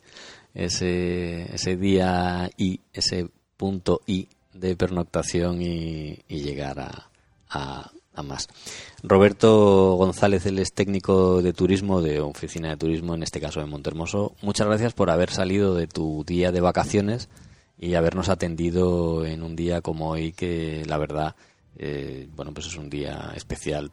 ese, 0.55 1.55
ese 1.55 1.77
día 1.77 2.51
y 2.57 2.81
ese 2.93 3.29
punto 3.57 4.03
y 4.07 4.29
de 4.53 4.77
pernoctación 4.77 5.63
y, 5.63 6.19
llegar 6.29 6.79
a, 6.79 7.11
a, 7.49 7.91
a, 8.15 8.23
más. 8.23 8.49
Roberto 9.03 9.95
González, 9.97 10.45
él 10.47 10.59
es 10.59 10.75
técnico 10.75 11.41
de 11.41 11.55
turismo 11.55 12.03
de 12.03 12.21
oficina 12.21 12.69
de 12.69 12.77
turismo, 12.77 13.15
en 13.15 13.23
este 13.23 13.41
caso 13.41 13.61
de 13.61 13.67
Montermoso. 13.67 14.35
Muchas 14.43 14.67
gracias 14.67 14.93
por 14.93 15.11
haber 15.11 15.31
salido 15.31 15.75
de 15.75 15.87
tu 15.87 16.23
día 16.27 16.53
de 16.53 16.61
vacaciones 16.61 17.31
y 17.79 17.95
habernos 17.95 18.29
atendido 18.29 19.25
en 19.27 19.43
un 19.43 19.57
día 19.57 19.81
como 19.81 20.11
hoy 20.11 20.33
que 20.33 20.85
la 20.87 20.99
verdad 20.99 21.35
eh, 21.77 22.29
bueno 22.35 22.53
pues 22.55 22.67
es 22.67 22.77
un 22.77 22.89
día 22.89 23.33
especial 23.35 23.91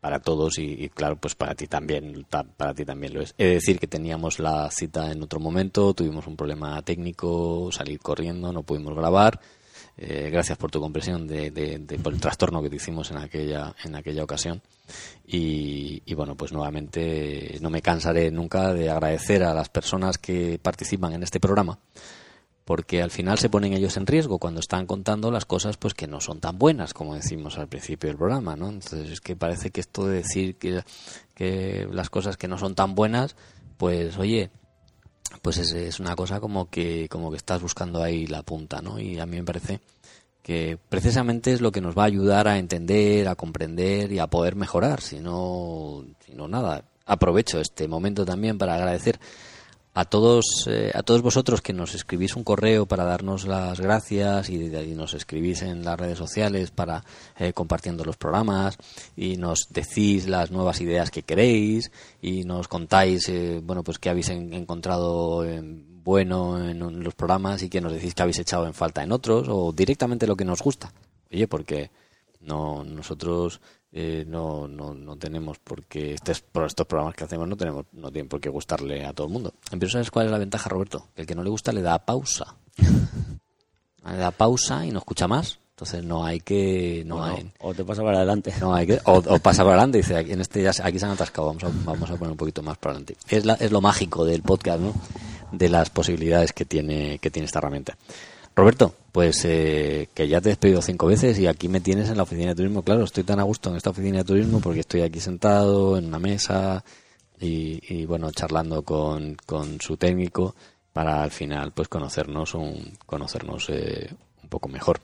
para 0.00 0.20
todos 0.20 0.58
y, 0.58 0.88
claro 0.88 1.16
pues 1.16 1.34
para 1.34 1.54
ti 1.54 1.66
también 1.66 2.26
para 2.56 2.74
ti 2.74 2.84
también 2.84 3.14
lo 3.14 3.20
es. 3.22 3.34
He 3.36 3.44
de 3.44 3.54
decir 3.54 3.78
que 3.78 3.86
teníamos 3.86 4.38
la 4.38 4.70
cita 4.70 5.12
en 5.12 5.22
otro 5.22 5.40
momento 5.40 5.94
tuvimos 5.94 6.26
un 6.26 6.36
problema 6.36 6.80
técnico 6.82 7.70
salir 7.70 8.00
corriendo 8.00 8.52
no 8.52 8.62
pudimos 8.62 8.94
grabar. 8.94 9.40
Eh, 9.96 10.30
gracias 10.32 10.56
por 10.56 10.70
tu 10.70 10.80
comprensión 10.80 11.26
de, 11.26 11.98
por 12.02 12.14
el 12.14 12.20
trastorno 12.20 12.62
que 12.62 12.70
te 12.70 12.76
hicimos 12.76 13.10
en 13.10 13.18
aquella 13.18 13.74
en 13.84 13.94
aquella 13.94 14.24
ocasión. 14.24 14.62
Y, 15.26 16.02
y, 16.04 16.14
bueno 16.14 16.34
pues 16.34 16.52
nuevamente 16.52 17.58
no 17.60 17.70
me 17.70 17.82
cansaré 17.82 18.30
nunca 18.30 18.72
de 18.72 18.90
agradecer 18.90 19.44
a 19.44 19.54
las 19.54 19.68
personas 19.68 20.18
que 20.18 20.58
participan 20.60 21.12
en 21.12 21.22
este 21.22 21.38
programa 21.38 21.78
porque 22.70 23.02
al 23.02 23.10
final 23.10 23.36
se 23.36 23.50
ponen 23.50 23.72
ellos 23.72 23.96
en 23.96 24.06
riesgo 24.06 24.38
cuando 24.38 24.60
están 24.60 24.86
contando 24.86 25.32
las 25.32 25.44
cosas 25.44 25.76
pues 25.76 25.92
que 25.92 26.06
no 26.06 26.20
son 26.20 26.38
tan 26.38 26.56
buenas 26.56 26.94
como 26.94 27.16
decimos 27.16 27.58
al 27.58 27.66
principio 27.66 28.06
del 28.06 28.16
programa, 28.16 28.54
¿no? 28.54 28.68
Entonces 28.68 29.10
es 29.10 29.20
que 29.20 29.34
parece 29.34 29.72
que 29.72 29.80
esto 29.80 30.06
de 30.06 30.18
decir 30.18 30.54
que, 30.54 31.88
las 31.90 32.10
cosas 32.10 32.36
que 32.36 32.46
no 32.46 32.58
son 32.58 32.76
tan 32.76 32.94
buenas, 32.94 33.34
pues 33.76 34.16
oye, 34.18 34.50
pues 35.42 35.58
es, 35.58 35.72
es, 35.72 35.98
una 35.98 36.14
cosa 36.14 36.38
como 36.38 36.70
que 36.70 37.08
como 37.08 37.32
que 37.32 37.38
estás 37.38 37.60
buscando 37.60 38.04
ahí 38.04 38.28
la 38.28 38.44
punta, 38.44 38.80
¿no? 38.80 39.00
Y 39.00 39.18
a 39.18 39.26
mí 39.26 39.38
me 39.38 39.42
parece 39.42 39.80
que 40.40 40.78
precisamente 40.88 41.52
es 41.52 41.60
lo 41.60 41.72
que 41.72 41.80
nos 41.80 41.98
va 41.98 42.04
a 42.04 42.06
ayudar 42.06 42.46
a 42.46 42.58
entender, 42.58 43.26
a 43.26 43.34
comprender 43.34 44.12
y 44.12 44.20
a 44.20 44.28
poder 44.28 44.54
mejorar, 44.54 45.00
si 45.00 45.18
no, 45.18 46.04
si 46.24 46.34
no 46.34 46.46
nada. 46.46 46.84
Aprovecho 47.04 47.60
este 47.60 47.88
momento 47.88 48.24
también 48.24 48.58
para 48.58 48.76
agradecer 48.76 49.18
a 50.00 50.06
todos 50.06 50.66
eh, 50.66 50.90
a 50.94 51.02
todos 51.02 51.20
vosotros 51.20 51.60
que 51.60 51.74
nos 51.74 51.94
escribís 51.94 52.34
un 52.34 52.42
correo 52.42 52.86
para 52.86 53.04
darnos 53.04 53.46
las 53.46 53.78
gracias 53.80 54.48
y, 54.48 54.58
nos 54.96 55.12
escribís 55.12 55.60
en 55.60 55.84
las 55.84 56.00
redes 56.00 56.16
sociales 56.16 56.70
para 56.70 57.04
eh, 57.38 57.52
compartiendo 57.52 58.02
los 58.02 58.16
programas 58.16 58.78
y 59.14 59.36
nos 59.36 59.68
decís 59.68 60.26
las 60.26 60.50
nuevas 60.50 60.80
ideas 60.80 61.10
que 61.10 61.22
queréis 61.22 61.92
y 62.22 62.44
nos 62.44 62.66
contáis 62.66 63.28
eh, 63.28 63.60
bueno 63.62 63.84
pues 63.84 63.98
qué 63.98 64.08
habéis 64.08 64.30
encontrado 64.30 65.44
bueno 66.02 66.58
en, 66.64 67.04
los 67.04 67.14
programas 67.14 67.62
y 67.62 67.68
que 67.68 67.82
nos 67.82 67.92
decís 67.92 68.14
que 68.14 68.22
habéis 68.22 68.38
echado 68.38 68.66
en 68.66 68.72
falta 68.72 69.02
en 69.02 69.12
otros 69.12 69.48
o 69.50 69.70
directamente 69.70 70.26
lo 70.26 70.34
que 70.34 70.46
nos 70.46 70.62
gusta. 70.62 70.94
Oye 71.30 71.46
porque 71.46 71.90
no 72.40 72.84
nosotros 72.84 73.60
eh, 73.92 74.24
no, 74.26 74.68
no, 74.68 74.94
no 74.94 75.16
tenemos 75.16 75.58
porque 75.58 76.14
estos, 76.14 76.42
por 76.42 76.64
estos 76.64 76.86
programas 76.86 77.14
que 77.16 77.24
hacemos 77.24 77.48
no 77.48 77.56
tenemos 77.56 77.86
no 77.92 78.10
tienen 78.12 78.28
por 78.28 78.40
qué 78.40 78.48
gustarle 78.48 79.04
a 79.04 79.12
todo 79.12 79.26
el 79.26 79.32
mundo. 79.32 79.52
Pero 79.70 79.88
¿sabes 79.88 80.10
cuál 80.10 80.26
es 80.26 80.32
la 80.32 80.38
ventaja, 80.38 80.68
Roberto? 80.68 81.08
Que 81.14 81.22
el 81.22 81.26
que 81.26 81.34
no 81.34 81.42
le 81.42 81.50
gusta 81.50 81.72
le 81.72 81.82
da 81.82 81.98
pausa. 81.98 82.56
le 84.06 84.16
da 84.16 84.30
pausa 84.30 84.86
y 84.86 84.92
no 84.92 85.00
escucha 85.00 85.26
más. 85.26 85.58
Entonces 85.70 86.04
no 86.04 86.26
hay 86.26 86.40
que 86.40 87.02
no 87.06 87.24
hay, 87.24 87.50
o 87.58 87.72
te 87.72 87.84
pasa 87.84 88.02
para 88.02 88.18
adelante. 88.18 88.52
No 88.60 88.74
hay 88.74 88.86
que 88.86 89.00
o, 89.04 89.22
pasa 89.38 89.62
para 89.62 89.76
adelante 89.76 89.96
dice 89.96 90.14
aquí 90.14 90.32
en 90.32 90.42
este 90.42 90.62
ya 90.62 90.72
aquí 90.82 90.98
se 90.98 91.06
han 91.06 91.12
atascado, 91.12 91.46
vamos 91.46 91.64
a, 91.64 91.70
vamos 91.84 92.10
a 92.10 92.16
poner 92.16 92.32
un 92.32 92.36
poquito 92.36 92.62
más 92.62 92.76
para 92.76 92.92
adelante. 92.92 93.16
Es 93.28 93.46
la, 93.46 93.54
es 93.54 93.72
lo 93.72 93.80
mágico 93.80 94.26
del 94.26 94.42
podcast, 94.42 94.78
¿no? 94.78 94.92
De 95.52 95.70
las 95.70 95.88
posibilidades 95.88 96.52
que 96.52 96.66
tiene 96.66 97.18
que 97.18 97.30
tiene 97.30 97.46
esta 97.46 97.60
herramienta. 97.60 97.96
Roberto, 98.54 98.94
pues 99.12 99.44
eh, 99.44 100.08
que 100.14 100.28
ya 100.28 100.40
te 100.40 100.48
he 100.48 100.52
despedido 100.52 100.82
cinco 100.82 101.06
veces 101.06 101.38
y 101.38 101.46
aquí 101.46 101.68
me 101.68 101.80
tienes 101.80 102.08
en 102.08 102.16
la 102.16 102.22
oficina 102.22 102.50
de 102.50 102.54
turismo. 102.54 102.82
Claro, 102.82 103.04
estoy 103.04 103.24
tan 103.24 103.40
a 103.40 103.44
gusto 103.44 103.70
en 103.70 103.76
esta 103.76 103.90
oficina 103.90 104.18
de 104.18 104.24
turismo 104.24 104.60
porque 104.60 104.80
estoy 104.80 105.02
aquí 105.02 105.20
sentado 105.20 105.96
en 105.96 106.06
una 106.06 106.18
mesa 106.18 106.84
y, 107.40 108.04
bueno, 108.04 108.30
charlando 108.32 108.82
con, 108.82 109.36
con, 109.46 109.80
su 109.80 109.96
técnico 109.96 110.54
para 110.92 111.22
al 111.22 111.30
final 111.30 111.72
pues 111.72 111.88
conocernos 111.88 112.54
un, 112.54 112.98
conocernos 113.06 113.70
eh, 113.70 114.10
un 114.42 114.48
poco 114.48 114.68
mejor. 114.68 115.00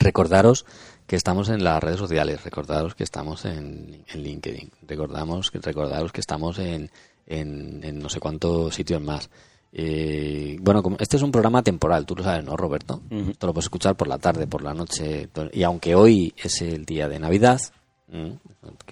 Recordaros 0.00 0.66
que 1.06 1.16
estamos 1.16 1.48
en 1.50 1.62
las 1.62 1.82
redes 1.82 1.98
sociales, 1.98 2.42
recordaros 2.42 2.94
que 2.94 3.04
estamos 3.04 3.44
en, 3.44 4.04
en 4.08 4.22
LinkedIn, 4.22 4.70
recordamos, 4.82 5.52
recordaros 5.52 6.10
que 6.10 6.20
estamos 6.20 6.58
en, 6.58 6.90
en, 7.26 7.84
en 7.84 7.98
no 7.98 8.08
sé 8.08 8.18
cuántos 8.18 8.74
sitios 8.74 9.00
más. 9.00 9.30
Eh, 9.76 10.56
bueno, 10.60 10.84
como 10.84 10.96
este 11.00 11.16
es 11.16 11.22
un 11.22 11.32
programa 11.32 11.60
temporal, 11.62 12.06
tú 12.06 12.14
lo 12.14 12.22
sabes, 12.22 12.44
¿no, 12.44 12.56
Roberto? 12.56 13.02
Esto 13.10 13.48
lo 13.48 13.52
puedes 13.52 13.66
escuchar 13.66 13.96
por 13.96 14.06
la 14.06 14.18
tarde, 14.18 14.46
por 14.46 14.62
la 14.62 14.72
noche. 14.72 15.28
Y 15.52 15.64
aunque 15.64 15.96
hoy 15.96 16.32
es 16.36 16.62
el 16.62 16.84
día 16.84 17.08
de 17.08 17.18
Navidad, 17.18 17.60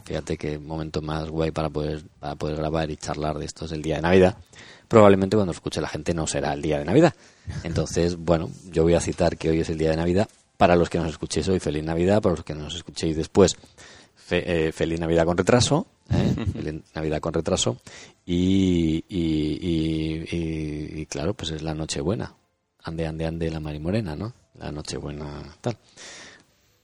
fíjate 0.04 0.36
qué 0.36 0.58
momento 0.58 1.00
más 1.00 1.28
guay 1.28 1.52
para 1.52 1.70
poder, 1.70 2.02
para 2.18 2.34
poder 2.34 2.56
grabar 2.56 2.90
y 2.90 2.96
charlar 2.96 3.38
de 3.38 3.44
esto 3.44 3.66
es 3.66 3.72
el 3.72 3.80
día 3.80 3.96
de 3.96 4.02
Navidad. 4.02 4.36
Probablemente 4.88 5.36
cuando 5.36 5.52
lo 5.52 5.56
escuche 5.56 5.80
la 5.80 5.88
gente 5.88 6.14
no 6.14 6.26
será 6.26 6.52
el 6.52 6.62
día 6.62 6.80
de 6.80 6.84
Navidad. 6.84 7.14
Entonces, 7.62 8.16
bueno, 8.18 8.50
yo 8.72 8.82
voy 8.82 8.94
a 8.94 9.00
citar 9.00 9.36
que 9.36 9.50
hoy 9.50 9.60
es 9.60 9.70
el 9.70 9.78
día 9.78 9.90
de 9.90 9.96
Navidad. 9.96 10.28
Para 10.56 10.76
los 10.76 10.90
que 10.90 10.98
nos 10.98 11.08
escuchéis 11.08 11.48
hoy, 11.48 11.60
feliz 11.60 11.84
Navidad. 11.84 12.20
Para 12.20 12.34
los 12.34 12.44
que 12.44 12.54
nos 12.54 12.74
escuchéis 12.74 13.16
después, 13.16 13.56
eh, 14.32 14.72
feliz 14.72 15.00
Navidad 15.00 15.24
con 15.24 15.36
retraso. 15.36 15.86
¿eh? 16.10 16.34
feliz 16.52 16.82
Navidad 16.94 17.20
con 17.20 17.32
retraso. 17.32 17.78
Y, 18.24 19.04
y, 19.08 21.06
claro, 21.06 21.34
pues 21.34 21.50
es 21.52 21.62
la 21.62 21.74
Nochebuena. 21.74 22.34
Ande, 22.84 23.06
ande, 23.06 23.26
ande 23.26 23.50
la 23.50 23.60
Morena, 23.60 24.16
¿no? 24.16 24.32
La 24.58 24.72
Nochebuena, 24.72 25.42
tal. 25.60 25.76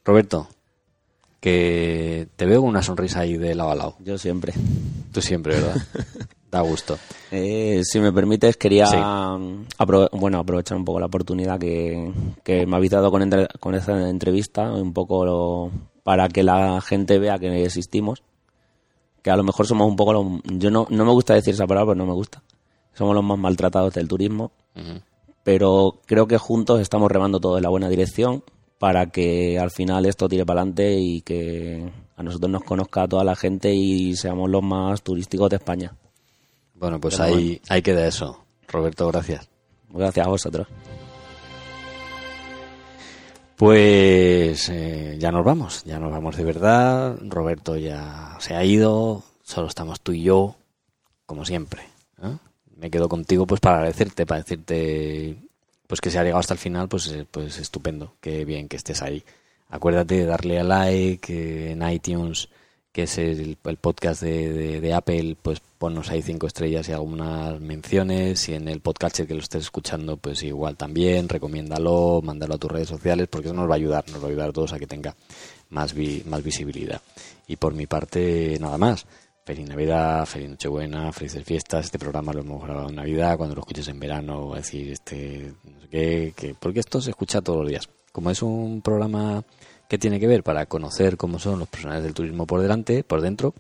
Roberto, 0.05 0.49
que 1.41 2.29
te 2.37 2.47
veo 2.47 2.61
con 2.61 2.71
una 2.71 2.83
sonrisa 2.83 3.21
ahí 3.21 3.37
de 3.37 3.55
lado 3.55 3.71
a 3.71 3.75
lado. 3.75 3.97
Yo 4.01 4.19
siempre. 4.19 4.53
Tú 5.13 5.21
siempre, 5.21 5.55
¿verdad? 5.55 5.77
da 6.51 6.61
gusto. 6.63 6.99
Eh, 7.31 7.83
si 7.85 8.01
me 8.01 8.13
permites, 8.13 8.57
quería 8.57 8.87
bueno, 10.13 10.39
aprovechar 10.39 10.77
un 10.77 10.85
poco 10.85 11.01
la 11.01 11.07
oportunidad 11.07 11.59
que, 11.59 12.13
que 12.43 12.67
me 12.67 12.77
habéis 12.77 12.93
dado 12.93 13.11
con, 13.11 13.29
con 13.61 13.75
esta 13.75 14.09
entrevista, 14.09 14.73
un 14.73 14.93
poco 14.93 15.71
para 16.09 16.31
que 16.31 16.43
la 16.43 16.81
gente 16.81 17.19
vea 17.19 17.39
que 17.39 17.67
existimos 17.67 18.23
que 19.23 19.31
a 19.31 19.37
lo 19.37 19.45
mejor 19.45 19.67
somos 19.67 19.87
un 19.87 19.95
poco 19.95 20.15
los... 20.15 20.25
Yo 20.45 20.71
no, 20.71 20.87
no 20.89 21.05
me 21.05 21.13
gusta 21.13 21.35
decir 21.35 21.53
esa 21.53 21.67
palabra, 21.67 21.93
pero 21.93 21.97
no 21.97 22.07
me 22.07 22.15
gusta. 22.15 22.43
Somos 22.95 23.15
los 23.15 23.23
más 23.23 23.39
maltratados 23.39 23.93
del 23.93 24.09
turismo, 24.09 24.51
pero 25.43 26.01
creo 26.07 26.27
que 26.27 26.39
juntos 26.39 26.81
estamos 26.81 27.13
remando 27.13 27.41
todo 27.41 27.59
en 27.59 27.63
la 27.63 27.69
buena 27.69 27.91
dirección 27.91 28.43
para 28.79 29.11
que 29.11 29.59
al 29.59 29.71
final 29.71 30.07
esto 30.07 30.31
tire 30.31 30.47
para 30.47 30.63
adelante 30.63 30.99
y 30.99 31.21
que 31.21 31.93
a 32.17 32.23
nosotros 32.23 32.53
nos 32.53 32.65
conozca 32.65 33.07
toda 33.07 33.23
la 33.23 33.37
gente 33.37 33.75
y 33.75 34.17
seamos 34.17 34.49
los 34.49 34.63
más 34.63 35.03
turísticos 35.03 35.51
de 35.51 35.57
España. 35.57 35.95
Bueno, 36.75 36.99
pues 36.99 37.21
ahí, 37.21 37.61
ahí 37.69 37.83
queda 37.83 38.07
eso. 38.07 38.47
Roberto, 38.67 39.09
gracias. 39.09 39.51
Gracias 39.91 40.27
a 40.27 40.31
vosotros. 40.31 40.69
Pues 43.59 44.69
eh, 44.69 45.17
ya 45.19 45.33
nos 45.33 45.45
vamos, 45.45 45.83
ya 45.85 45.99
nos 45.99 46.13
vamos 46.13 46.37
de 46.37 46.45
verdad. 46.45 47.19
Roberto 47.23 47.77
ya 47.77 48.37
se 48.39 48.55
ha 48.55 48.65
ido, 48.65 49.25
solo 49.43 49.67
estamos 49.67 50.01
tú 50.01 50.13
y 50.13 50.23
yo, 50.23 50.55
como 51.27 51.45
siempre. 51.45 51.83
Me 52.77 52.89
quedo 52.89 53.09
contigo 53.09 53.49
pues 53.49 53.61
para 53.61 53.79
agradecerte, 53.79 54.25
para 54.27 54.43
decirte 54.43 55.37
pues 55.89 56.01
que 56.01 56.09
se 56.09 56.21
ha 56.21 56.23
llegado 56.23 56.39
hasta 56.39 56.55
el 56.55 56.61
final, 56.61 56.89
pues, 56.89 57.09
eh, 57.09 57.27
pues 57.29 57.59
estupendo, 57.59 58.13
qué 58.21 58.45
bien 58.45 58.69
que 58.69 58.77
estés 58.77 59.03
ahí. 59.03 59.25
Acuérdate 59.71 60.15
de 60.19 60.27
darle 60.27 60.61
a 60.61 60.63
like 60.63 61.73
en 61.73 61.83
iTunes, 61.91 62.49
que 62.93 63.03
es 63.05 63.19
el, 63.19 63.57
podcast 63.81 64.23
de, 64.23 64.93
Apple, 64.95 65.37
pues 65.41 65.61
ponnos 65.79 66.11
ahí 66.11 66.23
cinco 66.23 66.47
estrellas 66.47 66.89
y 66.89 66.93
algunas 66.93 67.61
menciones. 67.61 68.49
Y 68.49 68.55
en 68.55 68.69
el 68.69 68.81
podcast 68.81 69.21
que 69.21 69.35
lo 69.35 69.41
estés 69.41 69.65
escuchando, 69.65 70.17
pues 70.17 70.43
igual 70.43 70.77
también, 70.77 71.29
recomiéndalo, 71.29 72.21
mándalo 72.23 72.55
a 72.55 72.59
tus 72.59 72.71
redes 72.71 72.89
sociales, 72.89 73.29
porque 73.31 73.49
eso 73.49 73.55
nos 73.55 73.69
va 73.69 73.75
a 73.75 73.77
ayudar, 73.77 74.05
nos 74.11 74.23
va 74.23 74.27
a 74.27 74.31
ayudar 74.31 74.49
a 74.51 74.53
todos 74.53 74.73
a 74.73 74.79
que 74.79 74.87
tenga 74.87 75.15
más, 75.71 75.95
más 76.27 76.43
visibilidad. 76.43 77.01
Y 77.47 77.57
por 77.57 77.75
mi 77.75 77.87
parte, 77.87 78.57
nada 78.61 78.79
más. 78.79 79.07
Feliz 79.45 79.67
Navidad, 79.67 80.27
feliz 80.27 80.51
Nochebuena, 80.51 81.11
felices 81.11 81.43
fiestas. 81.43 81.87
Este 81.87 81.99
programa 81.99 82.35
lo 82.35 82.41
hemos 82.41 82.63
grabado 82.63 82.91
en 82.91 82.97
Navidad, 82.97 83.39
cuando 83.39 83.55
lo 83.55 83.63
escuches 83.63 83.89
en 83.89 83.99
verano, 83.99 84.53
a 84.53 84.57
decir, 84.57 84.93
este, 84.93 85.55
no 85.65 85.81
sé 85.81 85.89
qué, 85.89 86.35
que, 86.37 86.55
porque 86.55 86.81
esto 86.81 87.01
se 87.01 87.11
escucha 87.11 87.41
todos 87.41 87.61
los 87.61 87.69
días. 87.69 87.89
Como 88.13 88.31
es 88.31 88.43
un 88.43 88.83
programa 88.83 89.43
¿Qué 89.89 89.99
tiene 89.99 90.21
que 90.21 90.27
ver? 90.27 90.43
Para 90.43 90.67
conocer 90.67 91.17
cómo 91.17 91.39
son 91.39 91.59
los 91.59 91.69
personajes 91.69 92.05
del 92.05 92.15
turismo 92.15 92.47
por 92.47 92.61
delante, 92.61 93.03
por 93.03 93.23
dentro, 93.23 93.55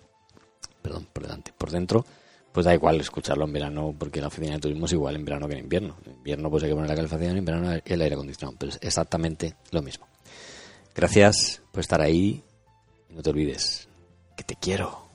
perdón, 0.83 1.07
por 1.13 1.23
delante, 1.23 1.53
por 1.57 1.71
dentro, 1.71 2.05
pues 2.53 2.67
da 2.67 2.75
igual 2.75 3.01
escucharlo 3.01 3.45
en 3.45 3.53
verano, 3.53 3.95
porque 3.99 4.21
la 4.21 4.27
oficina 4.27 4.55
de 4.55 4.61
turismo 4.61 4.87
es 4.87 4.93
igual 4.93 5.17
en 5.17 5.25
verano 5.25 5.49
que 5.49 5.55
en 5.55 5.61
invierno. 5.61 5.97
En 6.05 6.13
invierno 6.13 6.51
pues 6.51 6.63
hay 6.63 6.69
que 6.69 6.75
poner 6.75 6.91
la 6.91 6.97
calefacción, 6.97 7.37
en 7.37 7.45
verano 7.45 7.81
el 7.85 8.03
aire 8.03 8.15
acondicionado, 8.15 8.57
pero 8.59 8.73
es 8.73 8.79
exactamente 8.83 9.55
lo 9.71 9.81
mismo. 9.81 10.07
Gracias 10.95 11.63
por 11.73 11.81
estar 11.81 12.01
ahí 12.01 12.43
no 13.11 13.23
te 13.23 13.31
olvides 13.31 13.89
que 14.37 14.45
te 14.45 14.55
quiero. 14.57 15.08